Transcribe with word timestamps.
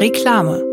Reklame. 0.00 0.64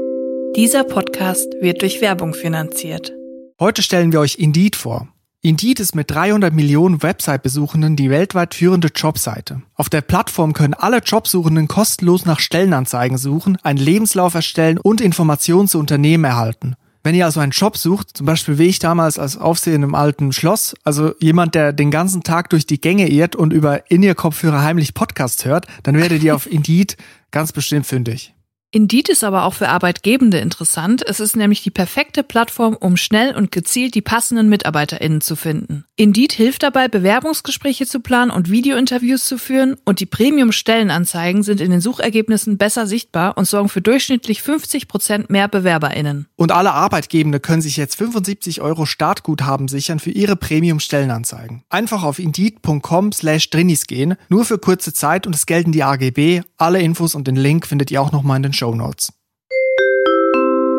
Dieser 0.56 0.86
Podcast 0.86 1.50
wird 1.60 1.82
durch 1.82 2.00
Werbung 2.00 2.34
finanziert. 2.34 3.12
Heute 3.60 3.84
stellen 3.84 4.14
wir 4.14 4.22
euch 4.22 4.36
Indeed 4.40 4.78
vor. 4.78 5.10
Indeed 5.42 5.82
ist 5.82 5.96
mit 5.96 6.10
300 6.10 6.54
Millionen 6.54 7.04
Website-Besuchenden 7.04 7.98
die 7.98 8.10
weltweit 8.10 8.56
führende 8.56 8.88
Jobseite. 8.88 9.64
Auf 9.76 9.90
der 9.90 10.00
Plattform 10.00 10.54
können 10.54 10.74
alle 10.74 11.00
Jobsuchenden 11.00 11.68
kostenlos 11.68 12.24
nach 12.24 12.40
Stellenanzeigen 12.40 13.18
suchen, 13.18 13.58
einen 13.64 13.80
Lebenslauf 13.80 14.34
erstellen 14.34 14.78
und 14.78 15.02
Informationen 15.02 15.68
zu 15.68 15.78
Unternehmen 15.78 16.24
erhalten. 16.24 16.76
Wenn 17.04 17.14
ihr 17.14 17.26
also 17.26 17.42
einen 17.42 17.52
Job 17.52 17.76
sucht, 17.76 18.16
zum 18.16 18.26
Beispiel 18.26 18.58
wie 18.58 18.68
ich 18.68 18.80
damals 18.80 19.20
als 19.20 19.36
Aufseher 19.36 19.76
im 19.76 19.94
alten 19.94 20.32
Schloss, 20.32 20.74
also 20.86 21.12
jemand, 21.20 21.54
der 21.54 21.74
den 21.74 21.92
ganzen 21.92 22.24
Tag 22.24 22.50
durch 22.50 22.66
die 22.66 22.80
Gänge 22.80 23.10
irrt 23.10 23.36
und 23.36 23.52
über 23.52 23.92
In-Ear-Kopfhörer 23.92 24.64
heimlich 24.64 24.94
Podcast 24.94 25.44
hört, 25.44 25.68
dann 25.84 25.98
werdet 25.98 26.24
ihr 26.24 26.34
auf 26.34 26.50
Indeed 26.50 26.96
ganz 27.32 27.52
bestimmt 27.52 27.86
fündig. 27.86 28.34
Indeed 28.72 29.08
ist 29.08 29.24
aber 29.24 29.46
auch 29.46 29.54
für 29.54 29.70
Arbeitgebende 29.70 30.40
interessant. 30.40 31.02
Es 31.08 31.22
ist 31.22 31.38
nämlich 31.38 31.64
die 31.64 31.72
perfekte 31.72 32.22
Plattform, 32.22 32.76
um 32.76 32.98
schnell 32.98 33.34
und 33.34 33.50
gezielt 33.52 33.96
die 33.96 34.02
passenden 34.02 34.50
MitarbeiterInnen 34.50 35.22
zu 35.22 35.38
finden. 35.38 35.86
Indeed 35.96 36.34
hilft 36.34 36.64
dabei, 36.64 36.90
Bewerbungsgespräche 36.90 37.88
zu 37.88 38.02
planen 38.02 38.30
und 38.30 38.52
Videointerviews 38.52 39.26
zu 39.26 39.38
führen 39.38 39.78
und 39.86 40.02
die 40.02 40.06
Premium-Stellenanzeigen 40.06 41.44
sind 41.44 41.62
in 41.62 41.72
den 41.72 41.80
Suchergebnissen 41.80 42.58
besser 42.58 42.88
sichtbar 42.88 43.38
und 43.38 43.46
sorgen 43.46 43.70
für 43.70 43.82
durchschnittlich 43.82 44.42
50 44.42 44.90
Prozent 44.90 45.30
mehr 45.30 45.48
BewerberInnen. 45.48 46.28
Und 46.36 46.52
alle 46.52 46.74
Arbeitgebende 46.74 47.40
können 47.40 47.62
sich 47.62 47.78
jetzt 47.78 47.96
75 47.96 48.60
Euro 48.60 48.86
Startguthaben 48.86 49.70
sichern 49.70 50.00
für 50.00 50.12
ihre 50.12 50.36
Premium-Stellenanzeigen. 50.36 51.64
Einfach 51.70 52.04
auf 52.04 52.20
indeed.com 52.20 53.14
slash 53.14 53.50
drinis 53.50 53.88
gehen, 53.88 54.16
nur 54.28 54.44
für 54.44 54.58
kurze 54.58 54.94
Zeit 54.94 55.26
und 55.26 55.34
es 55.34 55.46
gelten 55.46 55.72
die 55.72 55.84
AGB. 55.84 56.42
Alle 56.58 56.82
Infos 56.82 57.16
und 57.16 57.28
den 57.28 57.38
Link 57.38 57.66
findet 57.66 57.92
ihr 57.92 58.02
auch 58.02 58.12
nochmal 58.12 58.38
in 58.38 58.44
den 58.44 58.54
Show 58.58 58.74
Notes. 58.74 59.14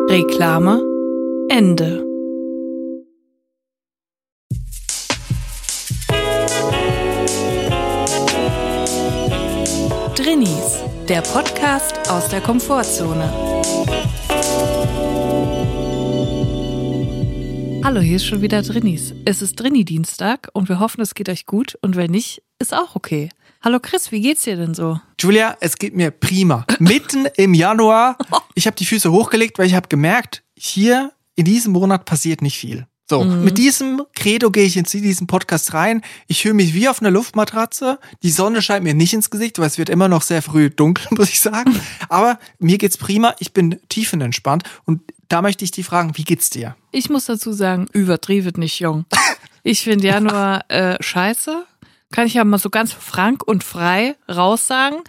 Reklame 0.09 0.81
Ende. 1.49 2.03
Drinnies, 10.13 10.83
der 11.07 11.21
Podcast 11.21 12.11
aus 12.11 12.27
der 12.27 12.41
Komfortzone. 12.41 13.31
Hallo, 17.81 18.01
hier 18.01 18.17
ist 18.17 18.25
schon 18.25 18.41
wieder 18.41 18.61
Drinnies. 18.61 19.13
Es 19.25 19.41
ist 19.41 19.55
Drinni-Dienstag 19.55 20.49
und 20.53 20.67
wir 20.67 20.79
hoffen, 20.79 21.01
es 21.01 21.15
geht 21.15 21.29
euch 21.29 21.45
gut 21.45 21.77
und 21.81 21.95
wenn 21.95 22.11
nicht, 22.11 22.43
ist 22.59 22.73
auch 22.73 22.95
okay. 22.95 23.29
Hallo 23.61 23.79
Chris, 23.79 24.11
wie 24.11 24.21
geht's 24.21 24.43
dir 24.43 24.57
denn 24.57 24.73
so? 24.73 24.99
Julia, 25.19 25.57
es 25.61 25.77
geht 25.77 25.95
mir 25.95 26.11
prima. 26.11 26.65
Mitten 26.79 27.27
im 27.37 27.53
Januar, 27.53 28.17
ich 28.53 28.67
habe 28.67 28.75
die 28.75 28.85
Füße 28.85 29.11
hochgelegt, 29.11 29.57
weil 29.57 29.67
ich 29.67 29.75
habe 29.75 29.87
gemerkt, 29.87 30.43
hier 30.57 31.13
in 31.35 31.45
diesem 31.45 31.71
Monat 31.71 32.05
passiert 32.05 32.41
nicht 32.41 32.57
viel. 32.57 32.85
So, 33.09 33.23
mhm. 33.23 33.43
mit 33.43 33.57
diesem 33.57 34.03
Credo 34.13 34.51
gehe 34.51 34.65
ich 34.65 34.77
in 34.77 34.83
diesen 34.83 35.25
Podcast 35.25 35.73
rein. 35.73 36.03
Ich 36.27 36.43
fühle 36.43 36.53
mich 36.53 36.75
wie 36.75 36.87
auf 36.87 37.01
einer 37.01 37.09
Luftmatratze. 37.09 37.97
Die 38.21 38.29
Sonne 38.29 38.61
scheint 38.61 38.83
mir 38.83 38.93
nicht 38.93 39.13
ins 39.13 39.31
Gesicht, 39.31 39.57
weil 39.57 39.65
es 39.65 39.79
wird 39.79 39.89
immer 39.89 40.07
noch 40.07 40.21
sehr 40.21 40.43
früh 40.43 40.69
dunkel, 40.69 41.07
muss 41.17 41.29
ich 41.29 41.41
sagen. 41.41 41.79
Aber 42.07 42.37
mir 42.59 42.77
geht's 42.77 42.97
prima. 42.97 43.35
Ich 43.39 43.51
bin 43.51 43.79
tiefenentspannt. 43.89 44.63
Und 44.85 45.01
da 45.29 45.41
möchte 45.41 45.63
ich 45.63 45.71
dich 45.71 45.85
fragen, 45.85 46.17
wie 46.17 46.23
geht's 46.23 46.49
dir? 46.49 46.75
Ich 46.91 47.09
muss 47.09 47.25
dazu 47.25 47.53
sagen, 47.53 47.87
übertrieben 47.93 48.59
nicht 48.59 48.79
jung. 48.79 49.05
Ich 49.61 49.81
finde 49.81 50.07
Januar 50.07 50.63
äh, 50.69 50.95
scheiße. 51.03 51.65
Kann 52.11 52.25
ich 52.25 52.35
ja 52.35 52.45
mal 52.45 52.57
so 52.57 52.69
ganz 52.69 52.93
frank 52.93 53.45
und 53.45 53.61
frei 53.61 54.15
raussagen. 54.29 54.99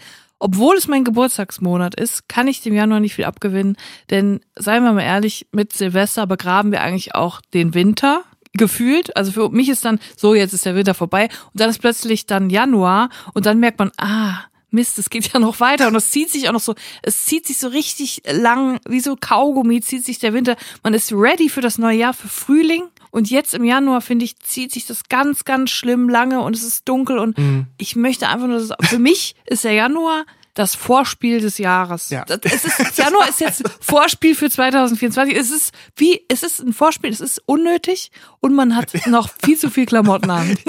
Obwohl 0.40 0.76
es 0.76 0.88
mein 0.88 1.04
Geburtstagsmonat 1.04 1.94
ist, 1.94 2.28
kann 2.28 2.48
ich 2.48 2.60
dem 2.60 2.74
Januar 2.74 2.98
nicht 2.98 3.14
viel 3.14 3.26
abgewinnen. 3.26 3.76
Denn 4.10 4.40
seien 4.56 4.82
wir 4.82 4.92
mal 4.92 5.02
ehrlich, 5.02 5.46
mit 5.52 5.72
Silvester 5.72 6.26
begraben 6.26 6.72
wir 6.72 6.82
eigentlich 6.82 7.14
auch 7.14 7.40
den 7.54 7.74
Winter 7.74 8.24
gefühlt. 8.54 9.16
Also 9.16 9.32
für 9.32 9.50
mich 9.50 9.68
ist 9.68 9.84
dann 9.84 10.00
so, 10.16 10.34
jetzt 10.34 10.52
ist 10.52 10.66
der 10.66 10.74
Winter 10.74 10.94
vorbei 10.94 11.28
und 11.52 11.60
dann 11.60 11.70
ist 11.70 11.78
plötzlich 11.78 12.26
dann 12.26 12.50
Januar 12.50 13.10
und 13.34 13.46
dann 13.46 13.60
merkt 13.60 13.78
man, 13.78 13.92
ah, 13.98 14.38
Mist, 14.70 14.98
es 14.98 15.10
geht 15.10 15.32
ja 15.32 15.40
noch 15.40 15.60
weiter 15.60 15.88
und 15.88 15.94
es 15.94 16.10
zieht 16.10 16.30
sich 16.30 16.48
auch 16.48 16.52
noch 16.52 16.60
so, 16.60 16.74
es 17.02 17.24
zieht 17.26 17.46
sich 17.46 17.58
so 17.58 17.68
richtig 17.68 18.22
lang, 18.30 18.80
wie 18.88 19.00
so 19.00 19.16
Kaugummi 19.16 19.80
zieht 19.80 20.04
sich 20.04 20.18
der 20.18 20.32
Winter. 20.32 20.56
Man 20.82 20.94
ist 20.94 21.12
ready 21.12 21.48
für 21.48 21.60
das 21.60 21.78
neue 21.78 21.98
Jahr, 21.98 22.14
für 22.14 22.28
Frühling 22.28 22.84
und 23.10 23.30
jetzt 23.30 23.54
im 23.54 23.64
Januar, 23.64 24.00
finde 24.00 24.24
ich, 24.24 24.38
zieht 24.38 24.72
sich 24.72 24.86
das 24.86 25.08
ganz, 25.08 25.44
ganz 25.44 25.70
schlimm 25.70 26.08
lange 26.08 26.40
und 26.40 26.54
es 26.54 26.62
ist 26.62 26.88
dunkel 26.88 27.18
und 27.18 27.36
mhm. 27.38 27.66
ich 27.78 27.96
möchte 27.96 28.28
einfach 28.28 28.46
nur, 28.46 28.58
dass, 28.58 28.72
für 28.88 28.98
mich 28.98 29.34
ist 29.46 29.64
der 29.64 29.72
Januar 29.72 30.24
das 30.54 30.74
Vorspiel 30.74 31.40
des 31.40 31.58
Jahres. 31.58 32.10
Ja. 32.10 32.24
Es 32.42 32.64
ist, 32.64 32.98
Januar 32.98 33.28
ist 33.28 33.40
jetzt 33.40 33.62
Vorspiel 33.80 34.34
für 34.34 34.50
2024. 34.50 35.36
Es 35.36 35.50
ist 35.50 35.72
wie, 35.96 36.24
es 36.28 36.42
ist 36.42 36.60
ein 36.60 36.72
Vorspiel, 36.72 37.10
es 37.10 37.20
ist 37.20 37.42
unnötig 37.46 38.10
und 38.40 38.54
man 38.54 38.76
hat 38.76 39.06
noch 39.06 39.30
viel 39.44 39.58
zu 39.58 39.70
viel 39.70 39.86
Klamotten 39.86 40.30
an. 40.30 40.58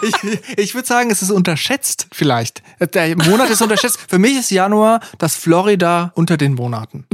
Ich, 0.00 0.14
ich, 0.22 0.58
ich 0.58 0.74
würde 0.74 0.86
sagen, 0.86 1.10
es 1.10 1.22
ist 1.22 1.30
unterschätzt 1.30 2.06
vielleicht. 2.12 2.62
Der 2.94 3.16
Monat 3.16 3.50
ist 3.50 3.62
unterschätzt. 3.62 3.98
Für 4.08 4.18
mich 4.18 4.36
ist 4.36 4.50
Januar 4.50 5.00
das 5.18 5.36
Florida 5.36 6.12
unter 6.14 6.36
den 6.36 6.54
Monaten. 6.54 7.06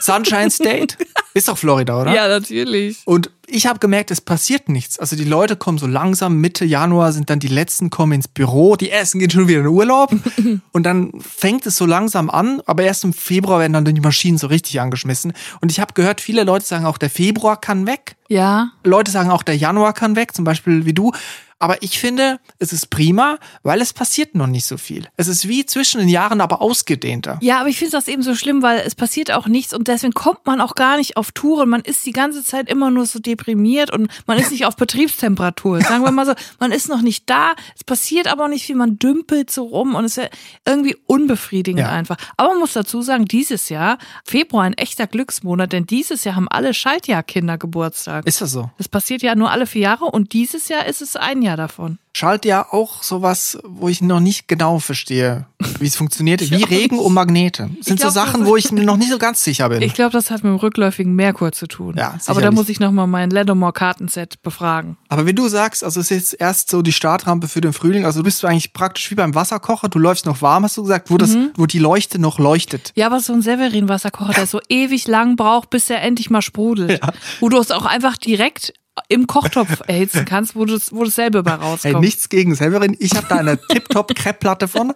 Sunshine 0.00 0.50
State 0.50 0.96
ist 1.34 1.48
doch 1.48 1.58
Florida, 1.58 2.00
oder? 2.00 2.14
Ja, 2.14 2.28
natürlich. 2.28 3.02
Und 3.04 3.30
ich 3.46 3.66
habe 3.66 3.78
gemerkt, 3.78 4.10
es 4.10 4.20
passiert 4.20 4.68
nichts. 4.68 4.98
Also 4.98 5.16
die 5.16 5.24
Leute 5.24 5.56
kommen 5.56 5.78
so 5.78 5.86
langsam, 5.86 6.36
Mitte 6.40 6.64
Januar 6.64 7.12
sind 7.12 7.30
dann 7.30 7.38
die 7.38 7.48
letzten, 7.48 7.90
kommen 7.90 8.12
ins 8.12 8.28
Büro, 8.28 8.76
die 8.76 8.90
ersten 8.90 9.18
gehen 9.18 9.30
schon 9.30 9.48
wieder 9.48 9.60
in 9.60 9.66
Urlaub 9.66 10.10
und 10.72 10.82
dann 10.82 11.12
fängt 11.20 11.66
es 11.66 11.76
so 11.76 11.86
langsam 11.86 12.30
an, 12.30 12.60
aber 12.66 12.82
erst 12.82 13.04
im 13.04 13.12
Februar 13.12 13.60
werden 13.60 13.72
dann 13.72 13.84
die 13.84 14.00
Maschinen 14.00 14.38
so 14.38 14.48
richtig 14.48 14.80
angeschmissen. 14.80 15.32
Und 15.60 15.70
ich 15.70 15.80
habe 15.80 15.94
gehört, 15.94 16.20
viele 16.20 16.44
Leute 16.44 16.66
sagen 16.66 16.84
auch, 16.84 16.98
der 16.98 17.10
Februar 17.10 17.60
kann 17.60 17.86
weg. 17.86 18.16
Ja. 18.28 18.72
Leute 18.84 19.10
sagen 19.10 19.30
auch, 19.30 19.42
der 19.42 19.56
Januar 19.56 19.94
kann 19.94 20.16
weg, 20.16 20.34
zum 20.34 20.44
Beispiel 20.44 20.84
wie 20.84 20.92
du. 20.92 21.12
Aber 21.60 21.82
ich 21.82 21.98
finde, 21.98 22.38
es 22.58 22.72
ist 22.72 22.88
prima, 22.88 23.38
weil 23.64 23.80
es 23.80 23.92
passiert 23.92 24.36
noch 24.36 24.46
nicht 24.46 24.64
so 24.64 24.76
viel. 24.76 25.08
Es 25.16 25.26
ist 25.26 25.48
wie 25.48 25.66
zwischen 25.66 25.98
den 25.98 26.08
Jahren, 26.08 26.40
aber 26.40 26.62
ausgedehnter. 26.62 27.38
Ja, 27.42 27.58
aber 27.58 27.68
ich 27.68 27.78
finde 27.78 27.92
das 27.92 28.06
eben 28.06 28.22
so 28.22 28.36
schlimm, 28.36 28.62
weil 28.62 28.80
es 28.80 28.94
passiert 28.94 29.32
auch 29.32 29.48
nichts 29.48 29.74
und 29.74 29.88
deswegen 29.88 30.12
kommt 30.12 30.46
man 30.46 30.60
auch 30.60 30.76
gar 30.76 30.98
nicht 30.98 31.16
auf 31.16 31.32
Touren. 31.32 31.68
Man 31.68 31.80
ist 31.80 32.06
die 32.06 32.12
ganze 32.12 32.44
Zeit 32.44 32.68
immer 32.70 32.90
nur 32.90 33.06
so 33.06 33.18
deprimiert 33.18 33.92
und 33.92 34.08
man 34.26 34.38
ist 34.38 34.52
nicht 34.52 34.66
auf 34.66 34.76
Betriebstemperatur. 34.76 35.80
Sagen 35.80 36.04
wir 36.04 36.12
mal 36.12 36.26
so, 36.26 36.34
man 36.60 36.70
ist 36.70 36.88
noch 36.88 37.02
nicht 37.02 37.28
da. 37.28 37.54
Es 37.74 37.82
passiert 37.82 38.28
aber 38.28 38.44
auch 38.44 38.48
nicht 38.48 38.64
viel. 38.64 38.76
Man 38.76 39.00
dümpelt 39.00 39.50
so 39.50 39.64
rum 39.64 39.96
und 39.96 40.04
es 40.04 40.16
ist 40.16 40.30
irgendwie 40.64 40.96
unbefriedigend 41.06 41.80
ja. 41.80 41.90
einfach. 41.90 42.16
Aber 42.36 42.50
man 42.50 42.60
muss 42.60 42.74
dazu 42.74 43.02
sagen, 43.02 43.24
dieses 43.24 43.68
Jahr, 43.68 43.98
Februar, 44.24 44.62
ein 44.62 44.74
echter 44.74 45.08
Glücksmonat, 45.08 45.72
denn 45.72 45.86
dieses 45.86 46.22
Jahr 46.22 46.36
haben 46.36 46.48
alle 46.48 46.72
Schaltjahrkinder 46.72 47.58
Geburtstag. 47.58 48.26
Ist 48.26 48.40
das 48.40 48.52
so? 48.52 48.70
Das 48.78 48.88
passiert 48.88 49.22
ja 49.22 49.34
nur 49.34 49.50
alle 49.50 49.66
vier 49.66 49.82
Jahre 49.82 50.04
und 50.04 50.32
dieses 50.32 50.68
Jahr 50.68 50.86
ist 50.86 51.02
es 51.02 51.16
ein 51.16 51.42
Jahr 51.42 51.47
Jahr 51.48 51.56
davon. 51.56 51.98
Schalt 52.14 52.44
ja 52.44 52.66
auch 52.72 53.02
sowas, 53.02 53.58
wo 53.64 53.88
ich 53.88 54.00
noch 54.00 54.20
nicht 54.20 54.48
genau 54.48 54.80
verstehe, 54.80 55.46
wie 55.78 55.86
es 55.86 55.96
funktioniert, 55.96 56.40
wie 56.50 56.62
Regen 56.62 56.98
und 56.98 57.14
Magnete. 57.14 57.70
Das 57.76 57.86
sind 57.86 58.00
glaub, 58.00 58.12
so 58.12 58.20
Sachen, 58.20 58.46
wo 58.46 58.56
ich 58.56 58.70
mir 58.72 58.84
noch 58.84 58.96
nicht 58.96 59.10
so 59.10 59.18
ganz 59.18 59.42
sicher 59.42 59.68
bin. 59.68 59.82
Ich 59.82 59.94
glaube, 59.94 60.12
das 60.12 60.30
hat 60.30 60.42
mit 60.42 60.52
dem 60.52 60.56
rückläufigen 60.56 61.14
Merkur 61.14 61.52
zu 61.52 61.66
tun. 61.66 61.94
Ja, 61.96 62.10
sicherlich. 62.10 62.28
Aber 62.28 62.40
da 62.40 62.50
muss 62.50 62.68
ich 62.68 62.80
nochmal 62.80 63.06
mein 63.06 63.30
Ledomore-Kartenset 63.30 64.42
befragen. 64.42 64.96
Aber 65.08 65.26
wenn 65.26 65.36
du 65.36 65.48
sagst, 65.48 65.84
also 65.84 66.00
es 66.00 66.10
ist 66.10 66.32
jetzt 66.32 66.40
erst 66.40 66.70
so 66.70 66.82
die 66.82 66.92
Startrampe 66.92 67.48
für 67.48 67.60
den 67.60 67.72
Frühling, 67.72 68.04
also 68.04 68.22
bist 68.22 68.42
du 68.42 68.46
eigentlich 68.46 68.72
praktisch 68.72 69.10
wie 69.10 69.14
beim 69.14 69.34
Wasserkocher, 69.34 69.88
du 69.88 69.98
läufst 69.98 70.26
noch 70.26 70.42
warm, 70.42 70.64
hast 70.64 70.76
du 70.76 70.82
gesagt, 70.82 71.10
wo, 71.10 71.18
das, 71.18 71.30
mhm. 71.30 71.52
wo 71.56 71.66
die 71.66 71.78
Leuchte 71.78 72.18
noch 72.18 72.38
leuchtet. 72.38 72.92
Ja, 72.96 73.06
aber 73.06 73.20
so 73.20 73.32
ein 73.32 73.42
Severin-Wasserkocher, 73.42 74.34
der 74.34 74.46
so 74.48 74.60
ewig 74.68 75.06
lang 75.06 75.36
braucht, 75.36 75.70
bis 75.70 75.88
er 75.88 76.02
endlich 76.02 76.30
mal 76.30 76.42
sprudelt. 76.42 77.00
Ja. 77.02 77.12
Wo 77.40 77.48
du 77.48 77.58
es 77.58 77.70
auch 77.70 77.86
einfach 77.86 78.16
direkt 78.16 78.72
im 79.08 79.26
Kochtopf 79.26 79.82
erhitzen 79.86 80.24
kannst, 80.24 80.54
wo 80.56 80.64
du 80.64 80.78
wo 80.90 81.04
dasselbe 81.04 81.42
bei 81.42 81.54
rauskommt. 81.54 81.94
Hey, 81.94 82.00
nichts 82.00 82.28
gegen 82.28 82.54
Severin. 82.54 82.96
Ich 82.98 83.12
habe 83.16 83.26
da 83.28 83.36
eine 83.36 83.58
Tip-Top 83.68 84.14
Crepe-Platte 84.14 84.68
von. 84.68 84.92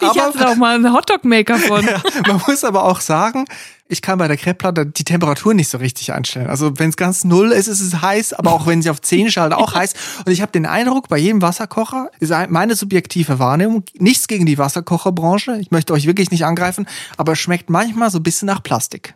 ich 0.00 0.20
hatte 0.20 0.38
da 0.38 0.52
auch 0.52 0.56
mal 0.56 0.74
einen 0.74 0.92
Hotdog-Maker 0.92 1.58
von. 1.58 1.78
Ja, 1.88 2.02
man 2.26 2.42
muss 2.46 2.64
aber 2.64 2.84
auch 2.84 3.00
sagen, 3.00 3.44
ich 3.88 4.02
kann 4.02 4.18
bei 4.18 4.28
der 4.28 4.36
Crepe-Platte 4.36 4.86
die 4.86 5.04
Temperatur 5.04 5.54
nicht 5.54 5.68
so 5.68 5.78
richtig 5.78 6.12
einstellen. 6.12 6.48
Also 6.48 6.78
wenn 6.78 6.90
es 6.90 6.96
ganz 6.96 7.24
null 7.24 7.52
ist, 7.52 7.68
ist 7.68 7.80
es 7.80 8.02
heiß, 8.02 8.34
aber 8.34 8.52
auch 8.52 8.66
wenn 8.66 8.82
sie 8.82 8.90
auf 8.90 9.00
10 9.00 9.30
schaltet, 9.30 9.58
auch 9.58 9.74
heiß. 9.74 9.94
Und 10.26 10.32
ich 10.32 10.42
habe 10.42 10.52
den 10.52 10.66
Eindruck, 10.66 11.08
bei 11.08 11.16
jedem 11.18 11.40
Wasserkocher 11.40 12.10
ist 12.20 12.32
meine 12.50 12.74
subjektive 12.74 13.38
Wahrnehmung, 13.38 13.84
nichts 13.94 14.28
gegen 14.28 14.44
die 14.46 14.58
Wasserkocherbranche, 14.58 15.56
ich 15.60 15.70
möchte 15.70 15.92
euch 15.92 16.06
wirklich 16.06 16.30
nicht 16.30 16.44
angreifen, 16.44 16.86
aber 17.16 17.32
es 17.32 17.38
schmeckt 17.38 17.70
manchmal 17.70 18.10
so 18.10 18.18
ein 18.18 18.22
bisschen 18.22 18.46
nach 18.46 18.62
Plastik. 18.62 19.14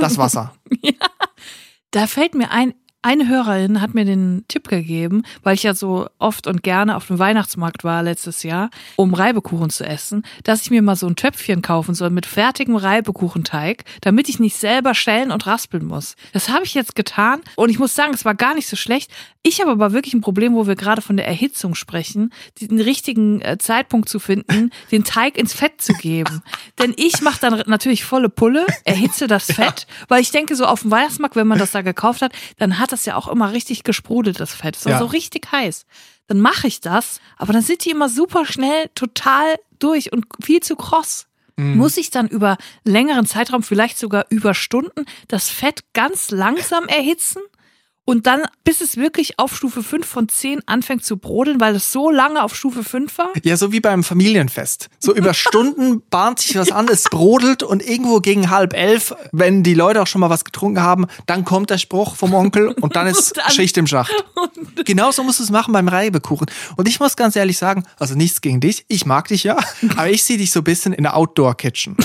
Das 0.00 0.16
Wasser. 0.16 0.54
ja. 0.82 0.92
Da 1.90 2.06
fällt 2.08 2.34
mir 2.34 2.50
ein, 2.50 2.74
Eine 3.04 3.28
Hörerin 3.28 3.82
hat 3.82 3.92
mir 3.92 4.06
den 4.06 4.46
Tipp 4.48 4.66
gegeben, 4.66 5.24
weil 5.42 5.56
ich 5.56 5.62
ja 5.62 5.74
so 5.74 6.08
oft 6.18 6.46
und 6.46 6.62
gerne 6.62 6.96
auf 6.96 7.08
dem 7.08 7.18
Weihnachtsmarkt 7.18 7.84
war 7.84 8.02
letztes 8.02 8.44
Jahr, 8.44 8.70
um 8.96 9.12
Reibekuchen 9.12 9.68
zu 9.68 9.84
essen, 9.84 10.22
dass 10.42 10.62
ich 10.62 10.70
mir 10.70 10.80
mal 10.80 10.96
so 10.96 11.06
ein 11.06 11.14
Töpfchen 11.14 11.60
kaufen 11.60 11.94
soll 11.94 12.08
mit 12.08 12.24
fertigem 12.24 12.76
Reibekuchenteig, 12.76 13.84
damit 14.00 14.30
ich 14.30 14.40
nicht 14.40 14.56
selber 14.56 14.94
schälen 14.94 15.32
und 15.32 15.46
raspeln 15.46 15.84
muss. 15.84 16.16
Das 16.32 16.48
habe 16.48 16.64
ich 16.64 16.72
jetzt 16.72 16.96
getan 16.96 17.42
und 17.56 17.68
ich 17.68 17.78
muss 17.78 17.94
sagen, 17.94 18.14
es 18.14 18.24
war 18.24 18.34
gar 18.34 18.54
nicht 18.54 18.68
so 18.68 18.76
schlecht. 18.76 19.10
Ich 19.42 19.60
habe 19.60 19.72
aber 19.72 19.92
wirklich 19.92 20.14
ein 20.14 20.22
Problem, 20.22 20.54
wo 20.54 20.66
wir 20.66 20.74
gerade 20.74 21.02
von 21.02 21.18
der 21.18 21.28
Erhitzung 21.28 21.74
sprechen, 21.74 22.32
den 22.58 22.80
richtigen 22.80 23.42
äh, 23.42 23.58
Zeitpunkt 23.58 24.08
zu 24.08 24.18
finden, 24.18 24.70
den 24.90 25.04
Teig 25.04 25.36
ins 25.36 25.52
Fett 25.52 25.82
zu 25.82 25.92
geben. 25.92 26.42
Denn 26.78 26.94
ich 26.96 27.20
mache 27.20 27.40
dann 27.40 27.62
natürlich 27.66 28.04
volle 28.04 28.30
Pulle, 28.30 28.64
erhitze 28.84 29.26
das 29.26 29.44
Fett, 29.52 29.86
weil 30.08 30.22
ich 30.22 30.30
denke, 30.30 30.56
so 30.56 30.64
auf 30.64 30.80
dem 30.80 30.90
Weihnachtsmarkt, 30.90 31.36
wenn 31.36 31.46
man 31.46 31.58
das 31.58 31.72
da 31.72 31.82
gekauft 31.82 32.22
hat, 32.22 32.32
dann 32.56 32.78
hat 32.78 32.93
das 32.94 33.04
ja 33.06 33.16
auch 33.16 33.28
immer 33.28 33.52
richtig 33.52 33.82
gesprudelt, 33.84 34.40
das 34.40 34.54
Fett. 34.54 34.82
War 34.84 34.92
Ja. 34.92 34.98
so 34.98 35.06
richtig 35.06 35.50
heiß. 35.50 35.84
Dann 36.26 36.40
mache 36.40 36.66
ich 36.66 36.80
das, 36.80 37.20
aber 37.36 37.52
dann 37.52 37.62
sind 37.62 37.84
die 37.84 37.90
immer 37.90 38.08
super 38.08 38.46
schnell 38.46 38.88
total 38.94 39.56
durch 39.78 40.12
und 40.12 40.26
viel 40.42 40.60
zu 40.60 40.76
kross. 40.76 41.26
Muss 41.56 41.96
ich 41.98 42.10
dann 42.10 42.26
über 42.26 42.56
längeren 42.82 43.26
Zeitraum, 43.26 43.62
vielleicht 43.62 43.96
sogar 43.96 44.26
über 44.28 44.54
Stunden, 44.54 45.04
das 45.28 45.50
Fett 45.50 45.84
ganz 45.92 46.32
langsam 46.32 46.86
erhitzen? 46.86 47.40
Und 48.06 48.26
dann, 48.26 48.42
bis 48.64 48.82
es 48.82 48.98
wirklich 48.98 49.38
auf 49.38 49.56
Stufe 49.56 49.82
5 49.82 50.06
von 50.06 50.28
10 50.28 50.60
anfängt 50.66 51.04
zu 51.06 51.16
brodeln, 51.16 51.58
weil 51.58 51.74
es 51.74 51.90
so 51.90 52.10
lange 52.10 52.42
auf 52.42 52.54
Stufe 52.54 52.84
5 52.84 53.16
war? 53.16 53.30
Ja, 53.42 53.56
so 53.56 53.72
wie 53.72 53.80
beim 53.80 54.04
Familienfest. 54.04 54.90
So 54.98 55.14
über 55.14 55.32
Stunden 55.34 56.02
bahnt 56.10 56.38
sich 56.40 56.54
was 56.56 56.70
an, 56.70 56.86
es 56.88 57.04
brodelt 57.04 57.62
und 57.62 57.82
irgendwo 57.82 58.20
gegen 58.20 58.50
halb 58.50 58.74
elf, 58.74 59.14
wenn 59.32 59.62
die 59.62 59.72
Leute 59.72 60.02
auch 60.02 60.06
schon 60.06 60.20
mal 60.20 60.28
was 60.28 60.44
getrunken 60.44 60.82
haben, 60.82 61.06
dann 61.24 61.46
kommt 61.46 61.70
der 61.70 61.78
Spruch 61.78 62.14
vom 62.16 62.34
Onkel 62.34 62.68
und 62.80 62.94
dann 62.94 63.06
ist 63.08 63.28
Und 63.32 63.38
dann- 63.38 63.50
Schicht 63.52 63.76
im 63.78 63.86
Schacht. 63.86 64.12
Genauso 64.84 65.22
musst 65.22 65.38
du 65.38 65.44
es 65.44 65.50
machen 65.50 65.72
beim 65.72 65.88
Reibekuchen. 65.88 66.46
Und 66.76 66.86
ich 66.88 67.00
muss 67.00 67.16
ganz 67.16 67.36
ehrlich 67.36 67.56
sagen, 67.56 67.84
also 67.98 68.14
nichts 68.14 68.42
gegen 68.42 68.60
dich, 68.60 68.84
ich 68.88 69.06
mag 69.06 69.28
dich 69.28 69.44
ja, 69.44 69.56
aber 69.96 70.10
ich 70.10 70.24
sehe 70.24 70.36
dich 70.36 70.50
so 70.50 70.60
ein 70.60 70.64
bisschen 70.64 70.92
in 70.92 71.04
der 71.04 71.16
Outdoor-Kitchen. 71.16 71.96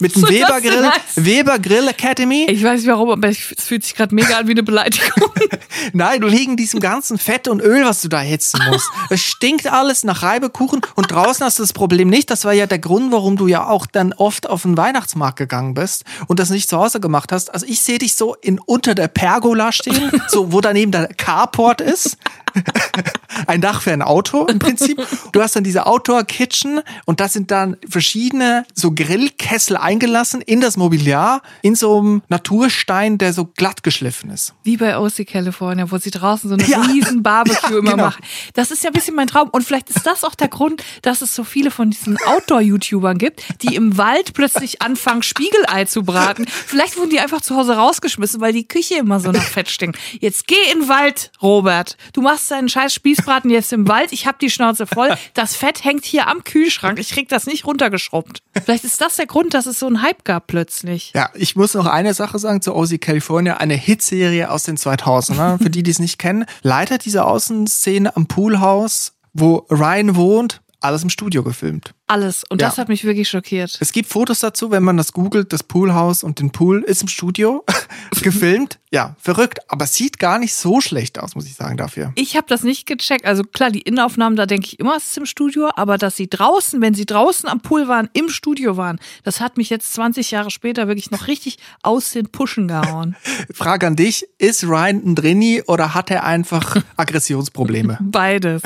Mit 0.00 0.14
dem 0.14 0.28
Weber 0.28 0.60
Grill, 0.60 0.86
heißt- 0.86 1.24
Weber 1.24 1.58
Grill 1.58 1.88
Academy. 1.88 2.46
Ich 2.48 2.62
weiß 2.62 2.80
nicht 2.80 2.88
warum, 2.90 3.10
aber 3.10 3.28
es 3.28 3.38
fühlt 3.38 3.84
sich 3.84 3.94
gerade 3.94 4.14
mega 4.14 4.38
an 4.38 4.46
wie 4.46 4.52
eine 4.52 4.62
Beleidigung. 4.62 5.30
Nein, 5.92 6.20
du 6.20 6.30
wegen 6.30 6.56
diesem 6.56 6.80
ganzen 6.80 7.18
Fett 7.18 7.48
und 7.48 7.60
Öl, 7.60 7.84
was 7.84 8.00
du 8.02 8.08
da 8.08 8.20
hitzen 8.20 8.60
musst. 8.70 8.88
Es 9.10 9.20
stinkt 9.20 9.66
alles 9.66 10.04
nach 10.04 10.22
Reibekuchen 10.22 10.80
und 10.94 11.10
draußen 11.10 11.44
hast 11.44 11.58
du 11.58 11.62
das 11.62 11.72
Problem 11.72 12.08
nicht. 12.08 12.30
Das 12.30 12.44
war 12.44 12.52
ja 12.52 12.66
der 12.66 12.78
Grund, 12.78 13.10
warum 13.12 13.36
du 13.36 13.46
ja 13.46 13.66
auch 13.66 13.86
dann 13.86 14.12
oft 14.12 14.48
auf 14.48 14.62
den 14.62 14.76
Weihnachtsmarkt 14.76 15.38
gegangen 15.38 15.74
bist 15.74 16.04
und 16.26 16.38
das 16.38 16.50
nicht 16.50 16.68
zu 16.68 16.76
Hause 16.78 17.00
gemacht 17.00 17.32
hast. 17.32 17.52
Also 17.52 17.66
ich 17.66 17.80
sehe 17.80 17.98
dich 17.98 18.14
so 18.16 18.34
in 18.40 18.58
unter 18.58 18.94
der 18.94 19.08
Pergola 19.08 19.72
stehen, 19.72 20.10
so 20.28 20.52
wo 20.52 20.60
daneben 20.60 20.92
der 20.92 21.08
Carport 21.08 21.80
ist. 21.80 22.16
Ein 23.46 23.60
Dach 23.60 23.82
für 23.82 23.92
ein 23.92 24.02
Auto 24.02 24.46
im 24.46 24.58
Prinzip. 24.58 25.00
Du 25.32 25.40
hast 25.40 25.54
dann 25.54 25.62
diese 25.64 25.86
Outdoor-Kitchen 25.86 26.80
und 27.04 27.20
da 27.20 27.28
sind 27.28 27.50
dann 27.50 27.76
verschiedene 27.88 28.64
so 28.74 28.90
Grillkessel 28.92 29.76
eingelassen 29.76 30.40
in 30.40 30.60
das 30.60 30.76
Mobiliar, 30.76 31.42
in 31.62 31.74
so 31.76 31.98
einem 31.98 32.22
Naturstein, 32.28 33.16
der 33.18 33.32
so 33.32 33.44
glatt 33.44 33.82
geschliffen 33.82 34.30
ist. 34.30 34.54
Wie 34.64 34.76
bei 34.76 34.98
OC 34.98 35.26
California, 35.26 35.90
wo 35.90 35.98
sie 35.98 36.10
draußen 36.10 36.48
so 36.48 36.56
eine 36.56 36.66
Ja. 36.66 36.80
riesen 36.82 37.22
Barbecue 37.22 37.78
immer 37.78 37.92
genau. 37.92 38.04
machen. 38.06 38.22
Das 38.54 38.70
ist 38.70 38.82
ja 38.82 38.90
ein 38.90 38.94
bisschen 38.94 39.14
mein 39.14 39.28
Traum. 39.28 39.48
Und 39.50 39.62
vielleicht 39.62 39.88
ist 39.90 40.04
das 40.06 40.24
auch 40.24 40.34
der 40.34 40.48
Grund, 40.48 40.82
dass 41.02 41.22
es 41.22 41.34
so 41.34 41.44
viele 41.44 41.70
von 41.70 41.90
diesen 41.90 42.18
Outdoor-YouTubern 42.26 43.18
gibt, 43.18 43.42
die 43.62 43.74
im 43.76 43.96
Wald 43.98 44.32
plötzlich 44.34 44.82
anfangen, 44.82 45.22
Spiegelei 45.22 45.84
zu 45.84 46.02
braten. 46.02 46.46
Vielleicht 46.48 46.96
wurden 46.96 47.10
die 47.10 47.20
einfach 47.20 47.40
zu 47.40 47.54
Hause 47.56 47.76
rausgeschmissen, 47.76 48.40
weil 48.40 48.52
die 48.52 48.66
Küche 48.66 48.96
immer 48.96 49.20
so 49.20 49.30
nach 49.30 49.42
Fett 49.42 49.68
stinkt. 49.68 49.98
Jetzt 50.20 50.46
geh 50.46 50.56
in 50.72 50.80
den 50.80 50.88
Wald, 50.88 51.30
Robert. 51.40 51.96
Du 52.12 52.20
machst 52.22 52.47
deinen 52.48 52.68
scheiß 52.68 52.92
Spießbraten 52.94 53.50
jetzt 53.50 53.72
im 53.72 53.88
Wald. 53.88 54.12
Ich 54.12 54.26
hab 54.26 54.38
die 54.38 54.50
Schnauze 54.50 54.86
voll. 54.86 55.10
Das 55.34 55.54
Fett 55.54 55.84
hängt 55.84 56.04
hier 56.04 56.28
am 56.28 56.44
Kühlschrank. 56.44 56.98
Ich 56.98 57.10
krieg 57.10 57.28
das 57.28 57.46
nicht 57.46 57.66
runtergeschrubbt. 57.66 58.42
Vielleicht 58.64 58.84
ist 58.84 59.00
das 59.00 59.16
der 59.16 59.26
Grund, 59.26 59.54
dass 59.54 59.66
es 59.66 59.78
so 59.78 59.86
einen 59.86 60.02
Hype 60.02 60.24
gab 60.24 60.46
plötzlich. 60.46 61.12
Ja, 61.14 61.30
ich 61.34 61.56
muss 61.56 61.74
noch 61.74 61.86
eine 61.86 62.14
Sache 62.14 62.38
sagen 62.38 62.62
zu 62.62 62.74
OC 62.74 63.00
California, 63.00 63.56
eine 63.58 63.74
Hitserie 63.74 64.50
aus 64.50 64.64
den 64.64 64.76
2000ern. 64.76 65.58
Für 65.62 65.70
die, 65.70 65.82
die 65.82 65.90
es 65.90 65.98
nicht 65.98 66.18
kennen, 66.18 66.46
leider 66.62 66.98
diese 66.98 67.24
Außenszene 67.24 68.16
am 68.16 68.26
Poolhaus, 68.26 69.14
wo 69.32 69.66
Ryan 69.70 70.16
wohnt, 70.16 70.60
alles 70.80 71.02
im 71.02 71.10
Studio 71.10 71.42
gefilmt. 71.42 71.94
Alles. 72.06 72.44
Und 72.48 72.62
das 72.62 72.76
Ja. 72.76 72.82
hat 72.82 72.88
mich 72.88 73.04
wirklich 73.04 73.28
schockiert. 73.28 73.76
Es 73.80 73.92
gibt 73.92 74.08
Fotos 74.08 74.40
dazu, 74.40 74.70
wenn 74.70 74.82
man 74.82 74.96
das 74.96 75.12
googelt, 75.12 75.52
das 75.52 75.62
Poolhaus 75.62 76.22
und 76.22 76.38
den 76.38 76.50
Pool 76.52 76.82
ist 76.82 77.02
im 77.02 77.08
Studio 77.08 77.64
gefilmt. 78.22 78.78
Ja, 78.90 79.16
verrückt, 79.18 79.58
aber 79.68 79.84
es 79.84 79.94
sieht 79.94 80.18
gar 80.18 80.38
nicht 80.38 80.54
so 80.54 80.80
schlecht 80.80 81.18
aus, 81.18 81.34
muss 81.34 81.44
ich 81.46 81.54
sagen, 81.54 81.76
dafür. 81.76 82.12
Ich 82.14 82.36
habe 82.36 82.46
das 82.48 82.62
nicht 82.62 82.86
gecheckt. 82.86 83.26
Also 83.26 83.42
klar, 83.42 83.70
die 83.70 83.82
Innenaufnahmen, 83.82 84.36
da 84.36 84.46
denke 84.46 84.66
ich 84.66 84.80
immer, 84.80 84.96
es 84.96 85.08
ist 85.08 85.18
im 85.18 85.26
Studio, 85.26 85.68
aber 85.76 85.98
dass 85.98 86.16
sie 86.16 86.28
draußen, 86.30 86.80
wenn 86.80 86.94
sie 86.94 87.04
draußen 87.04 87.48
am 87.48 87.60
Pool 87.60 87.86
waren, 87.88 88.08
im 88.14 88.30
Studio 88.30 88.78
waren, 88.78 88.98
das 89.24 89.40
hat 89.40 89.58
mich 89.58 89.68
jetzt 89.68 89.92
20 89.92 90.30
Jahre 90.30 90.50
später 90.50 90.88
wirklich 90.88 91.10
noch 91.10 91.26
richtig 91.26 91.58
aus 91.82 92.12
den 92.12 92.28
Puschen 92.30 92.68
gehauen. 92.68 93.14
Frage 93.52 93.86
an 93.86 93.96
dich, 93.96 94.26
ist 94.38 94.64
Ryan 94.64 95.02
ein 95.04 95.14
Drini 95.14 95.62
oder 95.66 95.92
hat 95.94 96.10
er 96.10 96.24
einfach 96.24 96.76
Aggressionsprobleme? 96.96 97.98
Beides. 98.00 98.62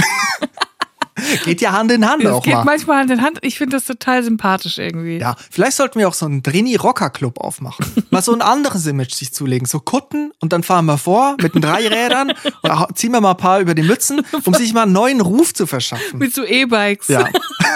Geht 1.44 1.60
ja 1.60 1.72
Hand 1.72 1.90
in 1.92 2.08
Hand 2.08 2.24
Es 2.24 2.30
auch 2.30 2.42
geht 2.42 2.54
mal. 2.54 2.64
manchmal 2.64 2.98
Hand 3.00 3.10
in 3.10 3.22
Hand. 3.22 3.38
Ich 3.42 3.58
finde 3.58 3.76
das 3.76 3.84
total 3.84 4.22
sympathisch 4.22 4.78
irgendwie. 4.78 5.18
Ja, 5.18 5.36
vielleicht 5.50 5.76
sollten 5.76 5.98
wir 5.98 6.08
auch 6.08 6.14
so 6.14 6.26
einen 6.26 6.42
Drini-Rocker-Club 6.42 7.38
aufmachen. 7.38 7.86
Mal 8.10 8.22
so 8.22 8.32
ein 8.32 8.42
anderes 8.42 8.86
Image 8.86 9.14
sich 9.14 9.32
zulegen. 9.32 9.66
So 9.66 9.80
Kutten 9.80 10.32
und 10.40 10.52
dann 10.52 10.62
fahren 10.62 10.86
wir 10.86 10.98
vor 10.98 11.36
mit 11.40 11.54
den 11.54 11.62
Dreirädern 11.62 12.32
und 12.62 12.98
ziehen 12.98 13.12
wir 13.12 13.20
mal 13.20 13.32
ein 13.32 13.36
paar 13.36 13.60
über 13.60 13.74
die 13.74 13.82
Mützen, 13.82 14.22
um 14.44 14.54
sich 14.54 14.72
mal 14.74 14.82
einen 14.82 14.92
neuen 14.92 15.20
Ruf 15.20 15.54
zu 15.54 15.66
verschaffen. 15.66 16.18
Mit 16.18 16.34
so 16.34 16.44
E-Bikes. 16.44 17.08
Ja. 17.08 17.28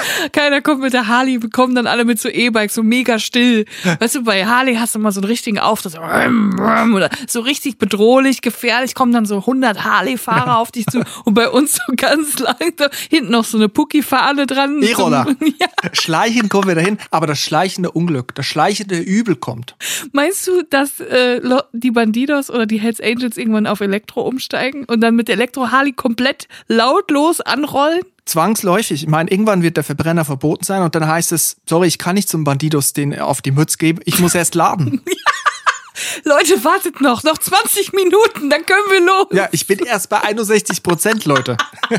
Keiner 0.33 0.61
kommt 0.61 0.81
mit 0.81 0.93
der 0.93 1.07
Harley, 1.07 1.43
wir 1.43 1.51
kommen 1.51 1.75
dann 1.75 1.87
alle 1.87 2.05
mit 2.05 2.21
so 2.21 2.29
E-Bikes, 2.29 2.75
so 2.75 2.83
mega 2.83 3.19
still. 3.19 3.65
Weißt 3.99 4.17
du, 4.17 4.25
bei 4.25 4.47
Harley 4.47 4.77
hast 4.77 4.95
du 4.95 4.99
mal 4.99 5.13
so 5.13 5.21
einen 5.21 5.29
richtigen 5.29 5.59
Auftritt, 5.59 5.93
so, 5.93 5.99
oder 5.99 7.11
so 7.27 7.41
richtig 7.41 7.79
bedrohlich, 7.79 8.43
gefährlich, 8.43 8.95
kommen 8.95 9.13
dann 9.13 9.27
so 9.27 9.39
100 9.39 9.85
Harley-Fahrer 9.85 10.59
auf 10.59 10.73
dich 10.73 10.87
zu 10.87 11.03
und 11.25 11.35
bei 11.35 11.49
uns 11.49 11.75
so 11.75 11.93
ganz 11.97 12.39
langsam, 12.39 12.91
hinten 13.11 13.31
noch 13.31 13.45
so 13.45 13.59
eine 13.59 13.69
Pucki-Fahne 13.69 14.47
dran. 14.47 14.83
E-Roller. 14.83 15.27
Ja. 15.59 15.69
Schleichen 15.93 16.49
kommen 16.49 16.69
wir 16.69 16.75
dahin, 16.75 16.99
aber 17.11 17.27
das 17.27 17.39
schleichende 17.39 17.91
Unglück, 17.91 18.35
das 18.35 18.47
schleichende 18.47 18.99
Übel 18.99 19.37
kommt. 19.37 19.75
Meinst 20.13 20.47
du, 20.47 20.63
dass 20.69 21.01
äh, 21.01 21.41
die 21.73 21.91
Bandidos 21.91 22.51
oder 22.51 22.67
die 22.67 22.79
Hells 22.79 23.01
Angels 23.01 23.37
irgendwann 23.37 23.67
auf 23.67 23.81
Elektro 23.81 24.23
umsteigen 24.23 24.85
und 24.85 25.01
dann 25.01 25.15
mit 25.15 25.29
Elektro-Harley 25.31 25.93
komplett 25.93 26.49
lautlos 26.69 27.41
anrollen? 27.41 28.01
Zwangsläufig. 28.27 29.05
Ich 29.05 29.09
meine, 29.09 29.31
irgendwann 29.31 29.63
wird 29.63 29.77
der 29.77 29.85
Verbrenner 29.85 30.25
verboten 30.25 30.65
sein 30.65 30.83
und 30.83 30.95
dann 30.95 31.07
heißt 31.07 31.33
es, 31.33 31.57
sorry, 31.69 31.87
ich 31.87 31.99
kann 31.99 32.17
nicht 32.17 32.29
zum 32.29 32.45
Bandidos 32.45 32.93
den 32.93 33.19
auf 33.19 33.41
die 33.41 33.53
Mütze 33.53 33.79
geben, 33.79 34.01
ich 34.05 34.19
muss 34.19 34.35
erst 34.35 34.55
laden. 34.55 35.01
Leute, 36.25 36.63
wartet 36.65 37.01
noch, 37.01 37.23
noch 37.23 37.39
20 37.39 37.93
Minuten, 37.93 38.51
dann 38.51 38.67
können 38.67 38.87
wir 38.91 39.01
los. 39.01 39.27
Ja, 39.33 39.49
ich 39.53 39.67
bin 39.67 39.79
erst 39.79 40.09
bei 40.09 40.21
61 40.21 40.83
Prozent, 40.83 41.25
Leute. 41.25 41.57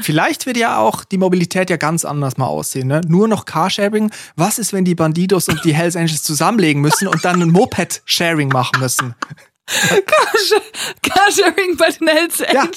Vielleicht 0.00 0.46
wird 0.46 0.56
ja 0.56 0.78
auch 0.78 1.04
die 1.04 1.18
Mobilität 1.18 1.70
ja 1.70 1.76
ganz 1.76 2.04
anders 2.04 2.36
mal 2.36 2.46
aussehen. 2.46 2.88
Ne? 2.88 3.00
Nur 3.06 3.28
noch 3.28 3.44
Carsharing. 3.44 4.10
Was 4.36 4.58
ist, 4.58 4.72
wenn 4.72 4.84
die 4.84 4.94
Bandidos 4.94 5.48
und 5.48 5.64
die 5.64 5.74
Hells 5.74 5.96
Angels 5.96 6.22
zusammenlegen 6.22 6.82
müssen 6.82 7.08
und 7.08 7.24
dann 7.24 7.40
ein 7.40 7.50
Moped-Sharing 7.50 8.48
machen 8.48 8.80
müssen? 8.80 9.14
Carsharing 11.02 11.76
bei 11.76 11.90
den 11.90 12.08
Hells 12.08 12.38
Ja. 12.40 12.68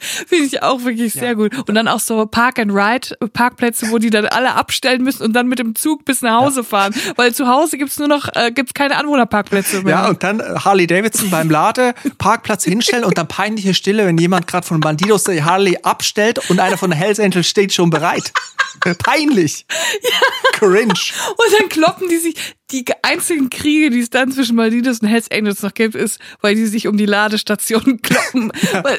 Finde 0.00 0.46
ich 0.46 0.62
auch 0.62 0.84
wirklich 0.84 1.12
sehr 1.12 1.34
gut. 1.34 1.56
Und 1.68 1.74
dann 1.74 1.88
auch 1.88 2.00
so 2.00 2.26
Park 2.26 2.58
and 2.58 2.72
Ride 2.72 3.16
Parkplätze, 3.32 3.90
wo 3.90 3.98
die 3.98 4.10
dann 4.10 4.26
alle 4.26 4.54
abstellen 4.54 5.02
müssen 5.02 5.22
und 5.22 5.32
dann 5.34 5.46
mit 5.46 5.58
dem 5.58 5.74
Zug 5.74 6.04
bis 6.04 6.22
nach 6.22 6.40
Hause 6.40 6.64
fahren. 6.64 6.94
Weil 7.16 7.34
zu 7.34 7.48
Hause 7.48 7.78
gibt's 7.78 7.98
nur 7.98 8.08
noch, 8.08 8.28
äh, 8.34 8.50
gibt's 8.50 8.74
keine 8.74 8.96
Anwohnerparkplätze 8.96 9.82
mehr. 9.82 9.90
Ja, 9.90 10.08
und 10.08 10.22
dann 10.22 10.40
äh, 10.40 10.54
Harley 10.64 10.86
Davidson 10.86 11.30
beim 11.30 11.50
Lade, 11.50 11.94
Parkplatz 12.18 12.64
hinstellen 12.64 13.04
und 13.04 13.18
dann 13.18 13.28
peinliche 13.28 13.74
Stille, 13.74 14.06
wenn 14.06 14.18
jemand 14.18 14.46
gerade 14.46 14.66
von 14.66 14.80
Bandidos 14.80 15.24
die 15.24 15.42
Harley 15.42 15.78
abstellt 15.82 16.50
und 16.50 16.60
einer 16.60 16.76
von 16.76 16.90
den 16.90 16.98
Hells 16.98 17.20
Angels 17.20 17.46
steht 17.46 17.72
schon 17.72 17.90
bereit. 17.90 18.32
Peinlich. 18.98 19.66
Cringe. 20.52 20.92
Und 20.92 21.58
dann 21.58 21.68
kloppen 21.68 22.08
die 22.08 22.18
sich. 22.18 22.34
Die 22.70 22.84
einzigen 23.02 23.50
Kriege, 23.50 23.90
die 23.90 23.98
es 23.98 24.10
dann 24.10 24.30
zwischen 24.30 24.54
Maldives 24.54 25.00
und 25.00 25.08
Hells 25.08 25.28
Angels 25.32 25.60
noch 25.62 25.74
gibt, 25.74 25.96
ist, 25.96 26.20
weil 26.40 26.54
die 26.54 26.66
sich 26.66 26.86
um 26.86 26.96
die 26.96 27.06
Ladestationen 27.06 28.00
kloppen, 28.02 28.52
weil, 28.84 28.98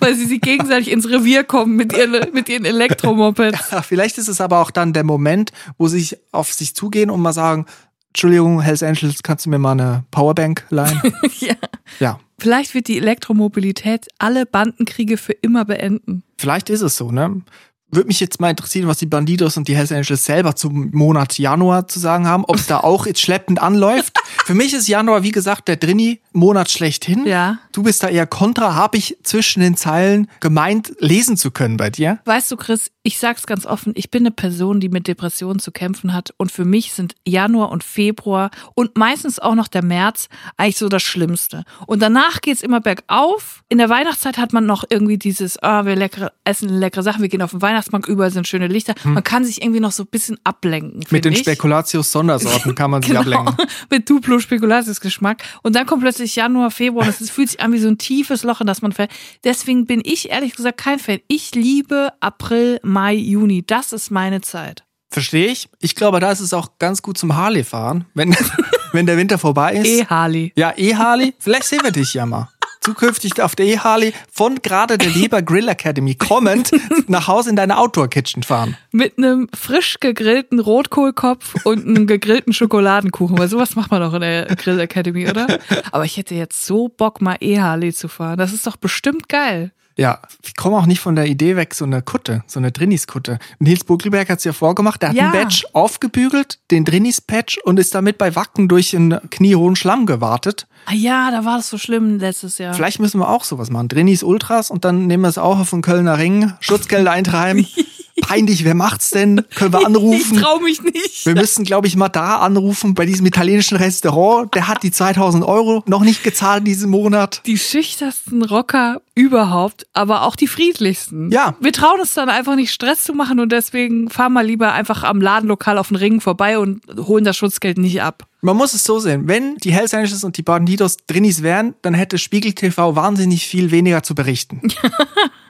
weil 0.00 0.14
sie 0.16 0.24
sich 0.24 0.40
gegenseitig 0.40 0.90
ins 0.90 1.08
Revier 1.08 1.44
kommen 1.44 1.76
mit 1.76 1.92
ihren, 1.92 2.32
mit 2.32 2.48
ihren 2.48 2.64
Elektromopeds. 2.64 3.70
Ja, 3.70 3.82
vielleicht 3.82 4.18
ist 4.18 4.26
es 4.26 4.40
aber 4.40 4.58
auch 4.58 4.72
dann 4.72 4.92
der 4.92 5.04
Moment, 5.04 5.52
wo 5.76 5.86
sie 5.86 6.00
sich 6.00 6.18
auf 6.32 6.52
sich 6.52 6.74
zugehen 6.74 7.08
und 7.08 7.22
mal 7.22 7.32
sagen, 7.32 7.66
Entschuldigung, 8.08 8.60
Hells 8.60 8.82
Angels, 8.82 9.22
kannst 9.22 9.46
du 9.46 9.50
mir 9.50 9.58
mal 9.58 9.72
eine 9.72 10.04
Powerbank 10.10 10.66
leihen? 10.70 11.00
ja. 11.38 11.54
ja. 12.00 12.18
Vielleicht 12.40 12.74
wird 12.74 12.88
die 12.88 12.98
Elektromobilität 12.98 14.08
alle 14.18 14.46
Bandenkriege 14.46 15.16
für 15.16 15.32
immer 15.32 15.64
beenden. 15.64 16.24
Vielleicht 16.36 16.70
ist 16.70 16.82
es 16.82 16.96
so, 16.96 17.12
ne? 17.12 17.42
Würde 17.90 18.08
mich 18.08 18.20
jetzt 18.20 18.40
mal 18.40 18.50
interessieren, 18.50 18.86
was 18.86 18.98
die 18.98 19.06
Bandidos 19.06 19.56
und 19.56 19.66
die 19.66 19.74
Hells 19.76 19.92
Angels 19.92 20.24
selber 20.24 20.54
zum 20.54 20.90
Monat 20.92 21.38
Januar 21.38 21.88
zu 21.88 21.98
sagen 21.98 22.26
haben, 22.26 22.44
ob 22.44 22.56
es 22.56 22.66
da 22.66 22.80
auch 22.80 23.06
jetzt 23.06 23.20
schleppend 23.20 23.62
anläuft. 23.62 24.12
Für 24.44 24.54
mich 24.54 24.74
ist 24.74 24.88
Januar, 24.88 25.22
wie 25.22 25.30
gesagt, 25.30 25.68
der 25.68 25.76
Drini-Monat 25.76 26.70
schlechthin. 26.70 27.26
Ja. 27.26 27.58
Du 27.72 27.82
bist 27.82 28.02
da 28.02 28.08
eher 28.08 28.26
kontra. 28.26 28.74
Habe 28.74 28.98
ich 28.98 29.16
zwischen 29.22 29.60
den 29.60 29.76
Zeilen 29.76 30.28
gemeint, 30.40 30.92
lesen 30.98 31.36
zu 31.36 31.50
können 31.50 31.78
bei 31.78 31.88
dir? 31.90 32.18
Weißt 32.24 32.50
du, 32.50 32.56
Chris, 32.56 32.90
ich 33.02 33.18
sag's 33.18 33.46
ganz 33.46 33.64
offen, 33.64 33.94
ich 33.96 34.10
bin 34.10 34.22
eine 34.22 34.32
Person, 34.32 34.80
die 34.80 34.90
mit 34.90 35.06
Depressionen 35.06 35.58
zu 35.58 35.72
kämpfen 35.72 36.12
hat. 36.12 36.34
Und 36.36 36.52
für 36.52 36.66
mich 36.66 36.92
sind 36.92 37.14
Januar 37.26 37.70
und 37.70 37.84
Februar 37.84 38.50
und 38.74 38.98
meistens 38.98 39.38
auch 39.38 39.54
noch 39.54 39.68
der 39.68 39.82
März 39.82 40.28
eigentlich 40.58 40.76
so 40.76 40.90
das 40.90 41.02
Schlimmste. 41.02 41.64
Und 41.86 42.00
danach 42.00 42.42
geht's 42.42 42.62
immer 42.62 42.80
bergauf. 42.80 43.62
In 43.70 43.78
der 43.78 43.88
Weihnachtszeit 43.88 44.36
hat 44.36 44.52
man 44.52 44.66
noch 44.66 44.84
irgendwie 44.90 45.16
dieses, 45.16 45.62
ah, 45.62 45.86
wir 45.86 45.96
leckere, 45.96 46.32
essen 46.44 46.68
leckere 46.68 47.02
Sachen, 47.02 47.22
wir 47.22 47.30
gehen 47.30 47.40
auf 47.40 47.52
den 47.52 47.62
Weihnachtsmarkt, 47.78 48.08
überall 48.08 48.30
sind 48.30 48.46
schöne 48.48 48.66
Lichter. 48.66 48.94
Man 49.04 49.22
kann 49.22 49.44
sich 49.44 49.62
irgendwie 49.62 49.80
noch 49.80 49.92
so 49.92 50.02
ein 50.02 50.08
bisschen 50.10 50.36
ablenken. 50.44 51.00
Mit 51.10 51.24
den 51.24 51.32
find 51.34 51.46
ich. 51.46 51.52
Spekulatius-Sondersorten 51.54 52.74
kann 52.74 52.90
man 52.90 53.02
sich 53.02 53.08
Genau, 53.12 53.20
ablenken. 53.20 53.66
mit 53.90 54.08
Duplo 54.10 54.38
Spekulatius-Geschmack. 54.40 55.42
Und 55.62 55.76
dann 55.76 55.86
kommt 55.86 56.02
plötzlich 56.02 56.34
Januar, 56.36 56.70
Februar 56.70 57.06
und 57.06 57.20
es 57.20 57.30
fühlt 57.30 57.50
sich 57.50 57.60
an 57.60 57.72
wie 57.72 57.78
so 57.78 57.88
ein 57.88 57.98
tiefes 57.98 58.42
Loch, 58.42 58.60
in 58.60 58.66
das 58.66 58.82
man 58.82 58.92
fällt. 58.92 59.10
Deswegen 59.44 59.86
bin 59.86 60.00
ich 60.04 60.30
ehrlich 60.30 60.54
gesagt 60.56 60.78
kein 60.78 60.98
Fan. 60.98 61.20
Ich 61.28 61.54
liebe 61.54 62.12
April, 62.20 62.80
Mai, 62.82 63.14
Juni. 63.14 63.64
Das 63.66 63.92
ist 63.92 64.10
meine 64.10 64.40
Zeit. 64.40 64.84
Verstehe 65.10 65.46
ich. 65.48 65.68
Ich 65.80 65.94
glaube, 65.94 66.20
da 66.20 66.30
ist 66.30 66.40
es 66.40 66.52
auch 66.52 66.78
ganz 66.78 67.00
gut 67.00 67.16
zum 67.16 67.34
Harley 67.36 67.64
fahren, 67.64 68.04
wenn, 68.14 68.36
wenn 68.92 69.06
der 69.06 69.16
Winter 69.16 69.38
vorbei 69.38 69.74
ist. 69.76 69.86
E-Harley. 69.86 70.52
Ja, 70.56 70.74
E-Harley. 70.76 71.34
Vielleicht 71.38 71.64
sehen 71.64 71.80
wir 71.82 71.92
dich 71.92 72.12
ja 72.14 72.26
mal. 72.26 72.48
Zukünftig 72.92 73.42
auf 73.42 73.54
der 73.54 73.66
E-Harley 73.66 74.14
von 74.32 74.62
gerade 74.62 74.96
der 74.96 75.10
Leber 75.10 75.42
Grill 75.42 75.68
Academy 75.68 76.14
kommend 76.14 76.70
nach 77.06 77.28
Hause 77.28 77.50
in 77.50 77.56
deine 77.56 77.76
Outdoor-Kitchen 77.76 78.42
fahren. 78.42 78.78
Mit 78.92 79.18
einem 79.18 79.48
frisch 79.54 79.98
gegrillten 80.00 80.58
Rotkohlkopf 80.58 81.66
und 81.66 81.86
einem 81.86 82.06
gegrillten 82.06 82.54
Schokoladenkuchen. 82.54 83.36
Weil 83.36 83.48
sowas 83.48 83.76
macht 83.76 83.90
man 83.90 84.00
doch 84.00 84.14
in 84.14 84.22
der 84.22 84.46
Grill 84.56 84.80
Academy, 84.80 85.28
oder? 85.28 85.58
Aber 85.92 86.06
ich 86.06 86.16
hätte 86.16 86.34
jetzt 86.34 86.64
so 86.64 86.88
Bock, 86.88 87.20
mal 87.20 87.36
E-Harley 87.40 87.92
zu 87.92 88.08
fahren. 88.08 88.38
Das 88.38 88.54
ist 88.54 88.66
doch 88.66 88.76
bestimmt 88.76 89.28
geil. 89.28 89.70
Ja, 89.98 90.20
ich 90.46 90.54
komme 90.54 90.76
auch 90.76 90.86
nicht 90.86 91.00
von 91.00 91.16
der 91.16 91.26
Idee 91.26 91.56
weg, 91.56 91.74
so 91.74 91.84
eine 91.84 92.02
Kutte, 92.02 92.44
so 92.46 92.60
eine 92.60 92.70
Drinnis-Kutte. 92.70 93.40
Nils 93.58 93.82
Buckelberg 93.82 94.28
hat 94.30 94.38
es 94.38 94.44
ja 94.44 94.52
vorgemacht, 94.52 95.02
der 95.02 95.08
hat 95.08 95.16
Ja. 95.16 95.24
einen 95.24 95.32
Badge 95.32 95.64
aufgebügelt, 95.72 96.60
den 96.70 96.84
Drinnis-Patch 96.84 97.58
und 97.64 97.80
ist 97.80 97.96
damit 97.96 98.16
bei 98.16 98.36
Wacken 98.36 98.68
durch 98.68 98.94
einen 98.94 99.18
kniehohen 99.30 99.74
Schlamm 99.74 100.06
gewartet. 100.06 100.68
Ah 100.90 100.94
ja, 100.94 101.30
da 101.30 101.44
war 101.44 101.58
das 101.58 101.68
so 101.68 101.76
schlimm 101.76 102.18
letztes 102.18 102.56
Jahr. 102.56 102.72
Vielleicht 102.72 102.98
müssen 102.98 103.20
wir 103.20 103.28
auch 103.28 103.44
sowas 103.44 103.70
machen. 103.70 103.88
Drinnis 103.88 104.22
Ultras 104.22 104.70
und 104.70 104.86
dann 104.86 105.06
nehmen 105.06 105.22
wir 105.24 105.28
es 105.28 105.36
auch 105.36 105.58
auf 105.58 105.68
den 105.68 105.82
Kölner 105.82 106.16
Ring, 106.16 106.54
Schutzgelder 106.60 107.10
eintreiben. 107.10 107.66
Peinlich, 108.22 108.64
wer 108.64 108.74
macht's 108.74 109.10
denn? 109.10 109.44
Können 109.54 109.72
wir 109.74 109.80
ich 109.80 109.86
anrufen? 109.86 110.38
trau 110.38 110.58
mich 110.60 110.82
nicht. 110.82 111.26
Wir 111.26 111.34
müssen, 111.34 111.64
glaube 111.64 111.86
ich, 111.86 111.94
mal 111.94 112.08
da 112.08 112.38
anrufen 112.38 112.94
bei 112.94 113.04
diesem 113.06 113.26
italienischen 113.26 113.76
Restaurant. 113.76 114.52
Der 114.54 114.66
hat 114.66 114.82
die 114.82 114.90
2000 114.90 115.44
Euro 115.44 115.84
noch 115.86 116.00
nicht 116.02 116.24
gezahlt 116.24 116.66
diesen 116.66 116.90
Monat. 116.90 117.42
die 117.46 117.58
schüchtersten 117.58 118.42
Rocker 118.42 119.02
überhaupt, 119.14 119.86
aber 119.92 120.22
auch 120.22 120.36
die 120.36 120.48
friedlichsten. 120.48 121.30
Ja. 121.30 121.54
Wir 121.60 121.72
trauen 121.72 122.00
uns 122.00 122.14
dann 122.14 122.28
einfach 122.28 122.56
nicht 122.56 122.72
Stress 122.72 123.04
zu 123.04 123.12
machen 123.12 123.40
und 123.40 123.52
deswegen 123.52 124.08
fahren 124.10 124.32
wir 124.32 124.42
lieber 124.42 124.72
einfach 124.72 125.04
am 125.04 125.20
Ladenlokal 125.20 125.76
auf 125.78 125.88
den 125.88 125.96
Ring 125.96 126.20
vorbei 126.20 126.58
und 126.58 126.80
holen 126.96 127.24
das 127.24 127.36
Schutzgeld 127.36 127.78
nicht 127.78 128.02
ab. 128.02 128.27
Man 128.40 128.56
muss 128.56 128.74
es 128.74 128.84
so 128.84 128.98
sehen. 129.00 129.26
Wenn 129.26 129.56
die 129.56 129.72
Hells 129.72 129.94
Angels 129.94 130.22
und 130.22 130.36
die 130.36 130.42
Bandidos 130.42 130.96
Drinnis 131.06 131.42
wären, 131.42 131.74
dann 131.82 131.94
hätte 131.94 132.18
Spiegel 132.18 132.52
TV 132.52 132.94
wahnsinnig 132.94 133.46
viel 133.46 133.70
weniger 133.70 134.02
zu 134.02 134.14
berichten. 134.14 134.62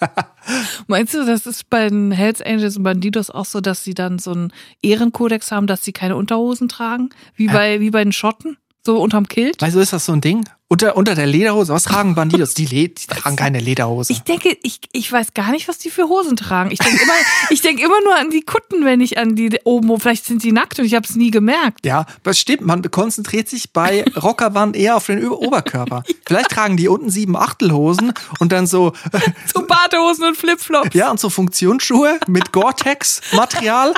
Meinst 0.86 1.14
du, 1.14 1.24
das 1.24 1.46
ist 1.46 1.70
bei 1.70 1.88
den 1.88 2.12
Hells 2.12 2.42
Angels 2.42 2.76
und 2.76 2.82
Bandidos 2.82 3.30
auch 3.30 3.44
so, 3.44 3.60
dass 3.60 3.84
sie 3.84 3.94
dann 3.94 4.18
so 4.18 4.32
einen 4.32 4.52
Ehrenkodex 4.82 5.50
haben, 5.52 5.66
dass 5.66 5.84
sie 5.84 5.92
keine 5.92 6.16
Unterhosen 6.16 6.68
tragen? 6.68 7.10
Wie 7.34 7.48
bei, 7.48 7.80
wie 7.80 7.90
bei 7.90 8.02
den 8.02 8.12
Schotten? 8.12 8.56
So 8.84 9.00
unterm 9.00 9.28
Kilt? 9.28 9.60
Weißt 9.62 9.76
du, 9.76 9.80
ist 9.80 9.92
das 9.92 10.06
so 10.06 10.12
ein 10.12 10.20
Ding? 10.20 10.44
Unter, 10.72 10.96
unter 10.96 11.14
der 11.14 11.26
Lederhose, 11.26 11.70
was 11.70 11.82
tragen 11.82 12.14
Bandidos? 12.14 12.54
Die, 12.54 12.64
Le 12.64 12.88
die 12.88 13.06
tragen 13.06 13.36
keine 13.36 13.60
Lederhose. 13.60 14.10
Ich 14.10 14.20
denke, 14.20 14.56
ich, 14.62 14.80
ich 14.92 15.12
weiß 15.12 15.34
gar 15.34 15.50
nicht, 15.50 15.68
was 15.68 15.76
die 15.76 15.90
für 15.90 16.08
Hosen 16.08 16.34
tragen. 16.34 16.70
Ich 16.70 16.78
denke 16.78 17.02
immer, 17.02 17.12
ich 17.50 17.60
denke 17.60 17.82
immer 17.84 18.00
nur 18.02 18.16
an 18.16 18.30
die 18.30 18.40
Kutten, 18.40 18.86
wenn 18.86 19.02
ich 19.02 19.18
an 19.18 19.36
die 19.36 19.60
oben, 19.64 19.90
wo 19.90 19.98
vielleicht 19.98 20.24
sind 20.24 20.42
die 20.42 20.50
nackt 20.50 20.78
und 20.78 20.86
ich 20.86 20.94
habe 20.94 21.06
es 21.06 21.14
nie 21.14 21.30
gemerkt. 21.30 21.84
Ja, 21.84 22.06
das 22.22 22.40
stimmt. 22.40 22.62
Man 22.62 22.90
konzentriert 22.90 23.50
sich 23.50 23.74
bei 23.74 24.02
Rockerband 24.16 24.74
eher 24.74 24.96
auf 24.96 25.04
den 25.04 25.28
Oberkörper. 25.28 26.04
Vielleicht 26.24 26.52
tragen 26.52 26.78
die 26.78 26.88
unten 26.88 27.10
sieben 27.10 27.36
Achtelhosen 27.36 28.14
und 28.38 28.50
dann 28.50 28.66
so, 28.66 28.94
So 29.54 29.66
Badehosen 29.66 30.24
und 30.24 30.38
Flipflops. 30.38 30.94
ja, 30.94 31.10
und 31.10 31.20
so 31.20 31.28
Funktionsschuhe 31.28 32.18
mit 32.28 32.50
Gore-Tex-Material. 32.50 33.92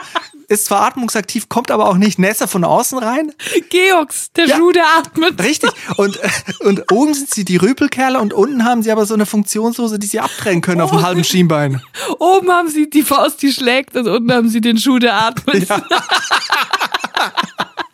Ist 0.48 0.66
zwar 0.66 0.82
atmungsaktiv, 0.86 1.48
kommt 1.48 1.70
aber 1.70 1.88
auch 1.88 1.96
nicht 1.96 2.18
nässer 2.18 2.48
von 2.48 2.64
außen 2.64 2.98
rein. 2.98 3.32
Georgs, 3.70 4.30
der 4.32 4.46
Ja. 4.46 4.56
Schuh, 4.56 4.72
der 4.72 4.84
atmet. 4.98 5.42
Richtig. 5.42 5.70
Und, 5.96 6.16
äh, 6.16 6.28
und 6.60 6.92
oben 6.92 7.14
sind 7.14 7.30
sie 7.30 7.44
die 7.44 7.56
Rüpelkerle 7.56 8.20
und 8.20 8.32
unten 8.32 8.64
haben 8.64 8.82
sie 8.82 8.90
aber 8.92 9.06
so 9.06 9.14
eine 9.14 9.26
Funktionshose, 9.26 9.98
die 9.98 10.06
sie 10.06 10.20
abtrennen 10.20 10.60
können 10.60 10.80
auf 10.80 10.90
dem 10.90 11.02
halben 11.02 11.24
Schienbein. 11.24 11.80
Oben 12.18 12.50
haben 12.50 12.68
sie 12.68 12.88
die 12.90 13.02
Faust, 13.02 13.42
die 13.42 13.52
schlägt 13.52 13.96
und 13.96 14.06
unten 14.08 14.32
haben 14.32 14.48
sie 14.48 14.60
den 14.60 14.78
Schuh, 14.78 14.98
der 14.98 15.14
atmet. 15.14 15.66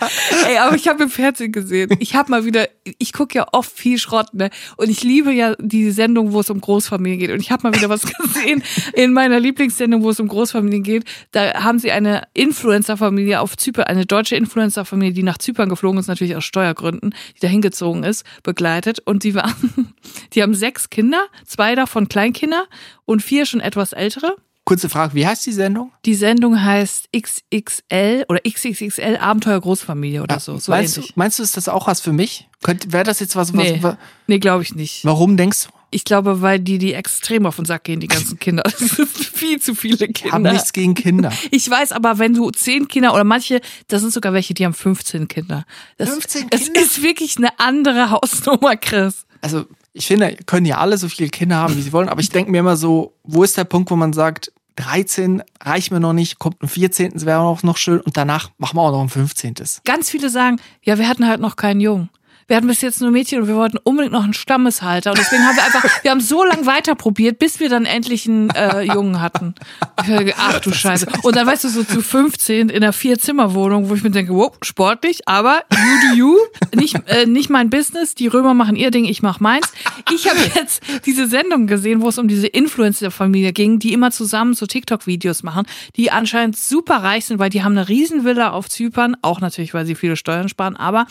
Ey, 0.49 0.59
aber 0.59 0.76
ich 0.76 0.88
habe 0.88 1.02
im 1.02 1.11
Fernsehen 1.11 1.52
gesehen. 1.52 1.90
Ich 1.99 2.14
habe 2.14 2.30
mal 2.30 2.45
wieder, 2.45 2.69
ich 2.99 3.12
gucke 3.12 3.38
ja 3.38 3.47
oft 3.52 3.71
viel 3.71 3.99
Schrott, 3.99 4.33
ne? 4.35 4.50
Und 4.76 4.88
ich 4.88 5.02
liebe 5.02 5.33
ja 5.33 5.54
die 5.59 5.90
Sendung, 5.90 6.33
wo 6.33 6.40
es 6.40 6.50
um 6.50 6.61
Großfamilien 6.61 7.19
geht. 7.21 7.30
Und 7.30 7.40
ich 7.40 7.50
habe 7.50 7.69
mal 7.69 7.76
wieder 7.76 7.88
was 7.88 8.02
gesehen 8.19 8.62
in 8.95 9.12
meiner 9.12 9.40
Lieblingssendung, 9.40 10.02
wo 10.02 10.11
es 10.11 10.21
um 10.21 10.28
Großfamilien 10.28 10.83
geht. 10.83 11.04
Da 11.33 11.62
haben 11.62 11.78
sie 11.78 11.90
eine 11.90 12.23
Influencer-Familie 12.35 13.40
auf 13.40 13.57
Zypern, 13.57 13.85
eine 13.85 14.07
deutsche 14.07 14.37
Influencer-Familie, 14.37 15.14
die 15.14 15.23
nach 15.23 15.38
Zypern 15.38 15.69
geflogen 15.69 15.99
ist, 16.00 16.07
natürlich 16.07 16.37
aus 16.37 16.45
Steuergründen, 16.45 17.14
die 17.37 17.40
da 17.40 17.49
hingezogen 17.49 18.04
ist, 18.04 18.25
begleitet. 18.42 19.00
Und 19.00 19.25
die 19.25 19.35
waren, 19.35 19.95
die 20.33 20.42
haben 20.42 20.54
sechs 20.54 20.90
Kinder, 20.90 21.26
zwei 21.47 21.75
davon 21.75 22.09
Kleinkinder 22.09 22.64
und 23.04 23.23
vier 23.23 23.47
schon 23.47 23.61
etwas 23.61 23.92
ältere. 23.92 24.37
Kurze 24.71 24.89
Frage, 24.89 25.15
wie 25.15 25.27
heißt 25.27 25.45
die 25.47 25.53
Sendung? 25.53 25.91
Die 26.05 26.15
Sendung 26.15 26.62
heißt 26.62 27.09
XXL 27.12 28.25
oder 28.29 28.39
XXXL 28.49 29.17
Abenteuer 29.17 29.61
Großfamilie 29.61 30.23
oder 30.23 30.39
so. 30.39 30.59
so 30.59 30.71
meinst, 30.71 30.97
du, 30.97 31.03
meinst 31.17 31.41
du, 31.41 31.43
ist 31.43 31.57
das 31.57 31.69
auch 31.69 31.89
was 31.89 32.00
für 32.00 32.12
mich? 32.12 32.49
Wäre 32.87 33.03
das 33.03 33.19
jetzt 33.19 33.35
was, 33.35 33.53
was 33.53 33.57
Nee, 33.57 33.81
nee 34.29 34.39
glaube 34.39 34.62
ich 34.62 34.77
nicht. 34.77 35.05
warum 35.05 35.37
denkst 35.37 35.65
du? 35.65 35.71
Ich 35.91 36.05
glaube, 36.05 36.41
weil 36.41 36.61
die 36.61 36.79
die 36.79 36.95
extrem 36.95 37.47
auf 37.47 37.57
den 37.57 37.65
Sack 37.65 37.83
gehen, 37.83 37.99
die 37.99 38.07
ganzen 38.07 38.39
Kinder. 38.39 38.62
Das 38.62 38.79
sind 38.79 39.09
viel 39.09 39.61
zu 39.61 39.75
viele 39.75 40.07
Ich 40.07 40.23
habe 40.27 40.35
Kinder. 40.37 40.53
nichts 40.53 40.73
gegen 40.73 40.95
Kinder. 40.95 41.33
Ich 41.50 41.69
weiß 41.69 41.91
aber, 41.91 42.21
wenn 42.21 42.35
du 42.35 42.53
zehn 42.53 42.87
Kinder 42.87 43.12
oder 43.12 43.25
manche, 43.25 43.61
das 43.89 44.03
sind 44.03 44.12
sogar 44.12 44.33
welche, 44.35 44.55
die 44.55 44.65
haben 44.65 44.75
15 44.75 45.27
Kinder. 45.27 45.65
Das, 45.97 46.11
15 46.11 46.47
Es 46.53 46.67
Kinder? 46.67 46.81
ist 46.81 47.03
wirklich 47.03 47.39
eine 47.39 47.59
andere 47.59 48.11
Hausnummer, 48.11 48.77
Chris. 48.77 49.27
Also, 49.41 49.65
ich 49.95 50.07
finde, 50.07 50.37
können 50.47 50.65
ja 50.67 50.79
alle 50.79 50.97
so 50.97 51.09
viele 51.09 51.29
Kinder 51.29 51.57
haben, 51.57 51.77
wie 51.77 51.83
sie 51.83 51.93
wollen, 51.93 52.09
aber 52.09 52.21
ich 52.21 52.29
denke 52.31 52.53
mir 52.53 52.59
immer 52.59 52.77
so, 52.77 53.15
wo 53.25 53.43
ist 53.43 53.57
der 53.57 53.65
Punkt, 53.65 53.91
wo 53.91 53.97
man 53.97 54.12
sagt, 54.12 54.53
13 54.81 55.43
reicht 55.63 55.91
mir 55.91 56.01
noch 56.01 56.13
nicht, 56.13 56.39
kommt 56.39 56.63
ein 56.63 56.69
14. 56.69 57.13
Das 57.13 57.27
wäre 57.27 57.41
auch 57.41 57.63
noch 57.63 57.77
schön 57.77 58.01
und 58.01 58.17
danach 58.17 58.51
machen 58.59 58.77
wir 58.77 58.83
auch 58.83 58.93
noch 58.93 59.03
ein 59.03 59.09
15. 59.09 59.55
Ganz 59.85 60.11
viele 60.11 60.31
sagen, 60.31 60.57
ja, 60.83 60.99
wir 60.99 61.09
hatten 61.09 61.27
halt 61.27 61.41
noch 61.41 61.57
keinen 61.57 61.81
Jungen. 61.81 62.11
Wir 62.50 62.57
hatten 62.57 62.66
bis 62.66 62.80
jetzt 62.80 63.00
nur 63.00 63.12
Mädchen 63.12 63.42
und 63.42 63.47
wir 63.47 63.54
wollten 63.54 63.78
unbedingt 63.85 64.12
noch 64.12 64.25
einen 64.25 64.35
Stammeshalter. 64.35 65.11
Und 65.11 65.19
deswegen 65.19 65.47
haben 65.47 65.54
wir 65.54 65.62
einfach, 65.62 65.85
wir 66.02 66.11
haben 66.11 66.21
so 66.21 66.42
lange 66.42 66.66
weiter 66.66 66.97
probiert, 66.97 67.38
bis 67.38 67.61
wir 67.61 67.69
dann 67.69 67.87
endlich 67.87 68.26
einen 68.26 68.50
äh, 68.50 68.83
Jungen 68.83 69.21
hatten. 69.21 69.54
Ach 69.95 70.59
du 70.59 70.73
Scheiße. 70.73 71.07
Und 71.23 71.37
dann 71.37 71.47
weißt 71.47 71.62
du, 71.62 71.69
so 71.69 71.85
zu 71.85 72.02
15 72.02 72.69
in 72.69 72.83
einer 72.83 72.92
Vier-Zimmer-Wohnung, 72.92 73.88
wo 73.88 73.95
ich 73.95 74.02
mir 74.02 74.11
denke, 74.11 74.35
wow, 74.35 74.50
sportlich, 74.62 75.28
aber 75.28 75.62
you 75.71 76.09
do 76.11 76.16
you. 76.16 76.37
Nicht, 76.75 76.97
äh, 77.07 77.25
nicht 77.25 77.50
mein 77.50 77.71
Business. 77.71 78.16
Die 78.16 78.26
Römer 78.26 78.52
machen 78.52 78.75
ihr 78.75 78.90
Ding, 78.90 79.04
ich 79.04 79.23
mach 79.23 79.38
meins. 79.38 79.73
Ich 80.12 80.28
habe 80.28 80.40
jetzt 80.57 80.83
diese 81.07 81.28
Sendung 81.28 81.69
gesehen, 81.69 82.02
wo 82.02 82.09
es 82.09 82.19
um 82.19 82.26
diese 82.26 82.49
Influencer-Familie 82.49 83.52
ging, 83.52 83.78
die 83.78 83.92
immer 83.92 84.11
zusammen 84.11 84.54
so 84.54 84.66
TikTok-Videos 84.66 85.45
machen, 85.45 85.66
die 85.95 86.11
anscheinend 86.11 86.57
super 86.57 86.97
reich 86.97 87.26
sind, 87.26 87.38
weil 87.38 87.50
die 87.50 87.62
haben 87.62 87.78
eine 87.78 87.88
Riesenvilla 87.88 88.50
auf 88.50 88.69
Zypern, 88.69 89.16
auch 89.23 89.40
natürlich, 89.40 89.73
weil 89.73 89.87
sie 89.87 89.95
viele 89.95 90.16
Steuern 90.16 90.49
sparen, 90.49 90.75
aber 90.75 91.07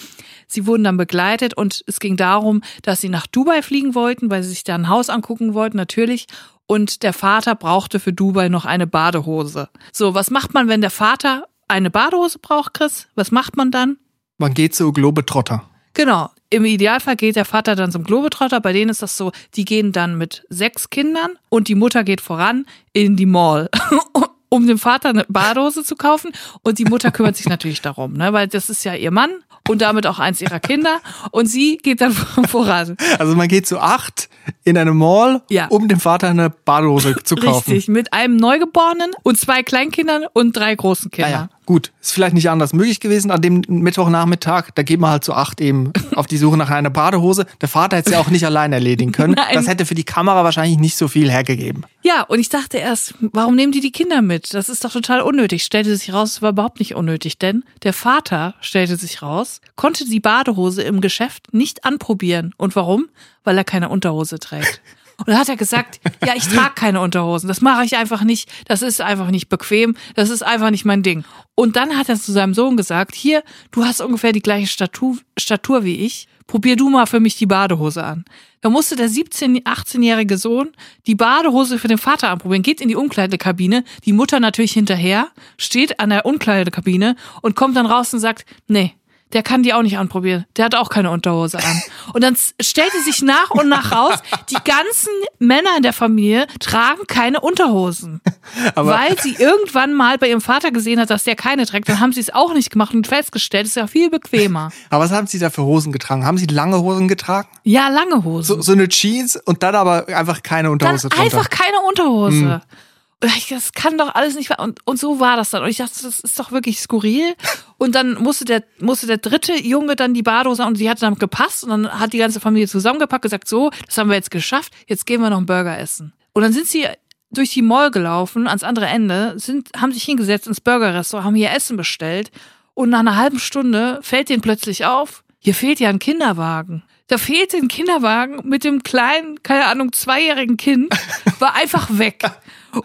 sie 0.50 0.68
wurden 0.68 0.84
dann 0.84 0.98
begleitet 0.98 1.53
und 1.53 1.84
es 1.88 2.00
ging 2.00 2.18
darum, 2.18 2.62
dass 2.82 3.00
sie 3.00 3.10
nach 3.10 3.27
Dubai 3.27 3.62
fliegen 3.62 3.96
wollten, 3.96 4.29
weil 4.29 4.44
sie 4.44 4.50
sich 4.50 4.65
da 4.65 4.75
ein 4.75 4.89
Haus 4.89 5.10
angucken 5.10 5.53
wollten, 5.53 5.77
natürlich. 5.77 6.27
Und 6.68 7.03
der 7.03 7.13
Vater 7.13 7.56
brauchte 7.56 8.00
für 8.00 8.13
Dubai 8.13 8.50
noch 8.50 8.65
eine 8.65 8.86
Badehose. 8.86 9.70
So, 9.94 10.13
was 10.13 10.29
macht 10.29 10.53
man, 10.53 10.68
wenn 10.68 10.82
der 10.82 10.91
Vater 10.91 11.46
eine 11.68 11.89
Badehose 11.89 12.39
braucht, 12.39 12.74
Chris? 12.74 13.08
Was 13.15 13.32
macht 13.32 13.56
man 13.56 13.72
dann? 13.72 13.98
Man 14.38 14.53
geht 14.53 14.75
zu 14.75 14.91
Globetrotter. 14.91 15.63
Genau. 15.94 16.29
Im 16.51 16.65
Idealfall 16.65 17.15
geht 17.15 17.36
der 17.36 17.46
Vater 17.46 17.75
dann 17.75 17.91
zum 17.91 18.03
Globetrotter. 18.03 18.60
Bei 18.62 18.74
denen 18.74 18.89
ist 18.89 19.01
das 19.01 19.18
so, 19.18 19.32
die 19.56 19.65
gehen 19.65 19.91
dann 19.91 20.18
mit 20.18 20.46
sechs 20.50 20.89
Kindern 20.89 21.32
und 21.50 21.68
die 21.68 21.75
Mutter 21.75 22.03
geht 22.03 22.22
voran 22.22 22.65
in 22.94 23.15
die 23.15 23.25
Mall. 23.25 23.70
um 24.50 24.68
dem 24.68 24.77
Vater 24.79 25.10
eine 25.10 25.25
Badehose 25.29 25.84
zu 25.84 25.96
kaufen. 25.96 26.32
Und 26.63 26.79
die 26.79 26.86
Mutter 26.86 27.12
kümmert 27.12 27.36
sich 27.38 27.48
natürlich 27.48 27.82
darum, 27.82 28.13
ne? 28.13 28.34
weil 28.34 28.48
das 28.48 28.70
ist 28.70 28.84
ja 28.84 28.94
ihr 28.96 29.12
Mann 29.12 29.29
und 29.68 29.82
damit 29.82 30.08
auch 30.08 30.20
eins 30.20 30.41
ihrer 30.41 30.60
Kinder. 30.60 31.00
Und 31.32 31.46
sie 31.46 31.77
geht 31.77 32.01
dann 32.01 32.13
voran. 32.13 32.98
Also 33.20 33.36
man 33.36 33.48
geht 33.48 33.68
zu 33.68 33.79
acht 33.79 34.29
in 34.63 34.77
eine 34.77 34.94
Mall, 34.94 35.41
Ja. 35.50 35.68
um 35.68 35.88
dem 35.88 36.00
Vater 36.00 36.29
eine 36.29 36.50
Badehose 36.50 37.15
zu 37.24 37.36
kaufen. 37.36 37.72
Richtig, 37.72 37.88
mit 37.88 38.13
einem 38.13 38.38
Neugeborenen 38.38 39.12
und 39.24 39.38
zwei 39.38 39.62
Kleinkindern 39.63 40.25
und 40.34 40.56
drei 40.58 40.74
großen 40.74 41.12
Ja, 41.15 41.25
Kindern. 41.25 41.50
ja. 41.51 41.59
Gut, 41.70 41.92
ist 42.02 42.14
vielleicht 42.14 42.34
nicht 42.34 42.50
anders 42.50 42.74
möglich 42.74 43.00
gewesen 43.00 43.30
an 43.30 43.44
dem 43.44 43.62
Mittwochnachmittag. 43.68 44.72
Da 44.74 44.82
geht 44.82 45.00
man 45.00 45.12
halt 45.12 45.24
zu 45.24 45.36
acht 45.36 45.62
eben 45.62 45.94
auf 46.16 46.26
die 46.26 46.38
Suche 46.38 46.58
nach 46.58 46.72
einer 46.72 46.90
Badehose. 46.90 47.46
Der 47.62 47.70
Vater 47.70 47.98
hätte 47.98 48.10
es 48.10 48.16
ja 48.16 48.20
auch 48.20 48.32
nicht 48.32 48.44
allein 48.44 48.74
erledigen 48.74 49.12
können. 49.12 49.34
Nein. 49.38 49.54
Das 49.54 49.68
hätte 49.68 49.86
für 49.86 49.94
die 49.94 50.04
Kamera 50.04 50.44
wahrscheinlich 50.44 50.80
nicht 50.80 50.98
so 50.98 51.08
viel 51.08 51.30
hergegeben. 51.30 51.86
Ja, 52.02 52.24
und 52.24 52.40
ich 52.40 52.50
dachte 52.50 52.80
erst, 52.80 53.14
warum 53.20 53.56
nehmen 53.56 53.72
die 53.72 53.82
die 53.82 53.92
Kinder 53.92 54.24
mit? 54.24 54.52
Das 54.56 54.68
ist 54.68 54.84
doch 54.84 54.92
total 54.92 55.22
unnötig. 55.22 55.64
Stellte 55.64 55.96
sich 55.96 56.12
raus, 56.12 56.32
es 56.32 56.42
war 56.42 56.50
überhaupt 56.50 56.80
nicht 56.80 56.96
unnötig, 56.96 57.38
denn 57.38 57.64
der 57.84 57.94
Vater 57.94 58.56
stellte 58.62 58.96
sich 58.96 59.22
raus, 59.22 59.62
konnte 59.76 60.06
die 60.06 60.20
Badehose 60.20 60.82
im 60.82 61.02
Geschäft 61.02 61.54
nicht 61.54 61.86
anprobieren. 61.86 62.56
Und 62.58 62.76
warum? 62.76 63.10
Weil 63.44 63.60
er 63.60 63.64
keine 63.64 63.90
Unterhose 63.90 64.40
trägt. 64.40 64.82
Und 65.20 65.28
dann 65.28 65.38
hat 65.38 65.50
er 65.50 65.58
gesagt, 65.58 66.00
ja, 66.26 66.34
ich 66.36 66.48
trage 66.48 66.74
keine 66.76 67.02
Unterhosen. 67.02 67.48
Das 67.48 67.62
mache 67.62 67.84
ich 67.84 67.98
einfach 67.98 68.24
nicht. 68.24 68.50
Das 68.66 68.82
ist 68.82 69.02
einfach 69.02 69.32
nicht 69.32 69.50
bequem. 69.50 69.96
Das 70.16 70.30
ist 70.30 70.42
einfach 70.42 70.72
nicht 70.72 70.86
mein 70.86 71.04
Ding. 71.04 71.24
Und 71.56 71.76
dann 71.76 71.98
hat 71.98 72.10
er 72.10 72.20
zu 72.20 72.32
seinem 72.32 72.54
Sohn 72.54 72.78
gesagt, 72.78 73.16
hier, 73.16 73.44
du 73.72 73.86
hast 73.86 74.02
ungefähr 74.02 74.32
die 74.32 74.42
gleiche 74.42 74.68
Statur, 74.68 75.18
Statur 75.38 75.84
wie 75.84 76.06
ich. 76.06 76.28
Probier 76.48 76.76
du 76.76 76.90
mal 76.90 77.06
für 77.06 77.20
mich 77.20 77.36
die 77.36 77.46
Badehose 77.46 78.04
an. 78.04 78.26
Da 78.62 78.70
musste 78.70 78.96
der 78.96 79.08
17-, 79.08 79.64
18-jährige 79.64 80.38
Sohn 80.38 80.70
die 81.06 81.16
Badehose 81.16 81.78
für 81.78 81.88
den 81.88 82.00
Vater 82.00 82.30
anprobieren, 82.30 82.64
geht 82.64 82.82
in 82.82 82.88
die 82.88 82.96
Umkleidekabine, 82.96 83.84
die 84.06 84.14
Mutter 84.14 84.40
natürlich 84.40 84.74
hinterher, 84.74 85.30
steht 85.58 86.00
an 86.00 86.10
der 86.10 86.26
Umkleidekabine 86.26 87.16
und 87.42 87.56
kommt 87.56 87.78
dann 87.78 87.86
raus 87.86 88.14
und 88.14 88.20
sagt, 88.20 88.46
nee, 88.68 88.96
der 89.33 89.43
kann 89.43 89.62
die 89.63 89.74
auch 89.74 89.81
nicht 89.83 89.98
anprobieren. 89.98 90.45
Der 90.57 90.65
hat 90.65 90.75
auch 90.75 90.89
keine 90.89 91.12
Unterhose 91.12 91.57
an. 91.59 91.81
Und 92.13 92.24
dann 92.24 92.36
stellte 92.59 93.00
sich 93.03 93.21
nach 93.21 93.51
und 93.51 93.69
nach 93.69 93.91
raus, 93.91 94.15
die 94.50 94.55
ganzen 94.55 95.12
Männer 95.38 95.69
in 95.77 95.83
der 95.83 95.93
Familie 95.93 96.48
tragen 96.59 97.05
keine 97.07 97.39
Unterhosen. 97.39 98.21
Aber- 98.75 98.91
weil 98.91 99.19
sie 99.21 99.36
irgendwann 99.38 99.93
mal 99.93 100.17
bei 100.17 100.29
ihrem 100.29 100.41
Vater 100.41 100.71
gesehen 100.71 101.00
hat, 101.00 101.09
dass 101.12 101.24
der 101.25 101.36
keine 101.36 101.65
trägt. 101.67 101.88
Dann 101.89 102.00
haben 102.00 102.13
sie 102.13 102.21
es 102.21 102.33
auch 102.33 102.53
nicht 102.53 102.71
gemacht 102.71 102.93
und 102.95 103.05
festgestellt, 103.05 103.65
es 103.65 103.71
ist 103.71 103.75
ja 103.75 103.88
viel 103.88 104.09
bequemer. 104.09 104.71
Aber 104.89 105.03
was 105.03 105.12
haben 105.12 105.27
Sie 105.27 105.38
da 105.39 105.50
für 105.50 105.63
Hosen 105.63 105.91
getragen? 105.91 106.25
Haben 106.25 106.38
Sie 106.39 106.48
lange 106.48 106.79
Hosen 106.81 107.07
getragen? 107.07 107.48
Ja, 107.63 107.88
lange 107.89 108.24
Hosen. 108.24 108.48
So, 108.55 108.62
so 108.62 108.71
eine 108.71 108.88
Jeans 108.89 109.36
und 109.36 109.62
dann 109.63 109.75
aber 109.75 110.07
einfach 110.07 110.41
keine 110.41 110.63
dann 110.63 110.71
Unterhose 110.74 111.09
drunter. 111.09 111.24
einfach 111.24 111.50
keine 111.50 111.79
Unterhose. 111.88 112.62
Ich, 112.67 112.88
das 113.20 113.74
kann 113.74 113.98
doch 113.98 114.16
alles 114.16 114.36
nicht 114.36 114.50
wahr. 114.50 114.60
Und, 114.60 114.80
und 114.86 115.00
so 115.00 115.20
war 115.20 115.36
das 115.36 115.50
dann. 115.50 115.64
Und 115.64 115.70
ich 115.70 115.78
dachte, 115.78 116.04
das 116.04 116.20
ist 116.20 116.40
doch 116.40 116.52
wirklich 116.52 116.80
skurril. 116.80 117.36
Und 117.78 117.96
dann 117.96 118.14
musste 118.14 118.46
der, 118.46 118.64
musste 118.80 119.08
der 119.08 119.18
dritte 119.18 119.54
Junge 119.62 119.96
dann 119.96 120.14
die 120.14 120.24
Badehose 120.24 120.64
an 120.64 120.70
und 120.70 120.80
die 120.80 120.90
hat 120.90 121.02
dann 121.02 121.16
gepasst. 121.16 121.64
Und 121.64 121.70
dann 121.70 122.00
hat 122.00 122.14
die 122.14 122.18
ganze 122.18 122.40
Familie 122.40 122.68
zusammengepackt, 122.68 123.24
gesagt, 123.24 123.48
so, 123.48 123.72
das 123.86 123.98
haben 123.98 124.10
wir 124.10 124.16
jetzt 124.16 124.32
geschafft, 124.32 124.74
jetzt 124.88 125.06
gehen 125.06 125.22
wir 125.22 125.30
noch 125.30 125.38
einen 125.38 125.46
Burger 125.46 125.78
essen. 125.78 126.14
Und 126.34 126.44
dann 126.44 126.54
sind 126.54 126.68
sie 126.68 126.88
durch 127.32 127.52
die 127.52 127.62
Mall 127.62 127.92
gelaufen, 127.92 128.48
ans 128.48 128.64
andere 128.64 128.88
Ende, 128.88 129.34
sind, 129.38 129.70
haben 129.76 129.92
sich 129.92 130.04
hingesetzt 130.04 130.48
ins 130.48 130.62
Burgerrestaurant, 130.62 131.26
haben 131.26 131.36
hier 131.36 131.52
Essen 131.52 131.78
bestellt. 131.78 132.32
Und 132.74 132.90
nach 132.90 133.00
einer 133.00 133.18
halben 133.18 133.40
Stunde 133.40 134.00
fällt 134.02 134.30
denen 134.30 134.42
plötzlich 134.42 134.86
auf, 134.86 135.24
hier 135.40 135.54
fehlt 135.54 135.80
ja 135.80 135.90
ein 135.90 136.00
Kinderwagen. 136.00 136.84
Da 137.10 137.18
fehlte 137.18 137.58
ein 137.58 137.68
Kinderwagen 137.68 138.48
mit 138.48 138.63
dem 138.63 138.84
kleinen, 138.84 139.42
keine 139.42 139.66
Ahnung, 139.66 139.92
zweijährigen 139.92 140.58
Kind, 140.58 140.94
war 141.39 141.56
einfach 141.56 141.89
weg. 141.98 142.24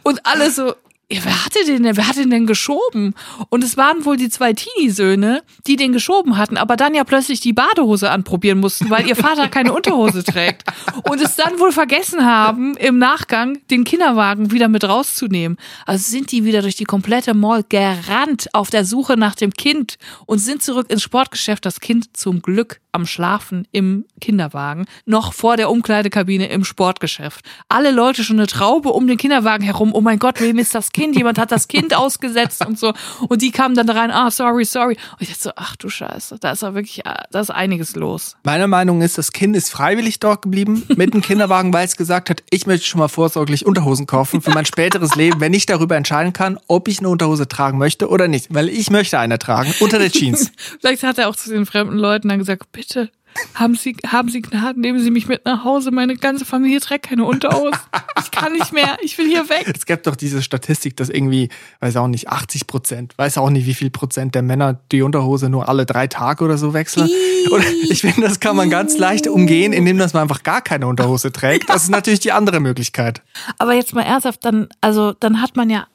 Und 0.02 0.24
alle 0.24 0.50
so, 0.50 0.74
ja, 1.14 1.24
wer 1.24 1.44
hatte 1.44 1.64
den 1.66 1.82
denn, 1.82 1.96
wer 1.96 2.08
hat 2.08 2.16
den 2.16 2.30
denn 2.30 2.46
geschoben? 2.46 3.14
Und 3.48 3.62
es 3.62 3.76
waren 3.76 4.04
wohl 4.04 4.16
die 4.16 4.28
zwei 4.28 4.52
Teenie-Söhne, 4.52 5.42
die 5.66 5.76
den 5.76 5.92
geschoben 5.92 6.36
hatten, 6.36 6.56
aber 6.56 6.76
dann 6.76 6.94
ja 6.94 7.04
plötzlich 7.04 7.40
die 7.40 7.52
Badehose 7.52 8.10
anprobieren 8.10 8.58
mussten, 8.58 8.90
weil 8.90 9.06
ihr 9.06 9.16
Vater 9.16 9.48
keine 9.48 9.72
Unterhose 9.72 10.24
trägt. 10.24 10.64
Und 11.08 11.20
es 11.20 11.36
dann 11.36 11.58
wohl 11.58 11.72
vergessen 11.72 12.24
haben, 12.24 12.76
im 12.76 12.98
Nachgang 12.98 13.58
den 13.70 13.84
Kinderwagen 13.84 14.50
wieder 14.50 14.68
mit 14.68 14.84
rauszunehmen. 14.84 15.58
Also 15.86 16.10
sind 16.10 16.32
die 16.32 16.44
wieder 16.44 16.62
durch 16.62 16.76
die 16.76 16.84
komplette 16.84 17.34
Mall 17.34 17.64
gerannt 17.68 18.48
auf 18.52 18.70
der 18.70 18.84
Suche 18.84 19.16
nach 19.16 19.34
dem 19.34 19.52
Kind 19.52 19.96
und 20.26 20.38
sind 20.38 20.62
zurück 20.62 20.90
ins 20.90 21.02
Sportgeschäft. 21.02 21.64
Das 21.64 21.80
Kind 21.80 22.16
zum 22.16 22.42
Glück 22.42 22.80
am 22.94 23.06
Schlafen 23.06 23.66
im 23.72 24.04
Kinderwagen, 24.20 24.86
noch 25.04 25.32
vor 25.32 25.56
der 25.56 25.68
Umkleidekabine 25.68 26.46
im 26.46 26.64
Sportgeschäft. 26.64 27.44
Alle 27.68 27.90
Leute 27.90 28.22
schon 28.22 28.38
eine 28.38 28.46
Traube 28.46 28.90
um 28.90 29.06
den 29.06 29.16
Kinderwagen 29.16 29.64
herum. 29.64 29.92
Oh 29.92 30.00
mein 30.00 30.20
Gott, 30.20 30.40
wem 30.40 30.58
ist 30.58 30.74
das 30.74 30.92
Kind? 30.92 31.03
Jemand 31.12 31.38
hat 31.38 31.52
das 31.52 31.68
Kind 31.68 31.94
ausgesetzt 31.94 32.64
und 32.66 32.78
so. 32.78 32.92
Und 33.28 33.42
die 33.42 33.50
kamen 33.50 33.74
dann 33.74 33.86
da 33.86 33.92
rein, 33.92 34.10
ah, 34.10 34.30
sorry, 34.30 34.64
sorry. 34.64 34.96
Und 35.12 35.22
ich 35.22 35.28
dachte 35.28 35.42
so, 35.42 35.50
ach 35.56 35.76
du 35.76 35.88
Scheiße, 35.88 36.38
da 36.40 36.52
ist 36.52 36.62
ja 36.62 36.74
wirklich, 36.74 37.06
ah, 37.06 37.24
da 37.30 37.40
ist 37.40 37.50
einiges 37.50 37.96
los. 37.96 38.36
Meine 38.44 38.68
Meinung 38.68 39.02
ist, 39.02 39.18
das 39.18 39.32
Kind 39.32 39.56
ist 39.56 39.70
freiwillig 39.70 40.20
dort 40.20 40.42
geblieben 40.42 40.84
mit 40.96 41.14
dem 41.14 41.20
Kinderwagen, 41.20 41.72
weil 41.72 41.84
es 41.84 41.96
gesagt 41.96 42.30
hat, 42.30 42.42
ich 42.50 42.66
möchte 42.66 42.86
schon 42.86 43.00
mal 43.00 43.08
vorsorglich 43.08 43.66
Unterhosen 43.66 44.06
kaufen 44.06 44.40
für 44.40 44.50
mein 44.50 44.66
späteres 44.66 45.14
Leben, 45.14 45.40
wenn 45.40 45.52
ich 45.52 45.66
darüber 45.66 45.96
entscheiden 45.96 46.32
kann, 46.32 46.58
ob 46.68 46.88
ich 46.88 47.00
eine 47.00 47.08
Unterhose 47.08 47.48
tragen 47.48 47.78
möchte 47.78 48.08
oder 48.08 48.28
nicht. 48.28 48.52
Weil 48.54 48.68
ich 48.68 48.90
möchte 48.90 49.18
eine 49.18 49.38
tragen 49.38 49.74
unter 49.80 49.98
der 49.98 50.10
Jeans. 50.10 50.50
Vielleicht 50.80 51.02
hat 51.02 51.18
er 51.18 51.28
auch 51.28 51.36
zu 51.36 51.50
den 51.50 51.66
fremden 51.66 51.98
Leuten 51.98 52.28
dann 52.28 52.38
gesagt, 52.38 52.72
bitte, 52.72 53.10
haben 53.54 53.74
Sie, 53.74 53.96
haben 54.06 54.28
Sie 54.28 54.42
Gnaden, 54.42 54.80
nehmen 54.80 55.00
Sie 55.00 55.10
mich 55.10 55.26
mit 55.26 55.44
nach 55.44 55.64
Hause. 55.64 55.90
Meine 55.90 56.16
ganze 56.16 56.44
Familie 56.44 56.80
trägt 56.80 57.06
keine 57.06 57.24
Unterhose. 57.24 57.78
Ich 58.20 58.30
kann 58.30 58.52
nicht 58.52 58.72
mehr, 58.72 58.96
ich 59.02 59.18
will 59.18 59.26
hier 59.26 59.48
weg. 59.48 59.70
Es 59.74 59.86
gibt 59.86 60.06
doch 60.06 60.16
diese 60.16 60.42
Statistik, 60.42 60.96
dass 60.96 61.08
irgendwie, 61.08 61.48
weiß 61.80 61.96
auch 61.96 62.08
nicht, 62.08 62.28
80 62.28 62.66
Prozent, 62.66 63.14
weiß 63.16 63.38
auch 63.38 63.50
nicht, 63.50 63.66
wie 63.66 63.74
viel 63.74 63.90
Prozent 63.90 64.34
der 64.34 64.42
Männer 64.42 64.78
die 64.92 65.02
Unterhose 65.02 65.48
nur 65.48 65.68
alle 65.68 65.86
drei 65.86 66.06
Tage 66.06 66.44
oder 66.44 66.58
so 66.58 66.74
wechseln. 66.74 67.08
Und 67.50 67.64
ich 67.88 68.00
finde, 68.00 68.22
das 68.22 68.40
kann 68.40 68.56
man 68.56 68.70
ganz 68.70 68.98
leicht 68.98 69.26
umgehen, 69.26 69.72
indem 69.72 69.98
dass 69.98 70.14
man 70.14 70.22
einfach 70.22 70.42
gar 70.42 70.62
keine 70.62 70.86
Unterhose 70.86 71.32
trägt. 71.32 71.68
Das 71.68 71.84
ist 71.84 71.90
natürlich 71.90 72.20
die 72.20 72.32
andere 72.32 72.60
Möglichkeit. 72.60 73.22
Aber 73.58 73.74
jetzt 73.74 73.94
mal 73.94 74.02
ernsthaft, 74.02 74.44
dann, 74.44 74.68
also, 74.80 75.12
dann 75.12 75.40
hat 75.40 75.56
man 75.56 75.70
ja 75.70 75.86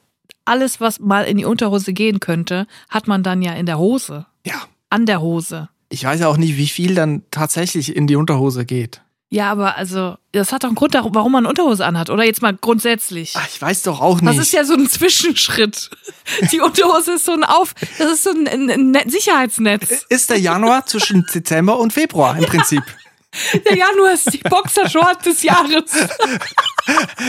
alles, 0.45 0.81
was 0.81 0.99
mal 0.99 1.23
in 1.25 1.37
die 1.37 1.45
Unterhose 1.45 1.93
gehen 1.93 2.19
könnte, 2.19 2.67
hat 2.89 3.07
man 3.07 3.23
dann 3.23 3.41
ja 3.41 3.53
in 3.53 3.65
der 3.65 3.77
Hose. 3.77 4.25
Ja. 4.45 4.55
An 4.89 5.05
der 5.05 5.21
Hose. 5.21 5.69
Ich 5.89 6.03
weiß 6.03 6.19
ja 6.19 6.27
auch 6.27 6.37
nicht, 6.37 6.57
wie 6.57 6.67
viel 6.67 6.95
dann 6.95 7.23
tatsächlich 7.31 7.95
in 7.95 8.05
die 8.07 8.15
Unterhose 8.15 8.65
geht. 8.65 9.01
Ja, 9.31 9.51
aber 9.51 9.75
also, 9.77 10.15
das 10.31 10.51
hat 10.51 10.63
doch 10.63 10.69
einen 10.69 10.75
Grund, 10.75 10.95
warum 10.95 11.31
man 11.31 11.45
Unterhose 11.45 11.85
anhat, 11.85 12.09
oder? 12.09 12.23
Jetzt 12.23 12.41
mal 12.41 12.55
grundsätzlich. 12.59 13.33
Ach, 13.35 13.47
ich 13.47 13.61
weiß 13.61 13.83
doch 13.83 14.01
auch 14.01 14.19
Das 14.21 14.31
nicht. 14.31 14.39
ist 14.39 14.53
ja 14.53 14.63
so 14.63 14.73
ein 14.73 14.89
Zwischenschritt. 14.89 15.89
Die 16.51 16.59
Unterhose 16.61 17.13
ist 17.13 17.25
so 17.25 17.33
ein 17.33 17.43
Auf, 17.43 17.75
das 17.99 18.11
ist 18.13 18.23
so 18.23 18.31
ein, 18.31 18.47
ein, 18.47 18.69
ein 18.71 18.91
Net- 18.91 19.11
Sicherheitsnetz. 19.11 20.05
ist 20.09 20.31
der 20.31 20.39
Januar 20.39 20.85
zwischen 20.87 21.25
Dezember 21.33 21.77
und 21.77 21.93
Februar 21.93 22.37
im 22.37 22.45
Prinzip. 22.45 22.81
Der 23.69 23.77
Januar 23.77 24.13
ist 24.13 24.33
die 24.33 24.39
Boxershort 24.39 25.23
des 25.23 25.43
Jahres. 25.43 25.91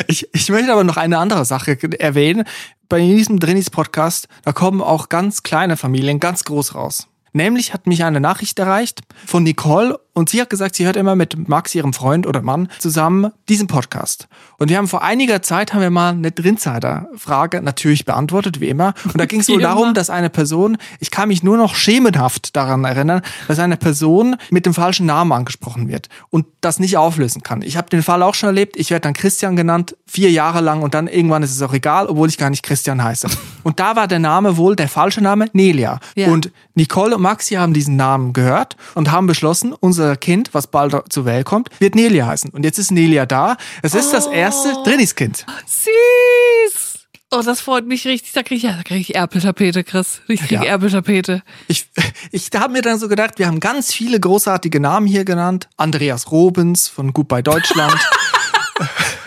Ich, 0.07 0.27
ich 0.33 0.49
möchte 0.49 0.73
aber 0.73 0.85
noch 0.85 0.96
eine 0.96 1.18
andere 1.18 1.44
Sache 1.44 1.77
erwähnen. 2.01 2.44
Bei 2.88 2.99
diesem 3.01 3.38
Drinis 3.38 3.68
Podcast, 3.68 4.27
da 4.42 4.53
kommen 4.53 4.81
auch 4.81 5.11
ganz 5.11 5.42
kleine 5.42 5.77
Familien 5.77 6.18
ganz 6.18 6.44
groß 6.44 6.75
raus. 6.75 7.07
Nämlich 7.33 7.73
hat 7.73 7.87
mich 7.87 8.05
eine 8.05 8.21
Nachricht 8.21 8.59
erreicht 8.59 9.01
von 9.27 9.43
Nicole 9.43 9.99
und 10.12 10.29
sie 10.29 10.40
hat 10.40 10.51
gesagt, 10.51 10.75
sie 10.75 10.87
hört 10.87 10.96
immer 10.96 11.14
mit 11.14 11.49
Max, 11.49 11.75
ihrem 11.75 11.92
Freund 11.92 12.27
oder 12.27 12.42
Mann, 12.42 12.68
zusammen 12.79 13.33
diesen 13.49 13.66
Podcast. 13.66 14.29
Und 14.59 14.68
wir 14.68 14.77
haben 14.77 14.88
vor 14.88 15.03
einiger 15.03 15.42
Zeit 15.42 15.73
haben 15.73 15.81
wir 15.81 15.90
mal 15.90 16.11
eine 16.11 16.33
Drinsider-Frage 16.33 17.62
natürlich 17.62 18.05
beantwortet, 18.05 18.61
wie 18.61 18.68
immer. 18.68 18.94
Und 19.05 19.18
da 19.18 19.27
ging 19.27 19.40
es 19.40 19.49
wohl 19.49 19.61
darum, 19.61 19.94
dass 19.94 20.11
eine 20.11 20.31
Person, 20.31 20.79
ich 20.99 21.11
kann 21.11 21.29
mich 21.29 21.42
nur 21.42 21.57
noch 21.57 21.75
schemenhaft 21.75 22.57
daran 22.57 22.85
erinnern, 22.85 23.23
dass 23.49 23.59
eine 23.59 23.77
Person 23.77 24.37
mit 24.51 24.66
dem 24.66 24.75
falschen 24.75 25.07
Namen 25.07 25.33
angesprochen 25.33 25.88
wird 25.88 26.09
und 26.31 26.46
das 26.61 26.79
nicht 26.79 26.96
auflösen 26.96 27.42
kann. 27.42 27.62
Ich 27.62 27.77
habe 27.77 27.88
den 27.88 28.03
Fall 28.03 28.23
auch 28.23 28.35
schon 28.35 28.49
erlebt. 28.49 28.77
Ich 28.77 28.90
werde 28.90 29.03
dann 29.03 29.14
Christian 29.14 29.57
genannt, 29.57 29.96
vier 30.07 30.31
Jahre 30.31 30.61
lang 30.61 30.83
und 30.83 30.94
dann 30.94 31.07
irgendwann 31.07 31.42
ist 31.42 31.53
es 31.53 31.62
auch 31.62 31.73
egal, 31.73 32.07
obwohl 32.07 32.29
ich 32.29 32.37
gar 32.37 32.51
nicht 32.51 32.62
Christian 32.62 33.03
heiße. 33.03 33.29
Und 33.62 33.79
da 33.79 33.94
war 33.94 34.09
der 34.09 34.18
Name 34.18 34.57
wohl 34.57 34.75
der 34.75 34.88
falsche 34.88 35.20
Name 35.20 35.46
Nelia. 35.53 36.01
Ja. 36.14 36.29
Und 36.29 36.51
Nicole 36.75 37.14
und 37.14 37.20
Maxi 37.20 37.57
haben 37.57 37.75
diesen 37.75 37.96
Namen 37.96 38.33
gehört 38.33 38.77
und 38.94 39.11
haben 39.11 39.27
beschlossen, 39.27 39.75
unser 40.00 40.16
Kind, 40.16 40.50
was 40.52 40.66
bald 40.66 40.94
zur 41.10 41.24
Welt 41.26 41.44
kommt, 41.44 41.68
wird 41.78 41.94
Nelia 41.94 42.26
heißen. 42.26 42.50
Und 42.50 42.64
jetzt 42.64 42.78
ist 42.78 42.90
Nelia 42.90 43.26
da. 43.26 43.56
Es 43.82 43.94
ist 43.94 44.12
das 44.12 44.26
erste 44.26 44.72
Drinniskind. 44.84 45.44
Süß. 45.66 47.00
Oh, 47.32 47.42
das 47.44 47.60
freut 47.60 47.86
mich 47.86 48.06
richtig. 48.06 48.32
Da 48.32 48.42
kriege 48.42 48.56
ich, 48.56 48.62
ja, 48.64 48.72
da 48.76 48.82
krieg 48.82 49.00
ich 49.00 49.14
Erpeltapete, 49.14 49.84
Chris. 49.84 50.20
Ich 50.26 50.40
kriege 50.40 50.64
Ja. 50.64 50.70
Erpeltapete. 50.70 51.42
Ich, 51.68 51.88
ich 52.32 52.48
habe 52.54 52.72
mir 52.72 52.82
dann 52.82 52.98
so 52.98 53.08
gedacht, 53.08 53.38
wir 53.38 53.46
haben 53.46 53.60
ganz 53.60 53.92
viele 53.92 54.18
großartige 54.18 54.80
Namen 54.80 55.06
hier 55.06 55.24
genannt. 55.24 55.68
Andreas 55.76 56.32
Robens 56.32 56.88
von 56.88 57.12
Goodbye 57.12 57.42
Deutschland. 57.42 57.94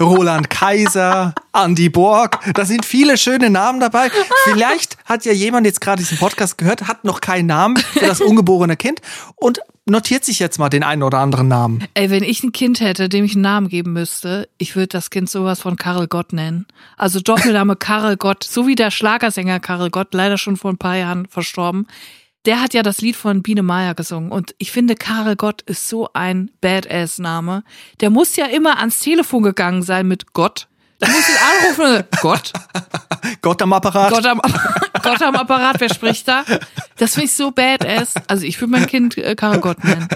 Roland 0.00 0.50
Kaiser, 0.50 1.34
Andy 1.52 1.88
Borg. 1.88 2.40
Da 2.54 2.64
sind 2.64 2.84
viele 2.84 3.16
schöne 3.16 3.50
Namen 3.50 3.80
dabei. 3.80 4.10
Vielleicht 4.44 4.96
hat 5.04 5.24
ja 5.24 5.32
jemand 5.32 5.66
jetzt 5.66 5.80
gerade 5.80 5.98
diesen 5.98 6.18
Podcast 6.18 6.58
gehört, 6.58 6.88
hat 6.88 7.04
noch 7.04 7.20
keinen 7.20 7.46
Namen 7.46 7.76
für 7.76 8.06
das 8.06 8.20
ungeborene 8.20 8.76
Kind 8.76 9.00
und 9.36 9.60
notiert 9.86 10.24
sich 10.24 10.38
jetzt 10.38 10.58
mal 10.58 10.68
den 10.68 10.82
einen 10.82 11.02
oder 11.02 11.18
anderen 11.18 11.48
Namen. 11.48 11.84
Ey, 11.94 12.10
wenn 12.10 12.24
ich 12.24 12.42
ein 12.42 12.52
Kind 12.52 12.80
hätte, 12.80 13.08
dem 13.08 13.24
ich 13.24 13.32
einen 13.32 13.42
Namen 13.42 13.68
geben 13.68 13.92
müsste, 13.92 14.48
ich 14.58 14.74
würde 14.74 14.88
das 14.88 15.10
Kind 15.10 15.30
sowas 15.30 15.60
von 15.60 15.76
Karel 15.76 16.08
Gott 16.08 16.32
nennen. 16.32 16.66
Also 16.96 17.20
Doppelname 17.20 17.76
Karel 17.76 18.16
Gott, 18.16 18.44
so 18.44 18.66
wie 18.66 18.74
der 18.74 18.90
Schlagersänger 18.90 19.60
Karel 19.60 19.90
Gott, 19.90 20.12
leider 20.12 20.38
schon 20.38 20.56
vor 20.56 20.72
ein 20.72 20.78
paar 20.78 20.96
Jahren 20.96 21.26
verstorben. 21.28 21.86
Der 22.46 22.60
hat 22.60 22.74
ja 22.74 22.84
das 22.84 23.00
Lied 23.00 23.16
von 23.16 23.42
Biene 23.42 23.64
Meier 23.64 23.94
gesungen 23.94 24.30
und 24.30 24.54
ich 24.58 24.70
finde, 24.70 24.94
Karel 24.94 25.34
Gott 25.34 25.62
ist 25.62 25.88
so 25.88 26.08
ein 26.12 26.52
Badass-Name. 26.60 27.64
Der 28.00 28.10
muss 28.10 28.36
ja 28.36 28.46
immer 28.46 28.78
ans 28.78 29.00
Telefon 29.00 29.42
gegangen 29.42 29.82
sein 29.82 30.06
mit 30.06 30.32
Gott, 30.32 30.68
Du 30.98 31.10
musst 31.10 31.28
ihn 31.28 31.36
anrufen. 31.76 32.04
Gott, 32.22 32.52
Gott 33.42 33.60
am 33.62 33.72
Apparat. 33.72 34.10
Gott 34.10 34.24
am, 34.26 34.40
Gott 35.02 35.22
am 35.22 35.36
Apparat, 35.36 35.78
wer 35.80 35.92
spricht 35.92 36.26
da? 36.26 36.42
Das 36.96 37.14
finde 37.14 37.26
ich 37.26 37.34
so 37.34 37.50
badass. 37.50 38.14
Also 38.28 38.44
ich 38.46 38.58
würde 38.60 38.70
mein 38.72 38.86
Kind 38.86 39.18
äh, 39.18 39.34
Karel 39.34 39.60
Gott 39.60 39.84
nennen. 39.84 40.08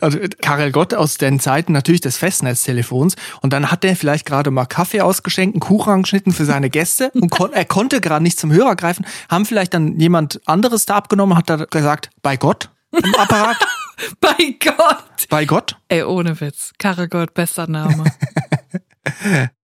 Also 0.00 0.18
Karel 0.40 0.72
Gott 0.72 0.94
aus 0.94 1.18
den 1.18 1.38
Zeiten 1.38 1.72
natürlich 1.72 2.00
des 2.00 2.16
Festnetztelefons. 2.16 3.16
Und 3.42 3.52
dann 3.52 3.70
hat 3.70 3.84
der 3.84 3.94
vielleicht 3.94 4.24
gerade 4.24 4.50
mal 4.50 4.64
Kaffee 4.64 5.02
ausgeschenkt, 5.02 5.54
einen 5.54 5.60
Kuchen 5.60 5.92
angeschnitten 5.92 6.32
für 6.32 6.46
seine 6.46 6.70
Gäste 6.70 7.10
und 7.14 7.30
kon 7.30 7.52
er 7.52 7.66
konnte 7.66 8.00
gerade 8.00 8.22
nicht 8.22 8.38
zum 8.38 8.50
Hörer 8.52 8.76
greifen. 8.76 9.04
Haben 9.28 9.44
vielleicht 9.44 9.74
dann 9.74 9.98
jemand 10.00 10.40
anderes 10.46 10.86
da 10.86 10.96
abgenommen, 10.96 11.36
hat 11.36 11.50
da 11.50 11.56
gesagt, 11.56 12.08
bei 12.22 12.36
Gott 12.38 12.70
am 12.92 13.14
Apparat, 13.16 13.56
Bei 14.20 14.34
Gott. 14.64 15.04
bei 15.28 15.44
Gott. 15.44 15.76
Ey, 15.88 16.02
ohne 16.04 16.40
Witz. 16.40 16.72
Karel 16.78 17.06
Gott, 17.08 17.34
bester 17.34 17.66
Name. 17.66 18.04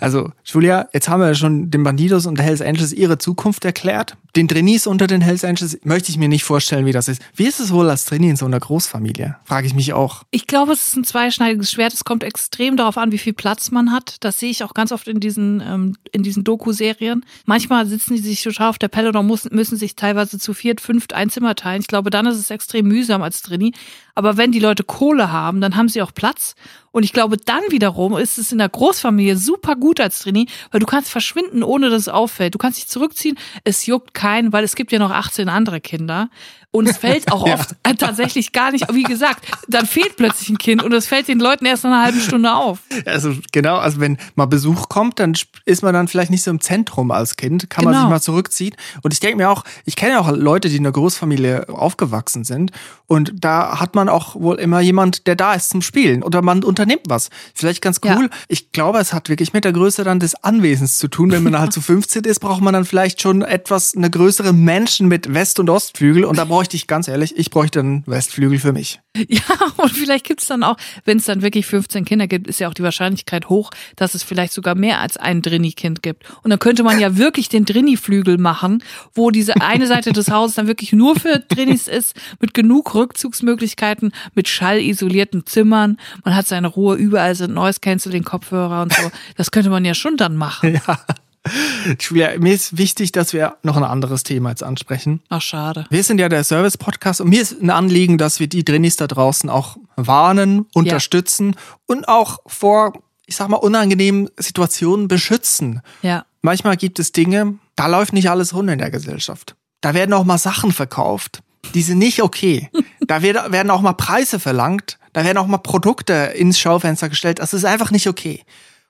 Also, 0.00 0.32
Julia, 0.44 0.88
jetzt 0.92 1.08
haben 1.08 1.20
wir 1.20 1.34
schon 1.34 1.70
den 1.70 1.82
Bandidos 1.82 2.26
und 2.26 2.40
Hells 2.40 2.60
Angels 2.60 2.92
ihre 2.92 3.18
Zukunft 3.18 3.64
erklärt. 3.64 4.16
Den 4.36 4.46
Trainees 4.46 4.86
unter 4.86 5.06
den 5.06 5.20
Hells 5.20 5.44
Angels 5.44 5.78
möchte 5.82 6.10
ich 6.10 6.18
mir 6.18 6.28
nicht 6.28 6.44
vorstellen, 6.44 6.86
wie 6.86 6.92
das 6.92 7.08
ist. 7.08 7.20
Wie 7.34 7.46
ist 7.46 7.58
es 7.58 7.72
wohl 7.72 7.90
als 7.90 8.04
Trainee 8.04 8.30
in 8.30 8.36
so 8.36 8.46
einer 8.46 8.60
Großfamilie? 8.60 9.36
Frage 9.44 9.66
ich 9.66 9.74
mich 9.74 9.92
auch. 9.92 10.22
Ich 10.30 10.46
glaube, 10.46 10.72
es 10.72 10.88
ist 10.88 10.96
ein 10.96 11.04
zweischneidiges 11.04 11.70
Schwert. 11.70 11.92
Es 11.92 12.04
kommt 12.04 12.22
extrem 12.22 12.76
darauf 12.76 12.96
an, 12.96 13.10
wie 13.10 13.18
viel 13.18 13.32
Platz 13.32 13.70
man 13.70 13.90
hat. 13.90 14.16
Das 14.20 14.38
sehe 14.38 14.50
ich 14.50 14.62
auch 14.62 14.74
ganz 14.74 14.92
oft 14.92 15.08
in 15.08 15.18
diesen, 15.18 15.60
ähm, 15.60 15.96
in 16.12 16.22
diesen 16.22 16.44
Doku-Serien. 16.44 17.24
Manchmal 17.44 17.86
sitzen 17.86 18.14
die 18.14 18.20
sich 18.20 18.42
total 18.42 18.68
auf 18.68 18.78
der 18.78 18.88
Pelle 18.88 19.08
oder 19.08 19.22
müssen, 19.22 19.54
müssen 19.54 19.76
sich 19.76 19.96
teilweise 19.96 20.38
zu 20.38 20.54
viert, 20.54 20.80
fünft 20.80 21.12
ein 21.12 21.30
Zimmer 21.30 21.56
teilen. 21.56 21.80
Ich 21.80 21.88
glaube, 21.88 22.10
dann 22.10 22.26
ist 22.26 22.38
es 22.38 22.50
extrem 22.50 22.86
mühsam 22.86 23.22
als 23.22 23.42
Trainee. 23.42 23.72
Aber 24.14 24.36
wenn 24.36 24.52
die 24.52 24.60
Leute 24.60 24.84
Kohle 24.84 25.32
haben, 25.32 25.60
dann 25.60 25.76
haben 25.76 25.88
sie 25.88 26.02
auch 26.02 26.12
Platz. 26.12 26.54
Und 26.92 27.04
ich 27.04 27.12
glaube, 27.12 27.36
dann 27.36 27.62
wiederum 27.70 28.16
ist 28.16 28.38
es 28.38 28.50
in 28.52 28.58
der 28.58 28.68
Großfamilie 28.68 29.36
super 29.36 29.76
gut 29.76 30.00
als 30.00 30.20
Trainee, 30.20 30.46
weil 30.70 30.80
du 30.80 30.86
kannst 30.86 31.10
verschwinden, 31.10 31.62
ohne 31.62 31.88
dass 31.90 32.02
es 32.02 32.08
auffällt. 32.08 32.54
Du 32.54 32.58
kannst 32.58 32.78
dich 32.78 32.88
zurückziehen, 32.88 33.38
es 33.64 33.86
juckt 33.86 34.12
keinen, 34.14 34.52
weil 34.52 34.64
es 34.64 34.74
gibt 34.74 34.90
ja 34.92 34.98
noch 34.98 35.10
18 35.12 35.48
andere 35.48 35.80
Kinder. 35.80 36.28
Und 36.72 36.88
es 36.88 36.98
fällt 36.98 37.32
auch 37.32 37.46
Ja. 37.50 37.54
oft 37.54 37.74
äh, 37.82 37.94
tatsächlich 37.96 38.52
gar 38.52 38.70
nicht, 38.70 38.86
wie 38.92 39.02
gesagt, 39.02 39.44
dann 39.68 39.86
fehlt 39.86 40.16
plötzlich 40.16 40.50
ein 40.50 40.58
Kind 40.58 40.82
und 40.84 40.92
es 40.92 41.06
fällt 41.08 41.26
den 41.26 41.40
Leuten 41.40 41.64
erst 41.66 41.82
nach 41.82 41.90
einer 41.90 42.02
halben 42.04 42.20
Stunde 42.20 42.54
auf. 42.54 42.78
Also 43.06 43.34
genau, 43.50 43.78
also 43.78 43.98
wenn 44.00 44.18
mal 44.36 44.46
Besuch 44.46 44.88
kommt, 44.88 45.18
dann 45.18 45.34
ist 45.64 45.82
man 45.82 45.94
dann 45.94 46.06
vielleicht 46.06 46.30
nicht 46.30 46.42
so 46.44 46.50
im 46.52 46.60
Zentrum 46.60 47.10
als 47.10 47.36
Kind, 47.36 47.70
kann 47.70 47.84
man 47.84 47.94
Genau. 47.94 48.04
sich 48.04 48.10
mal 48.10 48.20
zurückziehen. 48.20 48.74
Und 49.02 49.12
ich 49.12 49.18
denke 49.20 49.36
mir 49.36 49.50
auch, 49.50 49.64
ich 49.84 49.96
kenne 49.96 50.12
ja 50.12 50.20
auch 50.20 50.30
Leute, 50.30 50.68
die 50.68 50.76
in 50.76 50.82
einer 50.86 50.92
Großfamilie 50.92 51.68
aufgewachsen 51.68 52.44
sind 52.44 52.70
und 53.10 53.32
da 53.34 53.80
hat 53.80 53.96
man 53.96 54.08
auch 54.08 54.36
wohl 54.36 54.60
immer 54.60 54.78
jemand, 54.80 55.26
der 55.26 55.34
da 55.34 55.54
ist 55.54 55.70
zum 55.70 55.82
Spielen 55.82 56.22
oder 56.22 56.42
man 56.42 56.62
unternimmt 56.62 57.02
was. 57.08 57.28
Vielleicht 57.56 57.82
ganz 57.82 57.98
Ja. 58.04 58.16
cool. 58.16 58.30
Ich 58.46 58.70
glaube, 58.70 59.00
es 59.00 59.12
hat 59.12 59.28
wirklich 59.28 59.52
mit 59.52 59.64
der 59.64 59.72
Größe 59.72 60.04
dann 60.04 60.20
des 60.20 60.36
Anwesens 60.44 60.96
zu 60.98 61.08
tun. 61.08 61.32
Wenn 61.32 61.42
man 61.42 61.58
halt 61.58 61.72
zu 61.72 61.80
15 61.90 62.22
ist, 62.22 62.38
braucht 62.38 62.60
man 62.62 62.72
dann 62.72 62.84
vielleicht 62.84 63.20
schon 63.20 63.42
etwas, 63.42 63.96
eine 63.96 64.10
größere 64.10 64.52
Menschen 64.52 65.08
mit 65.08 65.34
West- 65.34 65.58
und 65.58 65.68
Ostflügel 65.68 66.24
und 66.24 66.38
da 66.38 66.44
bräuchte 66.44 66.76
ich 66.76 66.86
ganz 66.86 67.08
ehrlich, 67.08 67.36
ich 67.36 67.50
bräuchte 67.50 67.80
einen 67.80 68.04
Westflügel 68.06 68.60
für 68.60 68.72
mich. 68.72 69.00
Ja, 69.28 69.42
und 69.76 69.90
vielleicht 69.90 70.24
gibt's 70.24 70.46
dann 70.46 70.62
auch, 70.62 70.76
wenn 71.04 71.18
es 71.18 71.24
dann 71.24 71.42
wirklich 71.42 71.66
15 71.66 72.04
Kinder 72.04 72.28
gibt, 72.28 72.46
ist 72.46 72.60
ja 72.60 72.68
auch 72.68 72.74
die 72.74 72.84
Wahrscheinlichkeit 72.84 73.48
hoch, 73.48 73.70
dass 73.96 74.14
es 74.14 74.22
vielleicht 74.22 74.52
sogar 74.52 74.76
mehr 74.76 75.00
als 75.00 75.16
ein 75.16 75.42
Drini-Kind 75.42 76.00
gibt. 76.02 76.24
Und 76.44 76.50
dann 76.50 76.60
könnte 76.60 76.84
man 76.84 77.00
ja 77.00 77.16
wirklich 77.16 77.48
den 77.48 77.64
Drini-Flügel 77.64 78.38
machen, 78.38 78.84
wo 79.12 79.32
diese 79.32 79.60
eine 79.60 79.88
Seite 79.88 80.12
des 80.12 80.30
Hauses 80.30 80.54
dann 80.54 80.68
wirklich 80.68 80.92
nur 80.92 81.16
für 81.16 81.40
Drinis 81.48 81.88
ist, 81.88 82.14
mit 82.40 82.54
genug 82.54 82.94
Rückzugsmöglichkeiten, 83.00 84.12
mit 84.34 84.48
schallisolierten 84.48 85.46
Zimmern. 85.46 85.96
Man 86.24 86.36
hat 86.36 86.46
seine 86.46 86.68
Ruhe, 86.68 86.96
überall 86.96 87.34
sind 87.34 87.54
Noise-Canceling-Kopfhörer 87.54 88.82
und 88.82 88.92
so. 88.92 89.10
Das 89.36 89.50
könnte 89.50 89.70
man 89.70 89.84
ja 89.84 89.94
schon 89.94 90.16
dann 90.16 90.36
machen. 90.36 90.80
Julia, 91.98 92.38
mir 92.38 92.54
ist 92.54 92.76
wichtig, 92.76 93.12
dass 93.12 93.32
wir 93.32 93.56
noch 93.62 93.76
ein 93.76 93.84
anderes 93.84 94.22
Thema 94.22 94.50
jetzt 94.50 94.62
ansprechen. 94.62 95.22
Ach, 95.30 95.40
schade. 95.40 95.86
Wir 95.90 96.02
sind 96.02 96.20
ja 96.20 96.28
der 96.28 96.44
Service-Podcast 96.44 97.20
und 97.22 97.30
mir 97.30 97.40
ist 97.40 97.60
ein 97.60 97.70
Anliegen, 97.70 98.18
dass 98.18 98.40
wir 98.40 98.46
die 98.46 98.64
Drinis 98.64 98.96
da 98.96 99.06
draußen 99.06 99.48
auch 99.48 99.76
warnen, 99.96 100.66
unterstützen 100.74 101.56
und 101.86 102.08
auch 102.08 102.38
vor, 102.46 102.92
ich 103.26 103.36
sag 103.36 103.48
mal, 103.48 103.56
unangenehmen 103.56 104.28
Situationen 104.36 105.08
beschützen. 105.08 105.80
Ja. 106.02 106.26
Manchmal 106.42 106.76
gibt 106.76 106.98
es 106.98 107.12
Dinge, 107.12 107.58
da 107.74 107.86
läuft 107.86 108.12
nicht 108.12 108.28
alles 108.30 108.54
rund 108.54 108.70
in 108.70 108.78
der 108.78 108.90
Gesellschaft. 108.90 109.56
Da 109.80 109.94
werden 109.94 110.12
auch 110.12 110.24
mal 110.24 110.38
Sachen 110.38 110.72
verkauft, 110.72 111.42
die 111.74 111.82
sind 111.82 111.98
nicht 111.98 112.22
okay. 112.22 112.68
Da 113.06 113.22
wird- 113.22 113.52
werden 113.52 113.70
auch 113.70 113.80
mal 113.80 113.92
Preise 113.94 114.38
verlangt, 114.40 114.98
da 115.12 115.24
werden 115.24 115.38
auch 115.38 115.46
mal 115.46 115.58
Produkte 115.58 116.12
ins 116.36 116.58
Schaufenster 116.58 117.08
gestellt. 117.08 117.38
Das 117.38 117.52
ist 117.54 117.64
einfach 117.64 117.90
nicht 117.90 118.06
okay. 118.08 118.42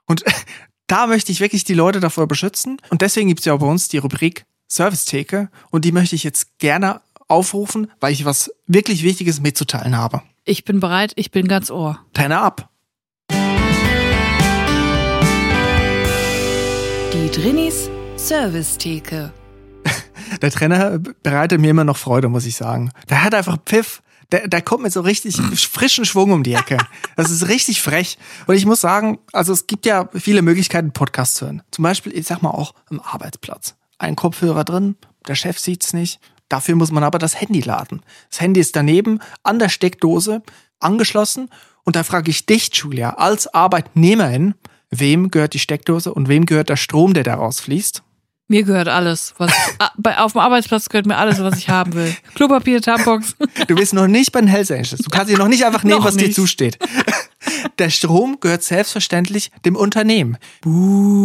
Und 0.06 0.24
da 0.86 1.06
möchte 1.06 1.32
ich 1.32 1.40
wirklich 1.40 1.64
die 1.64 1.74
Leute 1.74 2.00
davor 2.00 2.26
beschützen. 2.26 2.78
Und 2.90 3.02
deswegen 3.02 3.28
gibt's 3.28 3.44
ja 3.44 3.54
auch 3.54 3.58
bei 3.60 3.66
uns 3.66 3.88
die 3.88 3.98
Rubrik 3.98 4.44
Servicetheke. 4.68 5.48
Und 5.70 5.84
die 5.84 5.92
möchte 5.92 6.14
ich 6.16 6.24
jetzt 6.24 6.58
gerne 6.58 7.00
aufrufen, 7.28 7.90
weil 8.00 8.12
ich 8.12 8.24
was 8.24 8.50
wirklich 8.66 9.02
Wichtiges 9.02 9.40
mitzuteilen 9.40 9.96
habe. 9.96 10.22
Ich 10.44 10.64
bin 10.64 10.80
bereit, 10.80 11.12
ich 11.16 11.30
bin 11.30 11.46
ganz 11.48 11.70
Ohr. 11.70 12.00
Turner 12.12 12.42
ab. 12.42 12.68
Die 17.12 17.30
Drinis 17.30 17.88
Servicetheke. 18.16 19.32
Der 20.42 20.50
Trainer 20.50 20.98
bereitet 20.98 21.60
mir 21.60 21.70
immer 21.70 21.84
noch 21.84 21.96
Freude, 21.96 22.28
muss 22.28 22.46
ich 22.46 22.56
sagen. 22.56 22.90
Der 23.08 23.24
hat 23.24 23.34
einfach 23.34 23.58
Pfiff. 23.64 24.02
Der, 24.32 24.46
der 24.46 24.62
kommt 24.62 24.84
mit 24.84 24.92
so 24.92 25.00
richtig 25.00 25.36
frischen 25.36 26.04
Schwung 26.04 26.30
um 26.30 26.42
die 26.42 26.54
Ecke. 26.54 26.78
Das 27.16 27.30
ist 27.30 27.48
richtig 27.48 27.82
frech. 27.82 28.16
Und 28.46 28.54
ich 28.54 28.64
muss 28.64 28.80
sagen, 28.80 29.18
also 29.32 29.52
es 29.52 29.66
gibt 29.66 29.86
ja 29.86 30.08
viele 30.14 30.42
Möglichkeiten, 30.42 30.92
Podcasts 30.92 31.34
zu 31.34 31.46
hören. 31.46 31.62
Zum 31.72 31.82
Beispiel, 31.82 32.16
ich 32.16 32.26
sag 32.26 32.40
mal 32.42 32.50
auch 32.50 32.74
im 32.90 33.00
Arbeitsplatz. 33.00 33.74
Ein 33.98 34.16
Kopfhörer 34.16 34.64
drin, 34.64 34.96
der 35.26 35.34
Chef 35.34 35.58
sieht's 35.58 35.92
nicht. 35.92 36.20
Dafür 36.48 36.74
muss 36.76 36.90
man 36.90 37.04
aber 37.04 37.18
das 37.18 37.40
Handy 37.40 37.60
laden. 37.60 38.02
Das 38.28 38.40
Handy 38.40 38.60
ist 38.60 38.76
daneben, 38.76 39.20
an 39.42 39.58
der 39.58 39.68
Steckdose, 39.68 40.42
angeschlossen. 40.80 41.48
Und 41.84 41.96
da 41.96 42.02
frage 42.02 42.30
ich 42.30 42.46
dich, 42.46 42.74
Julia, 42.74 43.14
als 43.14 43.52
Arbeitnehmerin, 43.52 44.54
wem 44.90 45.30
gehört 45.30 45.54
die 45.54 45.58
Steckdose 45.58 46.12
und 46.12 46.28
wem 46.28 46.46
gehört 46.46 46.68
der 46.68 46.76
Strom, 46.76 47.14
der 47.14 47.24
daraus 47.24 47.60
fließt? 47.60 48.02
Mir 48.50 48.64
gehört 48.64 48.88
alles. 48.88 49.32
Was, 49.38 49.52
Ah, 49.78 49.92
bei, 49.96 50.18
auf 50.18 50.32
dem 50.32 50.40
Arbeitsplatz 50.40 50.88
gehört 50.88 51.06
mir 51.06 51.16
alles, 51.16 51.40
was 51.40 51.56
ich 51.56 51.68
haben 51.68 51.92
will. 51.94 52.12
Klopapier, 52.34 52.82
Tampons. 52.82 53.36
Du 53.68 53.76
bist 53.76 53.94
noch 53.94 54.08
nicht 54.08 54.32
bei 54.32 54.40
den 54.40 54.48
Hells 54.48 54.72
Angels. 54.72 54.96
Du 54.98 55.08
kannst 55.08 55.30
dir 55.32 55.38
noch 55.38 55.46
nicht 55.46 55.64
einfach 55.64 55.84
nehmen, 55.84 56.02
was 56.02 56.16
dir 56.16 56.26
nicht. 56.26 56.34
zusteht. 56.34 56.76
Der 57.78 57.90
Strom 57.90 58.38
gehört 58.40 58.64
selbstverständlich 58.64 59.52
dem 59.64 59.76
Unternehmen. 59.76 60.36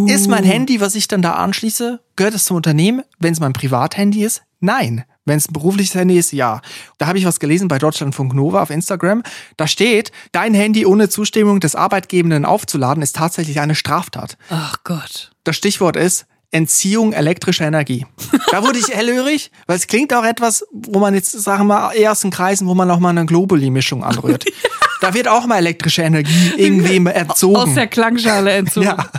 Ist 0.07 0.27
mein 0.29 0.43
Handy, 0.43 0.79
was 0.81 0.93
ich 0.93 1.07
dann 1.07 1.23
da 1.23 1.31
anschließe, 1.33 1.99
gehört 2.15 2.35
es 2.35 2.43
zum 2.43 2.57
Unternehmen? 2.57 3.01
Wenn 3.17 3.33
es 3.33 3.39
mein 3.39 3.53
Privathandy 3.53 4.23
ist? 4.23 4.43
Nein. 4.59 5.03
Wenn 5.25 5.37
es 5.39 5.49
ein 5.49 5.53
berufliches 5.53 5.95
Handy 5.95 6.19
ist, 6.19 6.31
ja. 6.31 6.61
Da 6.99 7.07
habe 7.07 7.17
ich 7.17 7.25
was 7.25 7.39
gelesen 7.39 7.67
bei 7.67 7.79
Deutschlandfunk 7.79 8.35
Nova 8.35 8.61
auf 8.61 8.69
Instagram. 8.69 9.23
Da 9.57 9.65
steht, 9.65 10.11
dein 10.31 10.53
Handy 10.53 10.85
ohne 10.85 11.09
Zustimmung 11.09 11.59
des 11.59 11.75
Arbeitgebenden 11.75 12.45
aufzuladen, 12.45 13.01
ist 13.01 13.15
tatsächlich 13.15 13.59
eine 13.59 13.73
Straftat. 13.73 14.37
Ach 14.51 14.77
Gott. 14.83 15.31
Das 15.43 15.55
Stichwort 15.55 15.95
ist 15.95 16.27
Entziehung 16.51 17.13
elektrischer 17.13 17.65
Energie. 17.65 18.05
Da 18.51 18.63
wurde 18.63 18.79
ich 18.79 18.87
hellhörig, 18.87 19.51
weil 19.67 19.75
es 19.75 19.87
klingt 19.87 20.13
auch 20.13 20.23
etwas, 20.23 20.65
wo 20.71 20.99
man 20.99 21.13
jetzt, 21.13 21.31
sagen 21.31 21.67
wir 21.67 21.75
mal, 21.75 21.91
eher 21.93 22.11
aus 22.11 22.21
den 22.21 22.31
Kreisen, 22.31 22.67
wo 22.67 22.75
man 22.75 22.89
auch 22.91 22.99
mal 22.99 23.09
eine 23.09 23.25
Globuli-Mischung 23.25 24.03
anrührt. 24.03 24.45
Da 25.01 25.13
wird 25.13 25.27
auch 25.27 25.45
mal 25.45 25.57
elektrische 25.57 26.01
Energie 26.01 26.53
irgendwem 26.57 27.07
Aus 27.07 27.13
entzogen. 27.13 27.75
der 27.75 27.87
Klangschale 27.87 28.51
entzogen. 28.53 28.87
Ja, 28.97 29.09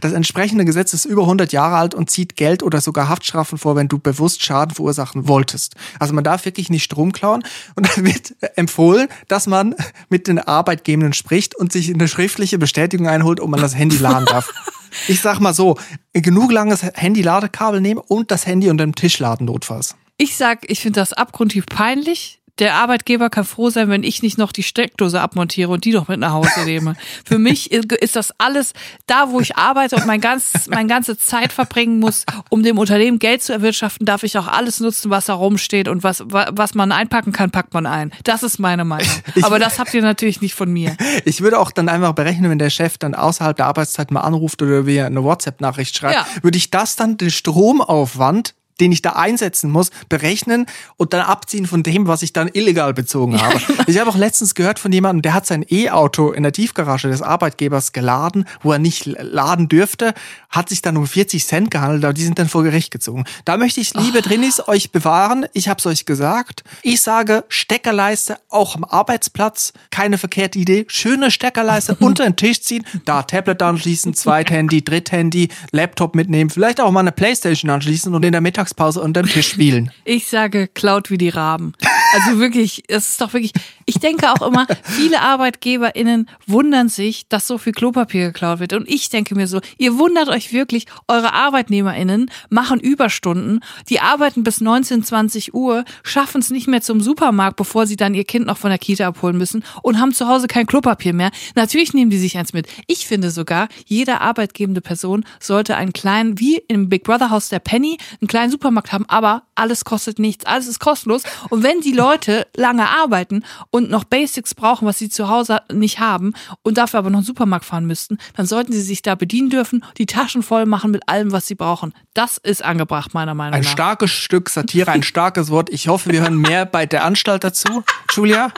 das 0.00 0.12
entsprechende 0.12 0.64
Gesetz 0.64 0.92
ist 0.92 1.04
über 1.04 1.22
100 1.22 1.52
Jahre 1.52 1.76
alt 1.76 1.94
und 1.94 2.10
zieht 2.10 2.36
Geld 2.36 2.62
oder 2.62 2.80
sogar 2.80 3.08
Haftstrafen 3.08 3.56
vor, 3.56 3.76
wenn 3.76 3.88
du 3.88 3.98
bewusst 3.98 4.42
Schaden 4.42 4.74
verursachen 4.74 5.28
wolltest. 5.28 5.76
Also 5.98 6.12
man 6.12 6.24
darf 6.24 6.44
wirklich 6.44 6.68
nicht 6.68 6.82
Strom 6.82 7.12
klauen 7.12 7.44
und 7.76 7.88
dann 7.88 8.04
wird 8.04 8.34
empfohlen, 8.56 9.08
dass 9.28 9.46
man 9.46 9.74
mit 10.08 10.26
den 10.26 10.40
Arbeitgebenden 10.40 11.12
spricht 11.12 11.54
und 11.54 11.72
sich 11.72 11.94
eine 11.94 12.08
schriftliche 12.08 12.58
Bestätigung 12.58 13.06
einholt, 13.06 13.40
ob 13.40 13.48
man 13.48 13.60
das 13.60 13.74
Handy 13.76 13.96
laden 13.96 14.26
darf. 14.26 14.52
Ich 15.08 15.20
sag 15.20 15.40
mal 15.40 15.54
so, 15.54 15.76
genug 16.12 16.52
langes 16.52 16.82
Handy-Ladekabel 16.82 17.80
nehmen 17.80 18.00
und 18.00 18.30
das 18.30 18.46
Handy 18.46 18.70
unter 18.70 18.84
dem 18.84 18.94
Tisch 18.94 19.18
laden 19.18 19.46
notfalls. 19.46 19.96
Ich 20.16 20.36
sag, 20.36 20.68
ich 20.70 20.80
finde 20.80 21.00
das 21.00 21.12
abgrundtief 21.12 21.66
peinlich. 21.66 22.39
Der 22.60 22.74
Arbeitgeber 22.74 23.30
kann 23.30 23.44
froh 23.44 23.70
sein, 23.70 23.88
wenn 23.88 24.02
ich 24.04 24.22
nicht 24.22 24.38
noch 24.38 24.52
die 24.52 24.62
Steckdose 24.62 25.20
abmontiere 25.20 25.70
und 25.72 25.84
die 25.84 25.92
doch 25.92 26.08
mit 26.08 26.20
nach 26.20 26.32
Hause 26.32 26.64
nehme. 26.64 26.94
Für 27.24 27.38
mich 27.38 27.72
ist 27.72 28.14
das 28.16 28.32
alles 28.38 28.72
da, 29.06 29.30
wo 29.30 29.40
ich 29.40 29.56
arbeite 29.56 29.96
und 29.96 30.06
mein 30.06 30.20
ganz, 30.20 30.68
meine 30.68 30.86
ganze 30.88 31.18
Zeit 31.18 31.52
verbringen 31.52 31.98
muss, 31.98 32.24
um 32.50 32.62
dem 32.62 32.78
Unternehmen 32.78 33.18
Geld 33.18 33.42
zu 33.42 33.52
erwirtschaften, 33.52 34.04
darf 34.06 34.22
ich 34.22 34.36
auch 34.38 34.46
alles 34.46 34.78
nutzen, 34.80 35.10
was 35.10 35.26
da 35.26 35.34
rumsteht 35.34 35.88
und 35.88 36.02
was, 36.04 36.22
wa- 36.26 36.50
was 36.52 36.74
man 36.74 36.92
einpacken 36.92 37.32
kann, 37.32 37.50
packt 37.50 37.74
man 37.74 37.86
ein. 37.86 38.12
Das 38.24 38.42
ist 38.42 38.58
meine 38.58 38.84
Meinung. 38.84 39.08
Aber 39.42 39.58
das 39.58 39.78
habt 39.78 39.94
ihr 39.94 40.02
natürlich 40.02 40.40
nicht 40.40 40.54
von 40.54 40.70
mir. 40.70 40.96
Ich 41.24 41.40
würde 41.40 41.58
auch 41.58 41.70
dann 41.72 41.88
einfach 41.88 42.12
berechnen, 42.12 42.50
wenn 42.50 42.58
der 42.58 42.70
Chef 42.70 42.98
dann 42.98 43.14
außerhalb 43.14 43.56
der 43.56 43.66
Arbeitszeit 43.66 44.10
mal 44.10 44.20
anruft 44.20 44.60
oder 44.62 44.84
wir 44.86 45.06
eine 45.06 45.24
WhatsApp-Nachricht 45.24 45.96
schreibt, 45.96 46.14
Ja. 46.14 46.26
würde 46.42 46.58
ich 46.58 46.70
das 46.70 46.96
dann 46.96 47.16
den 47.16 47.30
Stromaufwand 47.30 48.54
den 48.80 48.92
ich 48.92 49.02
da 49.02 49.10
einsetzen 49.10 49.70
muss, 49.70 49.90
berechnen 50.08 50.66
und 50.96 51.12
dann 51.12 51.22
abziehen 51.22 51.66
von 51.66 51.82
dem, 51.82 52.06
was 52.06 52.22
ich 52.22 52.32
dann 52.32 52.48
illegal 52.48 52.94
bezogen 52.94 53.40
habe. 53.40 53.60
ich 53.86 53.98
habe 53.98 54.10
auch 54.10 54.16
letztens 54.16 54.54
gehört 54.54 54.78
von 54.78 54.92
jemandem, 54.92 55.22
der 55.22 55.34
hat 55.34 55.46
sein 55.46 55.64
E-Auto 55.68 56.32
in 56.32 56.42
der 56.42 56.52
Tiefgarage 56.52 57.08
des 57.08 57.22
Arbeitgebers 57.22 57.92
geladen, 57.92 58.46
wo 58.62 58.72
er 58.72 58.78
nicht 58.78 59.06
laden 59.06 59.68
dürfte, 59.68 60.14
hat 60.48 60.68
sich 60.68 60.82
dann 60.82 60.96
um 60.96 61.06
40 61.06 61.46
Cent 61.46 61.70
gehandelt, 61.70 62.04
aber 62.04 62.14
die 62.14 62.24
sind 62.24 62.38
dann 62.38 62.48
vor 62.48 62.62
Gericht 62.62 62.90
gezogen. 62.90 63.24
Da 63.44 63.56
möchte 63.56 63.80
ich, 63.80 63.94
liebe 63.94 64.18
oh. 64.18 64.22
Drinis, 64.22 64.66
euch 64.66 64.90
bewahren. 64.90 65.46
Ich 65.52 65.68
habe 65.68 65.78
es 65.78 65.86
euch 65.86 66.06
gesagt. 66.06 66.64
Ich 66.82 67.00
sage 67.02 67.44
Steckerleiste 67.48 68.38
auch 68.48 68.74
am 68.74 68.84
Arbeitsplatz. 68.84 69.72
Keine 69.90 70.18
verkehrte 70.18 70.58
Idee. 70.58 70.86
Schöne 70.88 71.30
Steckerleiste 71.30 71.94
unter 72.00 72.24
den 72.24 72.36
Tisch 72.36 72.62
ziehen, 72.62 72.84
da 73.04 73.22
Tablet 73.22 73.62
anschließen, 73.62 74.14
Zweithandy, 74.14 74.82
Dritthandy, 74.82 75.48
Laptop 75.72 76.14
mitnehmen, 76.14 76.50
vielleicht 76.50 76.80
auch 76.80 76.90
mal 76.90 77.00
eine 77.00 77.12
Playstation 77.12 77.70
anschließen 77.70 78.14
und 78.14 78.24
in 78.24 78.32
der 78.32 78.40
Mittagspause 78.70 79.00
unter 79.00 79.22
den 79.22 79.30
Tisch 79.30 79.48
spielen. 79.48 79.90
Ich 80.04 80.26
sage 80.26 80.66
klaut 80.66 81.10
wie 81.10 81.18
die 81.18 81.28
Raben. 81.28 81.72
Also 82.12 82.40
wirklich, 82.40 82.82
es 82.88 83.10
ist 83.10 83.20
doch 83.20 83.32
wirklich, 83.32 83.52
ich 83.86 84.00
denke 84.00 84.28
auch 84.32 84.44
immer, 84.44 84.66
viele 84.82 85.20
ArbeitgeberInnen 85.20 86.28
wundern 86.48 86.88
sich, 86.88 87.28
dass 87.28 87.46
so 87.46 87.58
viel 87.58 87.72
Klopapier 87.72 88.26
geklaut 88.26 88.58
wird. 88.58 88.72
Und 88.72 88.88
ich 88.88 89.08
denke 89.08 89.36
mir 89.36 89.46
so, 89.46 89.60
ihr 89.78 89.98
wundert 89.98 90.28
euch 90.28 90.52
wirklich, 90.52 90.86
eure 91.06 91.32
ArbeitnehmerInnen 91.32 92.28
machen 92.48 92.80
Überstunden, 92.80 93.60
die 93.88 94.00
arbeiten 94.00 94.42
bis 94.42 94.60
19, 94.60 95.04
20 95.04 95.54
Uhr, 95.54 95.84
schaffen 96.02 96.40
es 96.40 96.50
nicht 96.50 96.66
mehr 96.66 96.82
zum 96.82 97.00
Supermarkt, 97.00 97.56
bevor 97.56 97.86
sie 97.86 97.96
dann 97.96 98.14
ihr 98.14 98.24
Kind 98.24 98.46
noch 98.46 98.58
von 98.58 98.70
der 98.70 98.78
Kita 98.78 99.06
abholen 99.06 99.38
müssen 99.38 99.62
und 99.82 100.00
haben 100.00 100.12
zu 100.12 100.26
Hause 100.26 100.48
kein 100.48 100.66
Klopapier 100.66 101.12
mehr. 101.12 101.30
Natürlich 101.54 101.94
nehmen 101.94 102.10
die 102.10 102.18
sich 102.18 102.36
eins 102.36 102.52
mit. 102.52 102.66
Ich 102.88 103.06
finde 103.06 103.30
sogar, 103.30 103.68
jede 103.86 104.20
arbeitgebende 104.20 104.80
Person 104.80 105.24
sollte 105.38 105.76
einen 105.76 105.92
kleinen, 105.92 106.40
wie 106.40 106.56
im 106.66 106.88
Big 106.88 107.04
Brother 107.04 107.30
Haus 107.30 107.48
der 107.48 107.60
Penny, 107.60 107.98
einen 108.20 108.28
kleinen 108.28 108.50
Supermarkt 108.60 108.92
haben, 108.92 109.06
aber 109.08 109.44
alles 109.54 109.86
kostet 109.86 110.18
nichts, 110.18 110.44
alles 110.44 110.66
ist 110.66 110.80
kostenlos. 110.80 111.22
Und 111.48 111.62
wenn 111.62 111.80
die 111.80 111.92
Leute 111.92 112.46
lange 112.54 112.86
arbeiten 112.88 113.42
und 113.70 113.88
noch 113.88 114.04
Basics 114.04 114.54
brauchen, 114.54 114.86
was 114.86 114.98
sie 114.98 115.08
zu 115.08 115.30
Hause 115.30 115.60
nicht 115.72 115.98
haben 115.98 116.34
und 116.62 116.76
dafür 116.76 116.98
aber 116.98 117.08
noch 117.08 117.20
einen 117.20 117.26
Supermarkt 117.26 117.64
fahren 117.64 117.86
müssten, 117.86 118.18
dann 118.36 118.44
sollten 118.44 118.72
sie 118.72 118.82
sich 118.82 119.00
da 119.00 119.14
bedienen 119.14 119.48
dürfen, 119.48 119.82
die 119.96 120.04
Taschen 120.04 120.42
voll 120.42 120.66
machen 120.66 120.90
mit 120.90 121.08
allem, 121.08 121.32
was 121.32 121.46
sie 121.46 121.54
brauchen. 121.54 121.94
Das 122.12 122.36
ist 122.36 122.62
angebracht, 122.62 123.14
meiner 123.14 123.34
Meinung 123.34 123.54
ein 123.54 123.62
nach. 123.62 123.68
Ein 123.70 123.72
starkes 123.72 124.10
Stück 124.10 124.50
Satire, 124.50 124.90
ein 124.90 125.02
starkes 125.02 125.48
Wort. 125.50 125.70
Ich 125.70 125.88
hoffe, 125.88 126.10
wir 126.10 126.20
hören 126.20 126.36
mehr 126.36 126.66
bei 126.66 126.84
der 126.84 127.04
Anstalt 127.04 127.42
dazu. 127.42 127.82
Julia? 128.12 128.52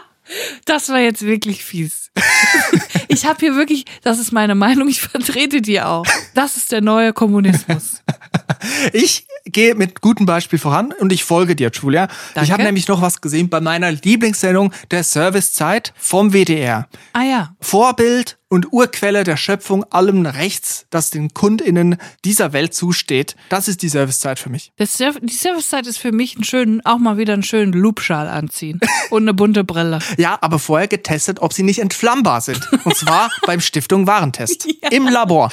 Das 0.64 0.88
war 0.88 0.98
jetzt 0.98 1.22
wirklich 1.22 1.64
fies. 1.64 2.10
Ich 3.08 3.26
habe 3.26 3.38
hier 3.40 3.56
wirklich, 3.56 3.84
das 4.02 4.18
ist 4.18 4.32
meine 4.32 4.54
Meinung, 4.54 4.88
ich 4.88 5.02
vertrete 5.02 5.60
die 5.60 5.82
auch. 5.82 6.06
Das 6.34 6.56
ist 6.56 6.72
der 6.72 6.80
neue 6.80 7.12
Kommunismus. 7.12 8.02
Ich 8.92 9.26
gehe 9.44 9.74
mit 9.74 10.00
gutem 10.00 10.24
Beispiel 10.24 10.58
voran 10.58 10.92
und 10.98 11.12
ich 11.12 11.24
folge 11.24 11.56
dir, 11.56 11.70
Julia. 11.72 12.08
Danke. 12.34 12.46
Ich 12.46 12.52
habe 12.52 12.62
nämlich 12.62 12.88
noch 12.88 13.02
was 13.02 13.20
gesehen 13.20 13.48
bei 13.48 13.60
meiner 13.60 13.90
Lieblingssendung 13.90 14.72
der 14.90 15.04
Servicezeit 15.04 15.92
vom 15.96 16.32
WDR. 16.32 16.88
Ah 17.12 17.24
ja. 17.24 17.56
Vorbild 17.60 18.38
und 18.52 18.70
Urquelle 18.70 19.24
der 19.24 19.38
Schöpfung 19.38 19.82
allem 19.84 20.26
Rechts, 20.26 20.84
das 20.90 21.08
den 21.08 21.32
KundInnen 21.32 21.96
dieser 22.26 22.52
Welt 22.52 22.74
zusteht. 22.74 23.34
Das 23.48 23.66
ist 23.66 23.80
die 23.80 23.88
Servicezeit 23.88 24.38
für 24.38 24.50
mich. 24.50 24.72
Serv 24.78 25.18
die 25.22 25.32
Servicezeit 25.32 25.86
ist 25.86 25.96
für 25.96 26.12
mich 26.12 26.34
einen 26.34 26.44
schönen, 26.44 26.84
auch 26.84 26.98
mal 26.98 27.16
wieder 27.16 27.32
einen 27.32 27.44
schönen 27.44 27.72
Loopschal 27.72 28.28
anziehen 28.28 28.78
und 29.08 29.22
eine 29.22 29.32
bunte 29.32 29.64
Brille. 29.64 30.00
Ja, 30.18 30.36
aber 30.42 30.58
vorher 30.58 30.86
getestet, 30.86 31.40
ob 31.40 31.54
sie 31.54 31.62
nicht 31.62 31.78
entflammbar 31.78 32.41
sind. 32.42 32.68
Und 32.84 32.96
zwar 32.96 33.30
beim 33.46 33.60
Stiftung 33.60 34.06
Warentest. 34.06 34.66
Ja. 34.82 34.90
Im 34.90 35.08
Labor. 35.08 35.50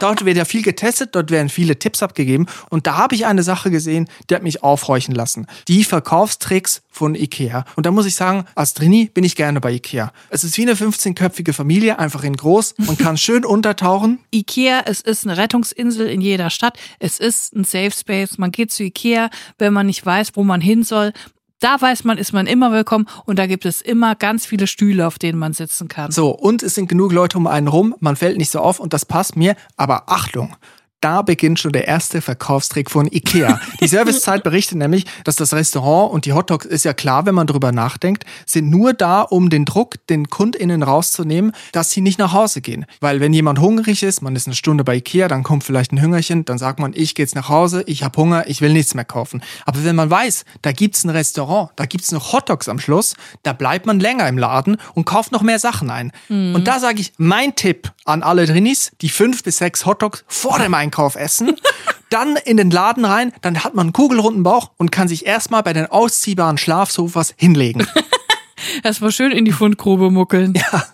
Dort 0.00 0.24
wird 0.24 0.38
ja 0.38 0.46
viel 0.46 0.62
getestet, 0.62 1.10
dort 1.14 1.30
werden 1.30 1.50
viele 1.50 1.78
Tipps 1.78 2.02
abgegeben. 2.02 2.46
Und 2.70 2.86
da 2.86 2.96
habe 2.96 3.14
ich 3.14 3.26
eine 3.26 3.42
Sache 3.42 3.70
gesehen, 3.70 4.08
die 4.28 4.34
hat 4.34 4.42
mich 4.42 4.62
aufhorchen 4.62 5.14
lassen. 5.14 5.46
Die 5.68 5.84
Verkaufstricks 5.84 6.82
von 6.88 7.14
Ikea. 7.14 7.64
Und 7.76 7.84
da 7.84 7.90
muss 7.90 8.06
ich 8.06 8.14
sagen, 8.14 8.46
als 8.54 8.72
Trini 8.72 9.10
bin 9.12 9.24
ich 9.24 9.36
gerne 9.36 9.60
bei 9.60 9.72
Ikea. 9.72 10.12
Es 10.30 10.42
ist 10.42 10.56
wie 10.56 10.62
eine 10.62 10.74
15-köpfige 10.74 11.52
Familie, 11.52 11.98
einfach 11.98 12.24
in 12.24 12.34
groß. 12.34 12.74
Man 12.78 12.96
kann 12.96 13.16
schön 13.18 13.44
untertauchen. 13.44 14.20
Ikea, 14.32 14.84
es 14.86 15.02
ist 15.02 15.26
eine 15.26 15.36
Rettungsinsel 15.36 16.08
in 16.08 16.22
jeder 16.22 16.48
Stadt. 16.48 16.78
Es 16.98 17.18
ist 17.18 17.54
ein 17.54 17.64
Safe 17.64 17.90
Space. 17.90 18.38
Man 18.38 18.52
geht 18.52 18.72
zu 18.72 18.82
Ikea, 18.82 19.28
wenn 19.58 19.74
man 19.74 19.86
nicht 19.86 20.04
weiß, 20.04 20.30
wo 20.34 20.44
man 20.44 20.62
hin 20.62 20.82
soll. 20.82 21.12
Da 21.60 21.78
weiß 21.78 22.04
man, 22.04 22.16
ist 22.16 22.32
man 22.32 22.46
immer 22.46 22.72
willkommen 22.72 23.06
und 23.26 23.38
da 23.38 23.46
gibt 23.46 23.66
es 23.66 23.82
immer 23.82 24.14
ganz 24.14 24.46
viele 24.46 24.66
Stühle, 24.66 25.06
auf 25.06 25.18
denen 25.18 25.38
man 25.38 25.52
sitzen 25.52 25.88
kann. 25.88 26.10
So, 26.10 26.30
und 26.30 26.62
es 26.62 26.74
sind 26.74 26.88
genug 26.88 27.12
Leute 27.12 27.36
um 27.36 27.46
einen 27.46 27.68
rum, 27.68 27.94
man 28.00 28.16
fällt 28.16 28.38
nicht 28.38 28.50
so 28.50 28.60
auf 28.60 28.80
und 28.80 28.94
das 28.94 29.04
passt 29.04 29.36
mir, 29.36 29.54
aber 29.76 30.04
Achtung, 30.06 30.56
da 31.00 31.22
beginnt 31.22 31.58
schon 31.58 31.72
der 31.72 31.88
erste 31.88 32.20
Verkaufstrick 32.20 32.90
von 32.90 33.06
Ikea. 33.10 33.60
Die 33.80 33.88
Servicezeit 33.88 34.42
berichtet 34.42 34.78
nämlich, 34.78 35.06
dass 35.24 35.36
das 35.36 35.54
Restaurant 35.54 36.12
und 36.12 36.26
die 36.26 36.32
Hotdogs 36.32 36.66
ist 36.66 36.84
ja 36.84 36.92
klar, 36.92 37.26
wenn 37.26 37.34
man 37.34 37.46
drüber 37.46 37.72
nachdenkt, 37.72 38.24
sind 38.46 38.70
nur 38.70 38.92
da, 38.92 39.22
um 39.22 39.50
den 39.50 39.64
Druck 39.64 40.06
den 40.08 40.28
KundInnen 40.28 40.82
rauszunehmen, 40.82 41.52
dass 41.72 41.90
sie 41.90 42.02
nicht 42.02 42.18
nach 42.18 42.32
Hause 42.32 42.60
gehen. 42.60 42.84
Weil 43.00 43.20
wenn 43.20 43.32
jemand 43.32 43.60
hungrig 43.60 44.02
ist, 44.02 44.20
man 44.20 44.36
ist 44.36 44.46
eine 44.46 44.54
Stunde 44.54 44.84
bei 44.84 44.96
Ikea, 44.96 45.28
dann 45.28 45.42
kommt 45.42 45.64
vielleicht 45.64 45.92
ein 45.92 46.00
Hüngerchen, 46.00 46.44
dann 46.44 46.58
sagt 46.58 46.78
man, 46.78 46.92
ich 46.94 47.14
gehe 47.14 47.24
jetzt 47.24 47.34
nach 47.34 47.48
Hause, 47.48 47.82
ich 47.86 48.02
habe 48.02 48.20
Hunger, 48.20 48.44
ich 48.46 48.60
will 48.60 48.72
nichts 48.72 48.94
mehr 48.94 49.04
kaufen. 49.04 49.42
Aber 49.64 49.84
wenn 49.84 49.96
man 49.96 50.10
weiß, 50.10 50.44
da 50.62 50.72
gibt's 50.72 51.04
ein 51.04 51.10
Restaurant, 51.10 51.70
da 51.76 51.86
gibt's 51.86 52.12
noch 52.12 52.32
Hotdogs 52.32 52.68
am 52.68 52.78
Schluss, 52.78 53.14
da 53.42 53.52
bleibt 53.52 53.86
man 53.86 54.00
länger 54.00 54.28
im 54.28 54.36
Laden 54.36 54.76
und 54.94 55.06
kauft 55.06 55.32
noch 55.32 55.42
mehr 55.42 55.58
Sachen 55.58 55.90
ein. 55.90 56.12
Mhm. 56.28 56.54
Und 56.54 56.68
da 56.68 56.78
sage 56.78 57.00
ich, 57.00 57.12
mein 57.16 57.54
Tipp 57.54 57.92
an 58.04 58.22
alle 58.22 58.46
Drinis, 58.46 58.92
die 59.00 59.08
fünf 59.08 59.42
bis 59.42 59.58
sechs 59.58 59.86
Hotdogs 59.86 60.24
vor 60.26 60.58
dem 60.58 60.74
Einkauf 60.74 60.89
essen, 61.16 61.56
dann 62.10 62.36
in 62.36 62.56
den 62.56 62.70
Laden 62.70 63.04
rein, 63.04 63.32
dann 63.40 63.62
hat 63.62 63.74
man 63.74 63.86
einen 63.86 63.92
kugelrunden 63.92 64.42
Bauch 64.42 64.70
und 64.76 64.90
kann 64.90 65.08
sich 65.08 65.26
erstmal 65.26 65.62
bei 65.62 65.72
den 65.72 65.86
ausziehbaren 65.86 66.58
Schlafsofas 66.58 67.34
hinlegen. 67.36 67.86
Erstmal 68.82 69.12
schön 69.12 69.32
in 69.32 69.44
die 69.44 69.52
Fundgrube 69.52 70.10
muckeln. 70.10 70.54
Ja, 70.54 70.84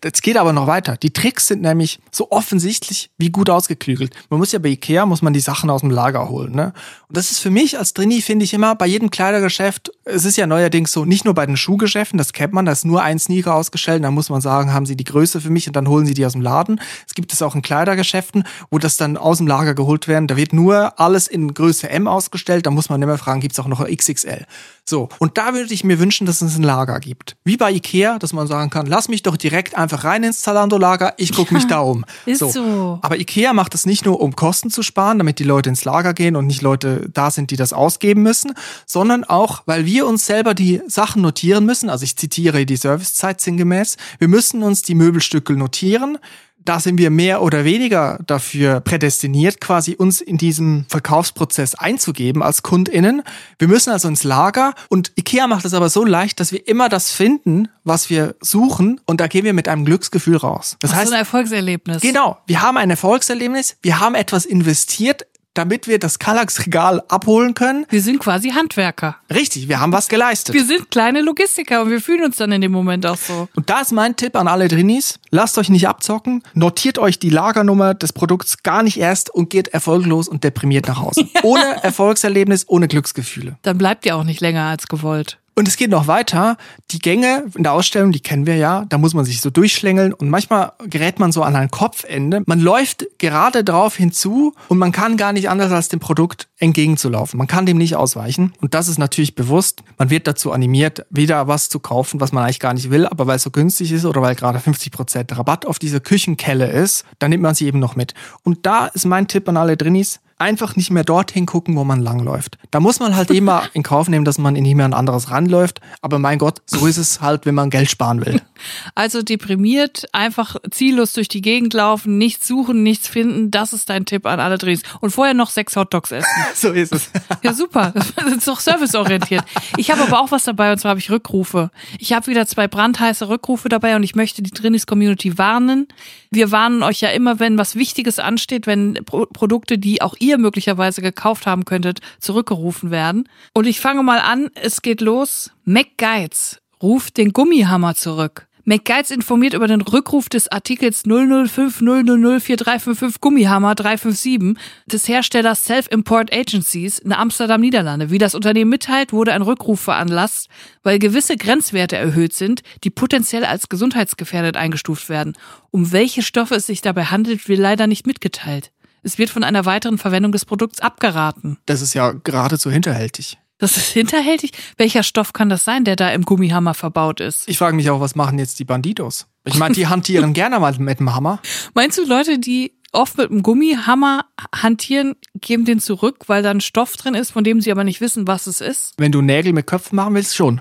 das 0.00 0.20
geht 0.22 0.36
aber 0.36 0.52
noch 0.52 0.66
weiter. 0.66 0.96
Die 0.96 1.12
Tricks 1.12 1.46
sind 1.46 1.62
nämlich 1.62 1.98
so 2.10 2.30
offensichtlich 2.30 3.10
wie 3.18 3.30
gut 3.30 3.50
ausgeklügelt. 3.50 4.14
Man 4.30 4.38
muss 4.38 4.52
ja 4.52 4.58
bei 4.58 4.68
Ikea, 4.68 5.06
muss 5.06 5.22
man 5.22 5.32
die 5.32 5.40
Sachen 5.40 5.70
aus 5.70 5.80
dem 5.80 5.90
Lager 5.90 6.28
holen. 6.28 6.54
Ne? 6.54 6.72
Und 7.08 7.16
das 7.16 7.30
ist 7.30 7.40
für 7.40 7.50
mich 7.50 7.78
als 7.78 7.94
Drini, 7.94 8.20
finde 8.20 8.44
ich 8.44 8.52
immer, 8.52 8.74
bei 8.74 8.86
jedem 8.86 9.10
Kleidergeschäft, 9.10 9.90
es 10.04 10.24
ist 10.24 10.36
ja 10.36 10.46
neuerdings 10.46 10.92
so, 10.92 11.04
nicht 11.04 11.24
nur 11.24 11.34
bei 11.34 11.46
den 11.46 11.56
Schuhgeschäften, 11.56 12.18
das 12.18 12.32
kennt 12.32 12.52
man, 12.52 12.66
da 12.66 12.72
ist 12.72 12.84
nur 12.84 13.02
ein 13.02 13.18
Sneaker 13.18 13.54
ausgestellt, 13.54 14.04
da 14.04 14.10
muss 14.10 14.28
man 14.28 14.40
sagen, 14.40 14.72
haben 14.72 14.86
sie 14.86 14.96
die 14.96 15.04
Größe 15.04 15.40
für 15.40 15.50
mich 15.50 15.66
und 15.66 15.76
dann 15.76 15.88
holen 15.88 16.06
sie 16.06 16.14
die 16.14 16.26
aus 16.26 16.32
dem 16.32 16.42
Laden. 16.42 16.80
Es 17.06 17.14
gibt 17.14 17.32
es 17.32 17.40
auch 17.42 17.54
in 17.54 17.62
Kleidergeschäften, 17.62 18.44
wo 18.70 18.78
das 18.78 18.96
dann 18.96 19.16
aus 19.16 19.38
dem 19.38 19.46
Lager 19.46 19.74
geholt 19.74 20.08
werden. 20.08 20.26
Da 20.28 20.36
wird 20.36 20.52
nur 20.52 21.00
alles 21.00 21.28
in 21.28 21.54
Größe 21.54 21.88
M 21.88 22.06
ausgestellt, 22.06 22.66
da 22.66 22.70
muss 22.70 22.90
man 22.90 23.00
immer 23.00 23.18
fragen, 23.18 23.40
gibt 23.40 23.54
es 23.54 23.58
auch 23.58 23.68
noch 23.68 23.86
XXL. 23.86 24.44
So, 24.88 25.10
und 25.18 25.36
da 25.36 25.52
würde 25.52 25.74
ich 25.74 25.84
mir 25.84 25.98
wünschen, 25.98 26.26
dass 26.26 26.40
es 26.40 26.56
ein 26.56 26.62
Lager 26.62 26.98
gibt. 26.98 27.36
Wie 27.44 27.58
bei 27.58 27.70
Ikea, 27.72 28.18
dass 28.18 28.32
man 28.32 28.46
sagen 28.46 28.70
kann, 28.70 28.86
lass 28.86 29.08
mich 29.08 29.22
doch 29.22 29.36
direkt 29.36 29.76
einfach 29.76 30.04
rein 30.04 30.22
ins 30.22 30.40
Zalando-Lager, 30.40 31.12
ich 31.18 31.34
gucke 31.34 31.52
mich 31.52 31.66
da 31.66 31.80
um. 31.80 32.06
Ist 32.24 32.38
so. 32.38 32.50
so. 32.50 32.98
Aber 33.02 33.18
Ikea 33.18 33.52
macht 33.52 33.74
das 33.74 33.84
nicht 33.84 34.06
nur, 34.06 34.18
um 34.18 34.34
Kosten 34.34 34.70
zu 34.70 34.82
sparen, 34.82 35.18
damit 35.18 35.40
die 35.40 35.44
Leute 35.44 35.68
ins 35.68 35.84
Lager 35.84 36.14
gehen 36.14 36.36
und 36.36 36.46
nicht 36.46 36.62
Leute 36.62 37.10
da 37.12 37.30
sind, 37.30 37.50
die 37.50 37.56
das 37.56 37.74
ausgeben 37.74 38.22
müssen, 38.22 38.54
sondern 38.86 39.24
auch, 39.24 39.62
weil 39.66 39.84
wir 39.84 40.06
uns 40.06 40.24
selber 40.24 40.54
die 40.54 40.80
Sachen 40.86 41.20
notieren 41.20 41.66
müssen. 41.66 41.90
Also 41.90 42.04
ich 42.04 42.16
zitiere 42.16 42.64
die 42.64 42.76
Servicezeit 42.76 43.42
sinngemäß. 43.42 43.98
Wir 44.18 44.28
müssen 44.28 44.62
uns 44.62 44.80
die 44.80 44.94
Möbelstücke 44.94 45.52
notieren 45.52 46.16
da 46.64 46.80
sind 46.80 46.98
wir 46.98 47.10
mehr 47.10 47.42
oder 47.42 47.64
weniger 47.64 48.18
dafür 48.26 48.80
prädestiniert, 48.80 49.60
quasi 49.60 49.94
uns 49.94 50.20
in 50.20 50.36
diesen 50.36 50.84
Verkaufsprozess 50.88 51.74
einzugeben 51.74 52.42
als 52.42 52.62
KundInnen. 52.62 53.22
Wir 53.58 53.68
müssen 53.68 53.90
also 53.90 54.08
ins 54.08 54.24
Lager 54.24 54.74
und 54.88 55.12
IKEA 55.16 55.46
macht 55.46 55.64
es 55.64 55.74
aber 55.74 55.88
so 55.88 56.04
leicht, 56.04 56.40
dass 56.40 56.52
wir 56.52 56.66
immer 56.68 56.88
das 56.88 57.10
finden, 57.10 57.68
was 57.84 58.10
wir 58.10 58.34
suchen 58.40 59.00
und 59.06 59.20
da 59.20 59.28
gehen 59.28 59.44
wir 59.44 59.54
mit 59.54 59.68
einem 59.68 59.84
Glücksgefühl 59.84 60.36
raus. 60.36 60.76
Das 60.80 60.92
Ach, 60.92 60.96
heißt, 60.96 61.08
so 61.08 61.14
ein 61.14 61.20
Erfolgserlebnis. 61.20 62.02
Genau, 62.02 62.38
wir 62.46 62.60
haben 62.60 62.76
ein 62.76 62.90
Erfolgserlebnis, 62.90 63.76
wir 63.82 64.00
haben 64.00 64.14
etwas 64.14 64.44
investiert, 64.44 65.26
damit 65.58 65.88
wir 65.88 65.98
das 65.98 66.20
Kallax-Regal 66.20 67.02
abholen 67.08 67.52
können. 67.54 67.84
Wir 67.90 68.00
sind 68.00 68.20
quasi 68.20 68.50
Handwerker. 68.50 69.16
Richtig, 69.34 69.68
wir 69.68 69.80
haben 69.80 69.92
was 69.92 70.08
geleistet. 70.08 70.54
Wir 70.54 70.64
sind 70.64 70.90
kleine 70.92 71.20
Logistiker 71.20 71.82
und 71.82 71.90
wir 71.90 72.00
fühlen 72.00 72.24
uns 72.24 72.36
dann 72.36 72.52
in 72.52 72.60
dem 72.60 72.70
Moment 72.70 73.04
auch 73.04 73.16
so. 73.16 73.48
Und 73.56 73.68
da 73.68 73.80
ist 73.80 73.90
mein 73.90 74.14
Tipp 74.14 74.36
an 74.36 74.46
alle 74.46 74.68
Drinis. 74.68 75.18
Lasst 75.30 75.58
euch 75.58 75.68
nicht 75.68 75.88
abzocken, 75.88 76.44
notiert 76.54 76.98
euch 76.98 77.18
die 77.18 77.30
Lagernummer 77.30 77.94
des 77.94 78.12
Produkts 78.12 78.62
gar 78.62 78.84
nicht 78.84 78.98
erst 78.98 79.30
und 79.34 79.50
geht 79.50 79.68
erfolglos 79.68 80.28
und 80.28 80.44
deprimiert 80.44 80.86
nach 80.86 81.00
Hause. 81.00 81.26
Ja. 81.38 81.44
Ohne 81.44 81.82
Erfolgserlebnis, 81.82 82.64
ohne 82.68 82.88
Glücksgefühle. 82.88 83.58
Dann 83.62 83.76
bleibt 83.76 84.06
ihr 84.06 84.16
auch 84.16 84.24
nicht 84.24 84.40
länger 84.40 84.64
als 84.64 84.86
gewollt. 84.86 85.38
Und 85.58 85.66
es 85.66 85.76
geht 85.76 85.90
noch 85.90 86.06
weiter. 86.06 86.56
Die 86.92 87.00
Gänge 87.00 87.46
in 87.56 87.64
der 87.64 87.72
Ausstellung, 87.72 88.12
die 88.12 88.20
kennen 88.20 88.46
wir 88.46 88.54
ja. 88.54 88.84
Da 88.88 88.96
muss 88.96 89.12
man 89.12 89.24
sich 89.24 89.40
so 89.40 89.50
durchschlängeln 89.50 90.12
und 90.12 90.30
manchmal 90.30 90.70
gerät 90.84 91.18
man 91.18 91.32
so 91.32 91.42
an 91.42 91.56
ein 91.56 91.68
Kopfende. 91.68 92.44
Man 92.46 92.60
läuft 92.60 93.04
gerade 93.18 93.64
drauf 93.64 93.96
hinzu 93.96 94.54
und 94.68 94.78
man 94.78 94.92
kann 94.92 95.16
gar 95.16 95.32
nicht 95.32 95.50
anders 95.50 95.72
als 95.72 95.88
dem 95.88 95.98
Produkt 95.98 96.46
entgegenzulaufen. 96.58 97.38
Man 97.38 97.48
kann 97.48 97.66
dem 97.66 97.76
nicht 97.76 97.96
ausweichen. 97.96 98.52
Und 98.60 98.74
das 98.74 98.86
ist 98.86 98.98
natürlich 98.98 99.34
bewusst. 99.34 99.82
Man 99.98 100.10
wird 100.10 100.28
dazu 100.28 100.52
animiert, 100.52 101.04
wieder 101.10 101.48
was 101.48 101.68
zu 101.68 101.80
kaufen, 101.80 102.20
was 102.20 102.30
man 102.30 102.44
eigentlich 102.44 102.60
gar 102.60 102.74
nicht 102.74 102.90
will, 102.90 103.08
aber 103.08 103.26
weil 103.26 103.34
es 103.34 103.42
so 103.42 103.50
günstig 103.50 103.90
ist 103.90 104.04
oder 104.04 104.22
weil 104.22 104.36
gerade 104.36 104.60
50% 104.60 105.36
Rabatt 105.36 105.66
auf 105.66 105.80
diese 105.80 106.00
Küchenkelle 106.00 106.70
ist, 106.70 107.04
dann 107.18 107.30
nimmt 107.30 107.42
man 107.42 107.56
sie 107.56 107.66
eben 107.66 107.80
noch 107.80 107.96
mit. 107.96 108.14
Und 108.44 108.64
da 108.64 108.86
ist 108.86 109.06
mein 109.06 109.26
Tipp 109.26 109.48
an 109.48 109.56
alle 109.56 109.76
Drinis 109.76 110.20
einfach 110.38 110.76
nicht 110.76 110.90
mehr 110.90 111.04
dorthin 111.04 111.46
gucken, 111.46 111.76
wo 111.76 111.84
man 111.84 112.00
langläuft. 112.00 112.58
Da 112.70 112.80
muss 112.80 113.00
man 113.00 113.16
halt 113.16 113.30
immer 113.30 113.64
in 113.72 113.82
Kauf 113.82 114.08
nehmen, 114.08 114.24
dass 114.24 114.38
man 114.38 114.56
in 114.56 114.64
jemand 114.64 114.94
anderes 114.94 115.30
ranläuft. 115.30 115.80
Aber 116.00 116.18
mein 116.18 116.38
Gott, 116.38 116.62
so 116.66 116.86
ist 116.86 116.96
es 116.96 117.20
halt, 117.20 117.46
wenn 117.46 117.54
man 117.54 117.70
Geld 117.70 117.90
sparen 117.90 118.24
will. 118.24 118.40
Also 118.96 119.22
deprimiert, 119.22 120.06
einfach 120.12 120.56
ziellos 120.72 121.12
durch 121.12 121.28
die 121.28 121.42
Gegend 121.42 121.74
laufen, 121.74 122.18
nichts 122.18 122.48
suchen, 122.48 122.82
nichts 122.82 123.06
finden. 123.06 123.52
Das 123.52 123.72
ist 123.72 123.88
dein 123.88 124.04
Tipp 124.04 124.26
an 124.26 124.40
alle 124.40 124.58
Drehs. 124.58 124.82
Und 125.00 125.10
vorher 125.10 125.32
noch 125.32 125.50
sechs 125.50 125.76
Hotdogs 125.76 126.10
essen. 126.10 126.28
So 126.56 126.72
ist 126.72 126.92
es. 126.92 127.08
Ja, 127.44 127.52
super. 127.52 127.92
Das 127.94 128.08
ist 128.32 128.48
doch 128.48 128.58
serviceorientiert. 128.58 129.44
Ich 129.76 129.92
habe 129.92 130.02
aber 130.02 130.20
auch 130.20 130.32
was 130.32 130.42
dabei 130.42 130.72
und 130.72 130.78
zwar 130.78 130.90
habe 130.90 130.98
ich 130.98 131.08
Rückrufe. 131.08 131.70
Ich 132.00 132.12
habe 132.12 132.26
wieder 132.26 132.48
zwei 132.48 132.66
brandheiße 132.66 133.28
Rückrufe 133.28 133.68
dabei 133.68 133.94
und 133.94 134.02
ich 134.02 134.16
möchte 134.16 134.42
die 134.42 134.50
Drinis-Community 134.50 135.38
warnen. 135.38 135.86
Wir 136.32 136.50
warnen 136.50 136.82
euch 136.82 137.00
ja 137.00 137.10
immer, 137.10 137.38
wenn 137.38 137.58
was 137.58 137.76
Wichtiges 137.76 138.18
ansteht, 138.18 138.66
wenn 138.66 138.94
Pro 139.04 139.26
Produkte, 139.26 139.78
die 139.78 140.02
auch 140.02 140.16
ihr 140.18 140.27
möglicherweise 140.36 141.00
gekauft 141.00 141.46
haben 141.46 141.64
könntet, 141.64 142.00
zurückgerufen 142.18 142.90
werden. 142.90 143.28
Und 143.54 143.66
ich 143.66 143.80
fange 143.80 144.02
mal 144.02 144.18
an. 144.18 144.50
Es 144.54 144.82
geht 144.82 145.00
los. 145.00 145.50
McGuides 145.64 146.60
ruft 146.82 147.16
den 147.16 147.32
Gummihammer 147.32 147.94
zurück. 147.94 148.48
McGuides 148.68 149.10
informiert 149.10 149.54
über 149.54 149.66
den 149.66 149.80
Rückruf 149.80 150.28
des 150.28 150.52
Artikels 150.52 151.06
005004355 151.06 153.14
Gummihammer 153.18 153.74
357 153.74 154.62
des 154.84 155.08
Herstellers 155.08 155.64
Self-Import 155.64 156.30
Agencies 156.34 156.98
in 156.98 157.14
Amsterdam, 157.14 157.62
Niederlande. 157.62 158.10
Wie 158.10 158.18
das 158.18 158.34
Unternehmen 158.34 158.68
mitteilt, 158.68 159.14
wurde 159.14 159.32
ein 159.32 159.40
Rückruf 159.40 159.80
veranlasst, 159.80 160.50
weil 160.82 160.98
gewisse 160.98 161.38
Grenzwerte 161.38 161.96
erhöht 161.96 162.34
sind, 162.34 162.60
die 162.84 162.90
potenziell 162.90 163.46
als 163.46 163.70
gesundheitsgefährdet 163.70 164.58
eingestuft 164.58 165.08
werden. 165.08 165.32
Um 165.70 165.92
welche 165.92 166.20
Stoffe 166.20 166.56
es 166.56 166.66
sich 166.66 166.82
dabei 166.82 167.06
handelt, 167.06 167.48
wird 167.48 167.60
leider 167.60 167.86
nicht 167.86 168.06
mitgeteilt. 168.06 168.70
Es 169.02 169.18
wird 169.18 169.30
von 169.30 169.44
einer 169.44 169.64
weiteren 169.64 169.98
Verwendung 169.98 170.32
des 170.32 170.44
Produkts 170.44 170.80
abgeraten. 170.80 171.58
Das 171.66 171.82
ist 171.82 171.94
ja 171.94 172.12
geradezu 172.12 172.70
hinterhältig. 172.70 173.38
Das 173.58 173.76
ist 173.76 173.88
hinterhältig. 173.88 174.52
Welcher 174.76 175.02
Stoff 175.02 175.32
kann 175.32 175.48
das 175.48 175.64
sein, 175.64 175.84
der 175.84 175.96
da 175.96 176.10
im 176.10 176.22
Gummihammer 176.22 176.74
verbaut 176.74 177.20
ist? 177.20 177.48
Ich 177.48 177.58
frage 177.58 177.74
mich 177.74 177.90
auch, 177.90 178.00
was 178.00 178.14
machen 178.14 178.38
jetzt 178.38 178.60
die 178.60 178.64
Bandidos? 178.64 179.26
Ich 179.44 179.58
meine, 179.58 179.74
die 179.74 179.88
hantieren 179.88 180.32
gerne 180.34 180.60
mal 180.60 180.74
mit 180.78 181.00
dem 181.00 181.14
Hammer. 181.14 181.40
Meinst 181.74 181.98
du, 181.98 182.04
Leute, 182.04 182.38
die 182.38 182.78
oft 182.92 183.18
mit 183.18 183.30
einem 183.30 183.42
Gummihammer 183.42 184.26
hantieren, 184.54 185.16
geben 185.34 185.64
den 185.64 185.80
zurück, 185.80 186.24
weil 186.28 186.42
da 186.42 186.50
ein 186.50 186.60
Stoff 186.60 186.96
drin 186.96 187.14
ist, 187.14 187.32
von 187.32 187.44
dem 187.44 187.60
sie 187.60 187.72
aber 187.72 187.84
nicht 187.84 188.00
wissen, 188.00 188.26
was 188.26 188.46
es 188.46 188.60
ist? 188.60 188.94
Wenn 188.96 189.12
du 189.12 189.22
Nägel 189.22 189.52
mit 189.52 189.66
Köpfen 189.66 189.96
machen 189.96 190.14
willst, 190.14 190.36
schon. 190.36 190.60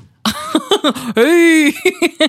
hey! 1.16 1.74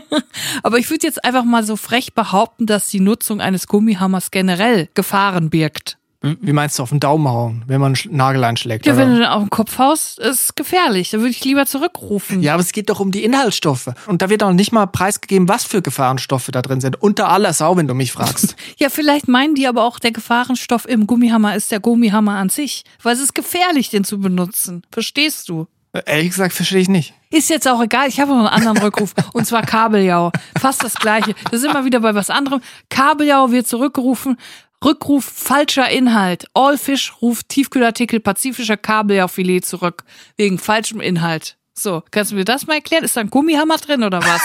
aber 0.63 0.79
ich 0.79 0.91
würde 0.91 1.07
jetzt 1.07 1.25
einfach 1.25 1.45
mal 1.45 1.65
so 1.65 1.77
frech 1.77 2.15
behaupten, 2.15 2.67
dass 2.67 2.89
die 2.89 3.01
Nutzung 3.01 3.41
eines 3.41 3.67
Gummihammers 3.67 4.31
generell 4.31 4.89
Gefahren 4.95 5.51
birgt. 5.51 5.99
Wie 6.21 6.53
meinst 6.53 6.77
du, 6.79 6.83
auf 6.83 6.89
den 6.89 6.99
Daumen 6.99 7.29
hauen, 7.29 7.63
wenn 7.69 7.81
man 7.81 7.95
einen 7.95 8.17
Nagel 8.17 8.43
einschlägt? 8.43 8.87
Ja, 8.87 8.95
oder? 8.95 9.03
wenn 9.03 9.13
du 9.13 9.19
den 9.19 9.27
auf 9.27 9.41
den 9.41 9.51
Kopf 9.51 9.79
haust, 9.79 10.19
ist 10.19 10.57
gefährlich. 10.57 11.11
Da 11.11 11.19
würde 11.19 11.31
ich 11.31 11.45
lieber 11.45 11.65
zurückrufen. 11.65 12.43
Ja, 12.43 12.55
aber 12.55 12.63
es 12.63 12.73
geht 12.73 12.91
doch 12.91 12.99
um 12.99 13.13
die 13.13 13.23
Inhaltsstoffe. 13.23 13.91
Und 14.09 14.21
da 14.21 14.29
wird 14.29 14.43
auch 14.43 14.53
nicht 14.53 14.73
mal 14.73 14.87
preisgegeben, 14.87 15.49
was 15.49 15.65
für 15.65 15.81
Gefahrenstoffe 15.81 16.49
da 16.51 16.61
drin 16.61 16.81
sind. 16.81 17.01
Unter 17.01 17.29
aller 17.29 17.53
Sau, 17.53 17.77
wenn 17.77 17.87
du 17.87 17.95
mich 17.95 18.13
fragst. 18.13 18.57
Ja, 18.79 18.91
vielleicht 18.91 19.29
meinen 19.29 19.55
die 19.55 19.67
aber 19.67 19.83
auch, 19.83 19.99
der 19.99 20.13
Gefahrenstoff 20.13 20.87
im 20.89 21.07
Gummihammer 21.07 21.57
ist 21.57 21.73
der 21.73 21.81
Gummihammer 21.81 22.37
an 22.37 22.49
sich. 22.49 22.85
Weil 23.03 23.15
es 23.15 23.21
ist 23.21 23.35
gefährlich, 23.35 23.91
den 23.91 24.05
zu 24.05 24.21
benutzen. 24.21 24.83
Verstehst 24.91 25.49
du? 25.49 25.67
Äh, 25.93 26.03
Ehrlich 26.07 26.31
gesagt, 26.31 26.53
verstehe 26.53 26.81
ich 26.81 26.89
nicht. 26.89 27.15
Ist 27.31 27.51
jetzt 27.51 27.67
auch 27.69 27.83
egal, 27.83 28.09
ich 28.09 28.21
habe 28.21 28.31
noch 28.33 28.39
einen 28.51 28.67
anderen 28.67 28.79
Rückruf. 28.79 29.15
und 29.33 29.47
zwar 29.47 29.63
Kabeljau. 29.63 30.33
Fast 30.59 30.83
das 30.83 30.95
gleiche. 30.95 31.35
Das 31.51 31.61
ist 31.61 31.65
immer 31.65 31.85
wieder 31.85 32.01
bei 32.01 32.15
was 32.15 32.31
anderem. 32.31 32.61
Kabeljau 32.91 33.51
wird 33.51 33.67
zurückgerufen. 33.67 34.39
Rückruf 34.85 35.25
falscher 35.25 35.89
Inhalt. 35.91 36.47
Allfish 36.55 37.13
ruft 37.21 37.49
Tiefkühlartikel 37.49 38.21
pazifischer 38.21 38.77
Kabeljaufilet 38.77 39.67
zurück. 39.67 40.05
Wegen 40.37 40.59
falschem 40.59 41.01
Inhalt. 41.01 41.57
So, 41.75 42.03
kannst 42.11 42.31
du 42.33 42.37
mir 42.37 42.45
das 42.45 42.67
mal 42.67 42.75
erklären? 42.75 43.05
Ist 43.05 43.17
da 43.17 43.21
ein 43.21 43.31
Gummihammer 43.31 43.77
drin 43.77 44.03
oder 44.05 44.21
was? 44.23 44.41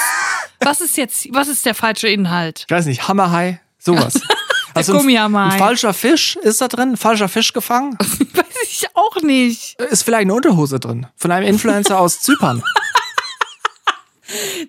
was 0.60 0.82
ist 0.82 0.98
jetzt, 0.98 1.28
was 1.34 1.48
ist 1.48 1.66
der 1.66 1.76
falsche 1.76 2.08
Inhalt? 2.08 2.66
Ich 2.68 2.72
weiß 2.76 2.86
nicht, 2.86 3.08
Hammerhai, 3.08 3.60
sowas. 3.80 4.20
Also 4.76 4.94
ein, 4.94 4.98
Gummihammer. 5.02 5.52
ein 5.52 5.60
falscher 5.60 5.94
Fisch 5.94 6.36
ist 6.38 6.60
da 6.60 6.68
drin, 6.68 6.94
ein 6.94 6.98
falscher 6.98 7.30
Fisch 7.30 7.54
gefangen. 7.54 7.96
Ich 8.76 8.88
auch 8.96 9.22
nicht. 9.22 9.80
Ist 9.80 10.02
vielleicht 10.02 10.24
eine 10.24 10.34
Unterhose 10.34 10.80
drin. 10.80 11.06
Von 11.16 11.32
einem 11.32 11.46
Influencer 11.46 12.00
aus 12.00 12.22
Zypern. 12.22 12.64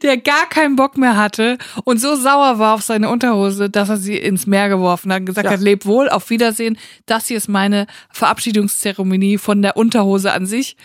Der 0.03 0.17
gar 0.17 0.49
keinen 0.49 0.77
Bock 0.77 0.97
mehr 0.97 1.17
hatte 1.17 1.59
und 1.85 2.01
so 2.01 2.17
sauer 2.17 2.59
war 2.59 2.75
auf 2.75 2.83
seine 2.83 3.09
Unterhose, 3.09 3.71
dass 3.71 3.88
er 3.88 3.97
sie 3.97 4.17
ins 4.17 4.47
Meer 4.47 4.69
geworfen 4.69 5.12
hat 5.12 5.21
und 5.21 5.27
gesagt 5.27 5.47
Ja. 5.47 5.53
hat, 5.53 5.61
leb 5.61 5.87
wohl, 5.87 6.09
auf 6.09 6.29
Wiedersehen. 6.31 6.77
Das 7.07 7.27
hier 7.29 7.37
ist 7.37 7.49
meine 7.49 7.87
Verabschiedungszeremonie 8.11 9.38
von 9.38 9.62
der 9.62 9.77
Unterhose 9.77 10.33
an 10.33 10.47
sich. 10.47 10.77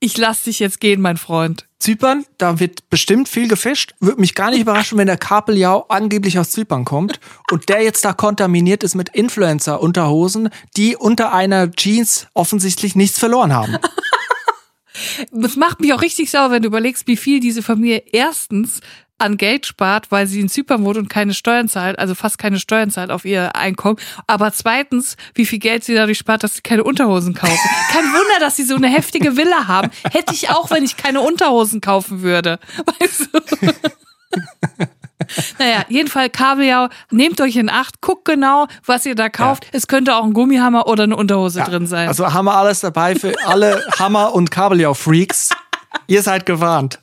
Ich 0.00 0.16
lass 0.16 0.42
dich 0.44 0.58
jetzt 0.58 0.80
gehen, 0.80 1.00
mein 1.00 1.16
Freund. 1.16 1.66
Zypern, 1.80 2.24
da 2.38 2.58
wird 2.58 2.90
bestimmt 2.90 3.28
viel 3.28 3.46
gefischt. 3.48 3.94
Würde 4.00 4.20
mich 4.20 4.34
gar 4.34 4.50
nicht 4.50 4.60
überraschen, 4.60 4.98
wenn 4.98 5.06
der 5.06 5.16
Kabeljau 5.16 5.86
angeblich 5.88 6.38
aus 6.38 6.50
Zypern 6.50 6.84
kommt 6.84 7.20
und 7.52 7.68
der 7.68 7.82
jetzt 7.82 8.04
da 8.04 8.12
kontaminiert 8.12 8.82
ist 8.82 8.96
mit 8.96 9.10
Influencer-Unterhosen, 9.10 10.50
die 10.76 10.96
unter 10.96 11.32
einer 11.32 11.70
Jeans 11.70 12.26
offensichtlich 12.34 12.96
nichts 12.96 13.18
verloren 13.18 13.52
haben. 13.54 13.76
Das 15.32 15.56
macht 15.56 15.80
mich 15.80 15.92
auch 15.92 16.02
richtig 16.02 16.30
sauer, 16.30 16.50
wenn 16.50 16.62
du 16.62 16.68
überlegst, 16.68 17.06
wie 17.06 17.16
viel 17.16 17.40
diese 17.40 17.62
Familie 17.62 18.02
erstens 18.12 18.80
an 19.18 19.36
Geld 19.36 19.66
spart, 19.66 20.10
weil 20.10 20.26
sie 20.26 20.40
in 20.40 20.48
Zypern 20.48 20.84
wohnt 20.84 20.96
und 20.96 21.10
keine 21.10 21.34
Steuern 21.34 21.68
zahlt, 21.68 21.98
also 21.98 22.14
fast 22.14 22.38
keine 22.38 22.60
Steuern 22.60 22.90
zahlt 22.90 23.10
auf 23.10 23.24
ihr 23.24 23.56
Einkommen. 23.56 23.98
Aber 24.26 24.52
zweitens, 24.52 25.16
wie 25.34 25.44
viel 25.44 25.58
Geld 25.58 25.84
sie 25.84 25.94
dadurch 25.94 26.18
spart, 26.18 26.44
dass 26.44 26.54
sie 26.54 26.62
keine 26.62 26.84
Unterhosen 26.84 27.34
kaufen. 27.34 27.58
Kein 27.90 28.04
Wunder, 28.04 28.40
dass 28.40 28.56
sie 28.56 28.64
so 28.64 28.76
eine 28.76 28.88
heftige 28.88 29.36
Villa 29.36 29.66
haben. 29.66 29.90
Hätte 30.10 30.32
ich 30.34 30.50
auch, 30.50 30.70
wenn 30.70 30.84
ich 30.84 30.96
keine 30.96 31.20
Unterhosen 31.20 31.80
kaufen 31.80 32.22
würde. 32.22 32.60
Weißt 33.00 33.28
du? 33.32 33.72
Naja, 35.58 35.84
jedenfalls 35.88 36.32
Kabeljau, 36.32 36.88
nehmt 37.10 37.40
euch 37.40 37.56
in 37.56 37.70
Acht, 37.70 38.00
guckt 38.00 38.24
genau, 38.24 38.66
was 38.84 39.06
ihr 39.06 39.14
da 39.14 39.28
kauft. 39.28 39.66
Es 39.72 39.86
könnte 39.86 40.14
auch 40.16 40.24
ein 40.24 40.32
Gummihammer 40.32 40.86
oder 40.86 41.04
eine 41.04 41.16
Unterhose 41.16 41.60
drin 41.62 41.86
sein. 41.86 42.08
Also 42.08 42.32
haben 42.32 42.46
wir 42.46 42.56
alles 42.56 42.80
dabei 42.80 43.14
für 43.14 43.34
alle 43.46 43.84
Hammer- 43.98 44.34
und 44.34 44.50
Kabeljau-Freaks. 44.50 45.50
Ihr 46.06 46.22
seid 46.22 46.46
gewarnt. 46.46 47.00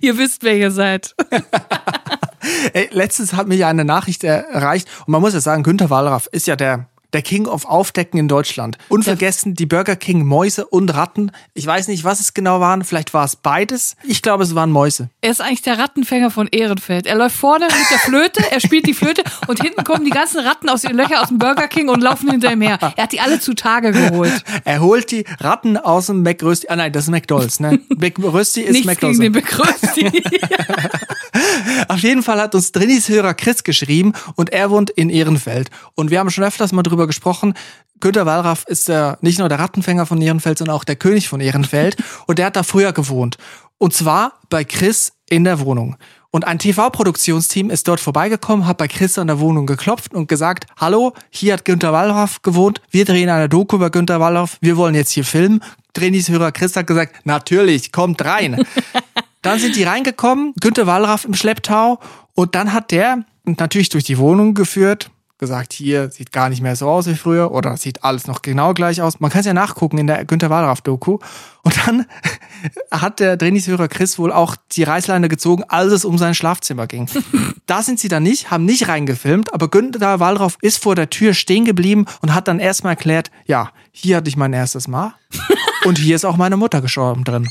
ihr 0.00 0.18
wisst, 0.18 0.42
wer 0.42 0.56
ihr 0.56 0.70
seid. 0.70 1.14
Ey, 2.72 2.88
letztens 2.92 3.34
hat 3.34 3.48
mich 3.48 3.64
eine 3.64 3.84
Nachricht 3.84 4.24
erreicht 4.24 4.88
und 5.00 5.08
man 5.08 5.20
muss 5.20 5.34
ja 5.34 5.40
sagen, 5.40 5.62
Günther 5.62 5.90
Wallraff 5.90 6.26
ist 6.32 6.46
ja 6.46 6.56
der 6.56 6.89
der 7.12 7.22
King 7.22 7.46
of 7.46 7.64
Aufdecken 7.64 8.18
in 8.18 8.28
Deutschland. 8.28 8.78
Unvergessen 8.88 9.54
die 9.54 9.66
Burger 9.66 9.96
King 9.96 10.24
Mäuse 10.24 10.66
und 10.66 10.94
Ratten. 10.94 11.32
Ich 11.54 11.66
weiß 11.66 11.88
nicht, 11.88 12.04
was 12.04 12.20
es 12.20 12.34
genau 12.34 12.60
waren. 12.60 12.84
Vielleicht 12.84 13.14
war 13.14 13.24
es 13.24 13.36
beides. 13.36 13.96
Ich 14.04 14.22
glaube, 14.22 14.44
es 14.44 14.54
waren 14.54 14.70
Mäuse. 14.70 15.10
Er 15.20 15.30
ist 15.30 15.40
eigentlich 15.40 15.62
der 15.62 15.78
Rattenfänger 15.78 16.30
von 16.30 16.48
Ehrenfeld. 16.48 17.06
Er 17.06 17.16
läuft 17.16 17.36
vorne 17.36 17.66
mit 17.66 17.90
der 17.90 17.98
Flöte, 17.98 18.42
er 18.50 18.60
spielt 18.60 18.86
die 18.86 18.94
Flöte 18.94 19.22
und 19.48 19.62
hinten 19.62 19.84
kommen 19.84 20.04
die 20.04 20.10
ganzen 20.10 20.40
Ratten 20.40 20.68
aus 20.68 20.82
den 20.82 20.96
Löchern 20.96 21.18
aus 21.18 21.28
dem 21.28 21.38
Burger 21.38 21.68
King 21.68 21.88
und 21.88 22.00
laufen 22.02 22.30
hinter 22.30 22.52
ihm 22.52 22.60
her. 22.60 22.78
Er 22.96 23.04
hat 23.04 23.12
die 23.12 23.20
alle 23.20 23.40
zutage 23.40 23.92
geholt. 23.92 24.44
Er 24.64 24.80
holt 24.80 25.10
die 25.10 25.24
Ratten 25.40 25.76
aus 25.76 26.06
dem 26.06 26.22
McRösti. 26.22 26.68
Ah 26.68 26.76
nein, 26.76 26.92
das 26.92 27.04
ist 27.04 27.10
McDonalds, 27.10 27.60
ne? 27.60 27.80
McRösti 27.88 28.62
ist 28.62 28.84
McDonalds. 28.84 29.18
gegen 29.18 29.32
den 29.32 29.42
Begrüßti. 29.42 30.22
Auf 31.88 32.00
jeden 32.00 32.22
Fall 32.22 32.40
hat 32.40 32.54
uns 32.54 32.72
Drinis-Hörer 32.72 33.34
Chris 33.34 33.64
geschrieben 33.64 34.12
und 34.36 34.50
er 34.52 34.70
wohnt 34.70 34.90
in 34.90 35.10
Ehrenfeld. 35.10 35.70
Und 35.94 36.10
wir 36.10 36.18
haben 36.18 36.30
schon 36.30 36.44
öfters 36.44 36.72
mal 36.72 36.82
drüber 36.82 36.99
gesprochen. 37.06 37.54
Günter 38.00 38.26
Wallraff 38.26 38.64
ist 38.66 38.88
der, 38.88 39.18
nicht 39.20 39.38
nur 39.38 39.48
der 39.48 39.58
Rattenfänger 39.58 40.06
von 40.06 40.20
Ehrenfeld, 40.20 40.58
sondern 40.58 40.76
auch 40.76 40.84
der 40.84 40.96
König 40.96 41.28
von 41.28 41.40
Ehrenfeld. 41.40 41.96
und 42.26 42.38
der 42.38 42.46
hat 42.46 42.56
da 42.56 42.62
früher 42.62 42.92
gewohnt. 42.92 43.36
Und 43.78 43.94
zwar 43.94 44.34
bei 44.48 44.64
Chris 44.64 45.12
in 45.28 45.44
der 45.44 45.60
Wohnung. 45.60 45.96
Und 46.32 46.46
ein 46.46 46.58
TV-Produktionsteam 46.58 47.70
ist 47.70 47.88
dort 47.88 47.98
vorbeigekommen, 47.98 48.66
hat 48.66 48.78
bei 48.78 48.86
Chris 48.86 49.18
an 49.18 49.26
der 49.26 49.40
Wohnung 49.40 49.66
geklopft 49.66 50.14
und 50.14 50.28
gesagt, 50.28 50.66
hallo, 50.76 51.12
hier 51.30 51.54
hat 51.54 51.64
Günter 51.64 51.92
Wallraff 51.92 52.42
gewohnt, 52.42 52.80
wir 52.90 53.04
drehen 53.04 53.28
eine 53.28 53.48
Doku 53.48 53.76
über 53.76 53.90
Günter 53.90 54.20
Wallraff, 54.20 54.56
wir 54.60 54.76
wollen 54.76 54.94
jetzt 54.94 55.10
hier 55.10 55.24
filmen. 55.24 55.60
Drinis-Hörer 55.92 56.52
Chris 56.52 56.76
hat 56.76 56.86
gesagt, 56.86 57.26
natürlich, 57.26 57.90
kommt 57.90 58.24
rein. 58.24 58.64
Dann 59.42 59.58
sind 59.58 59.74
die 59.74 59.82
reingekommen, 59.82 60.52
Günter 60.60 60.86
Wallraff 60.86 61.24
im 61.24 61.34
Schlepptau 61.34 61.98
und 62.34 62.54
dann 62.54 62.74
hat 62.74 62.90
der 62.90 63.24
natürlich 63.44 63.88
durch 63.88 64.04
die 64.04 64.18
Wohnung 64.18 64.52
geführt, 64.54 65.10
gesagt, 65.40 65.72
hier 65.72 66.10
sieht 66.10 66.30
gar 66.30 66.48
nicht 66.48 66.62
mehr 66.62 66.76
so 66.76 66.88
aus 66.88 67.06
wie 67.06 67.14
früher 67.16 67.50
oder 67.50 67.76
sieht 67.76 68.04
alles 68.04 68.28
noch 68.28 68.42
genau 68.42 68.74
gleich 68.74 69.02
aus. 69.02 69.18
Man 69.18 69.30
kann 69.30 69.40
es 69.40 69.46
ja 69.46 69.54
nachgucken 69.54 69.98
in 69.98 70.06
der 70.06 70.24
Günter 70.24 70.50
Wallraff-Doku. 70.50 71.18
Und 71.62 71.86
dann 71.86 72.06
hat 72.92 73.18
der 73.18 73.36
Trainingsführer 73.36 73.88
Chris 73.88 74.18
wohl 74.18 74.32
auch 74.32 74.54
die 74.72 74.84
Reißleine 74.84 75.28
gezogen, 75.28 75.64
als 75.66 75.92
es 75.92 76.04
um 76.04 76.18
sein 76.18 76.34
Schlafzimmer 76.34 76.86
ging. 76.86 77.08
da 77.66 77.82
sind 77.82 77.98
sie 77.98 78.08
dann 78.08 78.22
nicht, 78.22 78.50
haben 78.50 78.64
nicht 78.64 78.86
reingefilmt, 78.86 79.52
aber 79.52 79.68
Günter 79.68 80.20
Wallraff 80.20 80.56
ist 80.60 80.82
vor 80.82 80.94
der 80.94 81.10
Tür 81.10 81.34
stehen 81.34 81.64
geblieben 81.64 82.06
und 82.22 82.34
hat 82.34 82.46
dann 82.46 82.60
erstmal 82.60 82.92
erklärt, 82.92 83.30
ja, 83.46 83.70
hier 83.90 84.18
hatte 84.18 84.28
ich 84.28 84.36
mein 84.36 84.52
erstes 84.52 84.86
Mal 84.86 85.14
und 85.84 85.98
hier 85.98 86.14
ist 86.14 86.24
auch 86.24 86.36
meine 86.36 86.56
Mutter 86.56 86.80
gestorben 86.80 87.24
drin. 87.24 87.48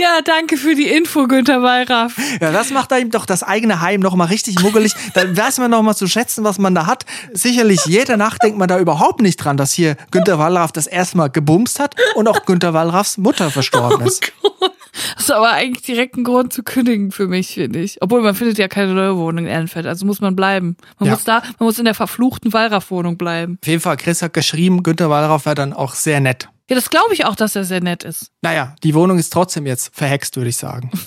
Ja, 0.00 0.20
danke 0.24 0.56
für 0.56 0.74
die 0.74 0.88
Info, 0.88 1.26
Günter 1.26 1.62
Wallraff. 1.62 2.16
Ja, 2.40 2.52
das 2.52 2.70
macht 2.70 2.90
ihm 2.92 3.10
doch 3.10 3.26
das 3.26 3.42
eigene 3.42 3.80
Heim 3.82 4.00
nochmal 4.00 4.28
richtig 4.28 4.58
muggelig. 4.62 4.94
Dann 5.14 5.36
weiß 5.36 5.58
man 5.58 5.70
nochmal 5.70 5.94
zu 5.94 6.06
schätzen, 6.06 6.42
was 6.42 6.58
man 6.58 6.74
da 6.74 6.86
hat. 6.86 7.04
Sicherlich, 7.34 7.80
jede 7.84 8.16
Nacht 8.16 8.42
denkt 8.42 8.56
man 8.58 8.68
da 8.68 8.78
überhaupt 8.78 9.20
nicht 9.20 9.36
dran, 9.36 9.56
dass 9.58 9.72
hier 9.72 9.96
Günter 10.10 10.38
Wallraff 10.38 10.72
das 10.72 10.86
erste 10.86 11.18
Mal 11.18 11.28
gebumst 11.28 11.78
hat 11.80 11.96
und 12.14 12.28
auch 12.28 12.46
Günter 12.46 12.72
Wallraffs 12.72 13.18
Mutter 13.18 13.50
verstorben 13.50 14.06
ist. 14.06 14.32
Oh 14.42 14.50
Gott. 14.58 14.72
Das 15.14 15.24
ist 15.24 15.30
aber 15.30 15.50
eigentlich 15.52 15.84
direkt 15.84 16.16
ein 16.16 16.24
Grund 16.24 16.52
zu 16.52 16.62
kündigen 16.64 17.12
für 17.12 17.28
mich, 17.28 17.54
finde 17.54 17.78
ich. 17.80 17.98
Obwohl 18.02 18.22
man 18.22 18.34
findet 18.34 18.58
ja 18.58 18.66
keine 18.68 18.92
neue 18.94 19.16
Wohnung 19.16 19.44
in 19.44 19.50
Ehrenfeld, 19.50 19.86
also 19.86 20.04
muss 20.04 20.20
man 20.20 20.34
bleiben. 20.34 20.76
Man 20.98 21.08
Ja. 21.08 21.14
muss 21.14 21.24
da, 21.24 21.42
man 21.58 21.66
muss 21.66 21.78
in 21.78 21.84
der 21.84 21.94
verfluchten 21.94 22.52
Wallraff-Wohnung 22.52 23.16
bleiben. 23.16 23.58
Auf 23.62 23.68
jeden 23.68 23.80
Fall, 23.80 23.96
Chris 23.96 24.20
hat 24.22 24.32
geschrieben, 24.32 24.82
Günter 24.82 25.08
Wallraff 25.08 25.44
wäre 25.46 25.54
dann 25.54 25.72
auch 25.72 25.94
sehr 25.94 26.20
nett. 26.20 26.48
Ja, 26.70 26.76
das 26.76 26.88
glaube 26.88 27.12
ich 27.12 27.24
auch, 27.24 27.34
dass 27.34 27.56
er 27.56 27.64
sehr 27.64 27.80
nett 27.80 28.04
ist. 28.04 28.30
Naja, 28.42 28.76
die 28.84 28.94
Wohnung 28.94 29.18
ist 29.18 29.32
trotzdem 29.32 29.66
jetzt 29.66 29.90
verhext, 29.92 30.36
würde 30.36 30.50
ich 30.50 30.56
sagen. 30.56 30.90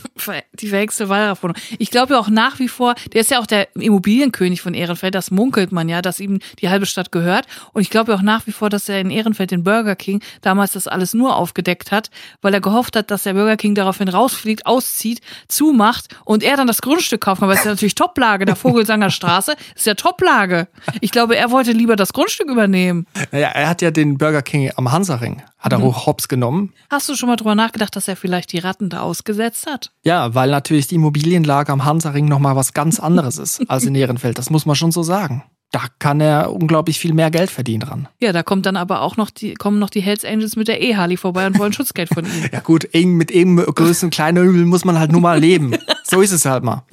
Die 0.60 0.68
verhexte 0.68 1.10
Wallraff-Wohnung. 1.10 1.58
Ich 1.80 1.90
glaube 1.90 2.14
ja 2.14 2.20
auch 2.20 2.30
nach 2.30 2.60
wie 2.60 2.68
vor, 2.68 2.96
der 3.12 3.22
ist 3.22 3.32
ja 3.32 3.40
auch 3.40 3.46
der 3.46 3.76
Immobilienkönig 3.76 4.62
von 4.62 4.74
Ehrenfeld, 4.74 5.16
das 5.16 5.32
munkelt 5.32 5.72
man 5.72 5.90
ja, 5.90 6.02
dass 6.02 6.20
ihm 6.20 6.40
die 6.62 6.70
halbe 6.70 6.86
Stadt 6.86 7.12
gehört. 7.12 7.46
Und 7.74 7.82
ich 7.82 7.90
glaube 7.90 8.12
ja 8.12 8.18
auch 8.18 8.22
nach 8.22 8.48
wie 8.48 8.52
vor, 8.52 8.70
dass 8.70 8.88
er 8.88 9.02
in 9.02 9.10
Ehrenfeld 9.10 9.52
den 9.52 9.64
Burger 9.64 9.96
King 9.96 10.22
damals 10.42 10.74
das 10.74 10.88
alles 10.88 11.14
nur 11.14 11.36
aufgedeckt 11.36 11.92
hat, 11.92 12.10
weil 12.42 12.54
er 12.54 12.62
gehofft 12.62 12.96
hat, 12.96 13.12
dass 13.12 13.24
der 13.24 13.34
Burger 13.34 13.58
King 13.58 13.76
daraufhin 13.76 14.08
rausfliegt, 14.08 14.66
auszieht, 14.66 15.22
zumacht 15.48 16.16
und 16.26 16.44
er 16.44 16.58
dann 16.58 16.68
das 16.68 16.82
Grundstück 16.82 17.22
kaufen 17.22 17.42
kann, 17.42 17.50
weil 17.50 17.56
es 17.56 17.62
ist 17.62 17.66
ja 17.66 17.72
natürlich 17.72 17.96
Toplage, 17.96 18.46
der 18.46 18.56
Vogelsanger 18.56 19.10
Straße 19.10 19.56
ist 19.76 19.86
ja 19.86 19.96
Toplage. 19.96 20.68
Ich 21.02 21.12
glaube, 21.12 21.36
er 21.36 21.52
wollte 21.52 21.72
lieber 21.72 21.96
das 21.96 22.14
Grundstück 22.14 22.50
übernehmen. 22.50 23.08
Naja, 23.32 23.50
er 23.50 23.68
hat 23.70 23.82
ja 23.82 23.92
den 23.92 24.18
Burger 24.18 24.42
King 24.42 24.72
am 24.76 24.92
Hansaring, 24.92 25.42
hat 25.64 25.72
er 25.72 25.82
hoch 25.82 26.06
hops 26.06 26.28
genommen. 26.28 26.74
Hast 26.90 27.08
du 27.08 27.16
schon 27.16 27.30
mal 27.30 27.38
drüber 27.38 27.56
nachgedacht, 27.56 27.96
dass 27.96 28.08
er 28.10 28.18
vielleicht 28.18 28.52
die 28.52 28.60
Ratten 28.60 28.90
da 28.90 29.00
ausgesetzt 29.00 29.66
hat? 29.66 29.92
Ja, 30.04 30.36
weil 30.36 30.52
natürlich 30.52 30.88
die 30.88 30.96
Immobilienlage 30.96 31.72
am 31.72 31.86
Hansaring 31.86 32.26
nochmal 32.26 32.58
was 32.58 32.74
ganz 32.74 33.00
anderes 33.00 33.38
ist 33.38 33.62
als 33.70 33.86
in 33.86 33.96
Ehrenfeld. 33.96 34.38
Das 34.38 34.50
muss 34.50 34.66
man 34.66 34.76
schon 34.76 34.92
so 34.92 35.04
sagen. 35.04 35.44
Da 35.72 35.86
kann 35.98 36.22
er 36.22 36.54
unglaublich 36.54 37.00
viel 37.00 37.14
mehr 37.14 37.32
Geld 37.32 37.50
verdienen 37.50 37.80
dran. 37.80 38.08
Ja, 38.22 38.32
da 38.32 38.44
kommt 38.44 38.68
dann 38.68 38.76
aber 38.76 39.02
auch 39.02 39.18
noch 39.18 39.32
die, 39.32 39.56
kommen 39.56 39.80
noch 39.80 39.90
die 39.90 40.02
Hells 40.02 40.24
Angels 40.24 40.56
mit 40.56 40.68
der 40.68 40.82
E-Harley 40.82 41.18
vorbei 41.18 41.48
und 41.48 41.58
wollen 41.58 41.74
Schutzgeld 41.74 42.10
von 42.10 42.26
ihm. 42.26 42.32
Ja 42.52 42.60
gut, 42.60 42.90
mit 42.94 43.32
eben 43.32 43.56
größten 43.56 44.12
kleinen 44.12 44.46
Übel 44.46 44.66
muss 44.66 44.86
man 44.86 45.00
halt 45.00 45.12
nur 45.12 45.22
mal 45.22 45.40
leben. 45.40 45.76
So 46.06 46.22
ist 46.22 46.34
es 46.34 46.46
halt 46.46 46.64
mal. 46.64 46.84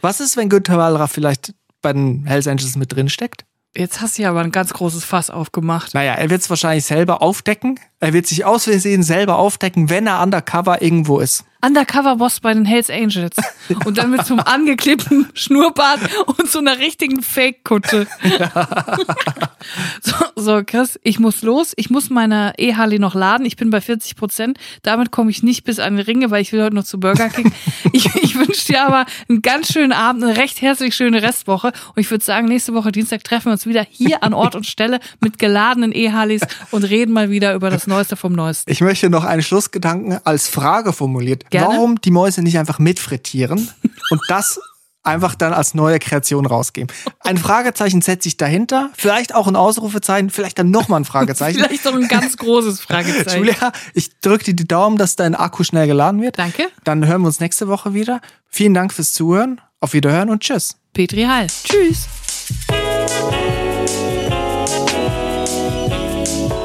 Was 0.00 0.20
ist, 0.20 0.38
wenn 0.38 0.48
Günther 0.48 0.78
Wallraff 0.78 1.10
vielleicht 1.10 1.52
bei 1.82 1.92
den 1.92 2.24
Hells 2.24 2.46
Angels 2.46 2.76
mit 2.76 2.94
drin 2.94 3.10
steckt? 3.10 3.44
Jetzt 3.76 4.00
hast 4.00 4.18
du 4.18 4.22
ja 4.22 4.30
aber 4.30 4.40
ein 4.40 4.50
ganz 4.50 4.72
großes 4.72 5.04
Fass 5.04 5.30
aufgemacht. 5.30 5.94
Naja, 5.94 6.14
er 6.14 6.28
wird 6.28 6.40
es 6.40 6.50
wahrscheinlich 6.50 6.84
selber 6.84 7.22
aufdecken. 7.22 7.78
Er 8.00 8.12
wird 8.12 8.26
sich 8.26 8.44
aus 8.44 8.64
Versehen 8.64 9.02
selber 9.04 9.38
aufdecken, 9.38 9.90
wenn 9.90 10.08
er 10.08 10.22
undercover 10.22 10.82
irgendwo 10.82 11.20
ist. 11.20 11.44
Undercover-Boss 11.62 12.40
bei 12.40 12.54
den 12.54 12.64
Hells 12.64 12.90
Angels. 12.90 13.36
Und 13.84 13.98
dann 13.98 14.10
mit 14.10 14.24
so 14.26 14.34
einem 14.34 14.44
angeklebten 14.44 15.28
Schnurrbart 15.34 16.00
und 16.26 16.50
so 16.50 16.58
einer 16.58 16.78
richtigen 16.78 17.22
Fake-Kutte. 17.22 18.08
so, 20.00 20.14
so, 20.34 20.62
Chris, 20.64 20.98
ich 21.04 21.20
muss 21.20 21.42
los. 21.42 21.72
Ich 21.76 21.88
muss 21.88 22.10
meine 22.10 22.52
E-Harley 22.58 22.98
noch 22.98 23.14
laden. 23.14 23.46
Ich 23.46 23.56
bin 23.56 23.70
bei 23.70 23.80
40 23.80 24.16
Prozent. 24.16 24.58
Damit 24.82 25.12
komme 25.12 25.30
ich 25.30 25.44
nicht 25.44 25.62
bis 25.64 25.78
an 25.78 25.96
die 25.96 26.02
Ringe, 26.02 26.30
weil 26.32 26.42
ich 26.42 26.52
will 26.52 26.62
heute 26.62 26.74
noch 26.74 26.84
zu 26.84 26.98
Burger 26.98 27.28
King. 27.28 27.52
Ich, 27.92 28.06
ich 28.14 28.36
wünsche 28.36 28.66
dir 28.66 28.86
aber 28.86 29.04
einen 29.28 29.42
ganz 29.42 29.72
schönen 29.72 29.92
Abend, 29.92 30.22
eine 30.22 30.36
recht 30.36 30.62
herzlich 30.62 30.94
schöne 30.94 31.22
Restwoche. 31.22 31.68
Und 31.68 32.00
ich 32.00 32.10
würde 32.10 32.24
sagen, 32.24 32.46
nächste 32.46 32.72
Woche 32.72 32.92
Dienstag 32.92 33.24
treffen 33.24 33.46
wir 33.46 33.52
uns 33.52 33.66
wieder 33.66 33.84
hier 33.88 34.22
an 34.22 34.32
Ort 34.32 34.54
und 34.54 34.66
Stelle 34.66 35.00
mit 35.20 35.38
geladenen 35.38 35.92
E-Harleys 35.92 36.42
und 36.70 36.84
reden 36.84 37.12
mal 37.12 37.30
wieder 37.30 37.54
über 37.54 37.68
das 37.70 37.86
Neueste 37.86 38.16
vom 38.16 38.32
Neuesten. 38.32 38.70
Ich 38.70 38.80
möchte 38.80 39.10
noch 39.10 39.24
einen 39.24 39.42
Schlussgedanken 39.42 40.18
als 40.24 40.48
Frage 40.48 40.92
formuliert. 40.92 41.49
Gerne. 41.50 41.68
Warum 41.68 42.00
die 42.00 42.10
Mäuse 42.10 42.42
nicht 42.42 42.58
einfach 42.58 42.78
mitfrittieren 42.78 43.68
und 44.10 44.20
das 44.28 44.60
einfach 45.02 45.34
dann 45.34 45.52
als 45.52 45.74
neue 45.74 45.98
Kreation 45.98 46.46
rausgeben? 46.46 46.94
Ein 47.20 47.38
Fragezeichen 47.38 48.00
setze 48.02 48.28
ich 48.28 48.36
dahinter, 48.36 48.90
vielleicht 48.94 49.34
auch 49.34 49.46
ein 49.46 49.56
Ausrufezeichen, 49.56 50.30
vielleicht 50.30 50.58
dann 50.58 50.70
nochmal 50.70 51.00
ein 51.00 51.04
Fragezeichen. 51.04 51.58
Vielleicht 51.64 51.86
doch 51.86 51.94
ein 51.94 52.08
ganz 52.08 52.36
großes 52.36 52.80
Fragezeichen. 52.80 53.38
Julia, 53.38 53.72
ich 53.94 54.20
drücke 54.20 54.44
dir 54.44 54.54
die 54.54 54.68
Daumen, 54.68 54.96
dass 54.96 55.16
dein 55.16 55.34
Akku 55.34 55.64
schnell 55.64 55.86
geladen 55.86 56.20
wird. 56.22 56.38
Danke. 56.38 56.68
Dann 56.84 57.06
hören 57.06 57.22
wir 57.22 57.26
uns 57.26 57.40
nächste 57.40 57.68
Woche 57.68 57.94
wieder. 57.94 58.20
Vielen 58.48 58.74
Dank 58.74 58.92
fürs 58.92 59.12
Zuhören. 59.12 59.60
Auf 59.80 59.92
Wiederhören 59.94 60.28
und 60.28 60.42
tschüss. 60.42 60.76
Petri 60.92 61.22
Hall. 61.22 61.46
Tschüss. 61.46 62.06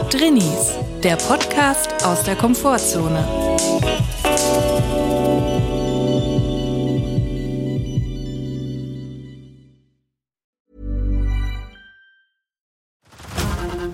Drinnies, 0.10 0.76
der 1.04 1.16
Podcast 1.18 2.06
aus 2.06 2.24
der 2.24 2.36
Komfortzone. 2.36 3.28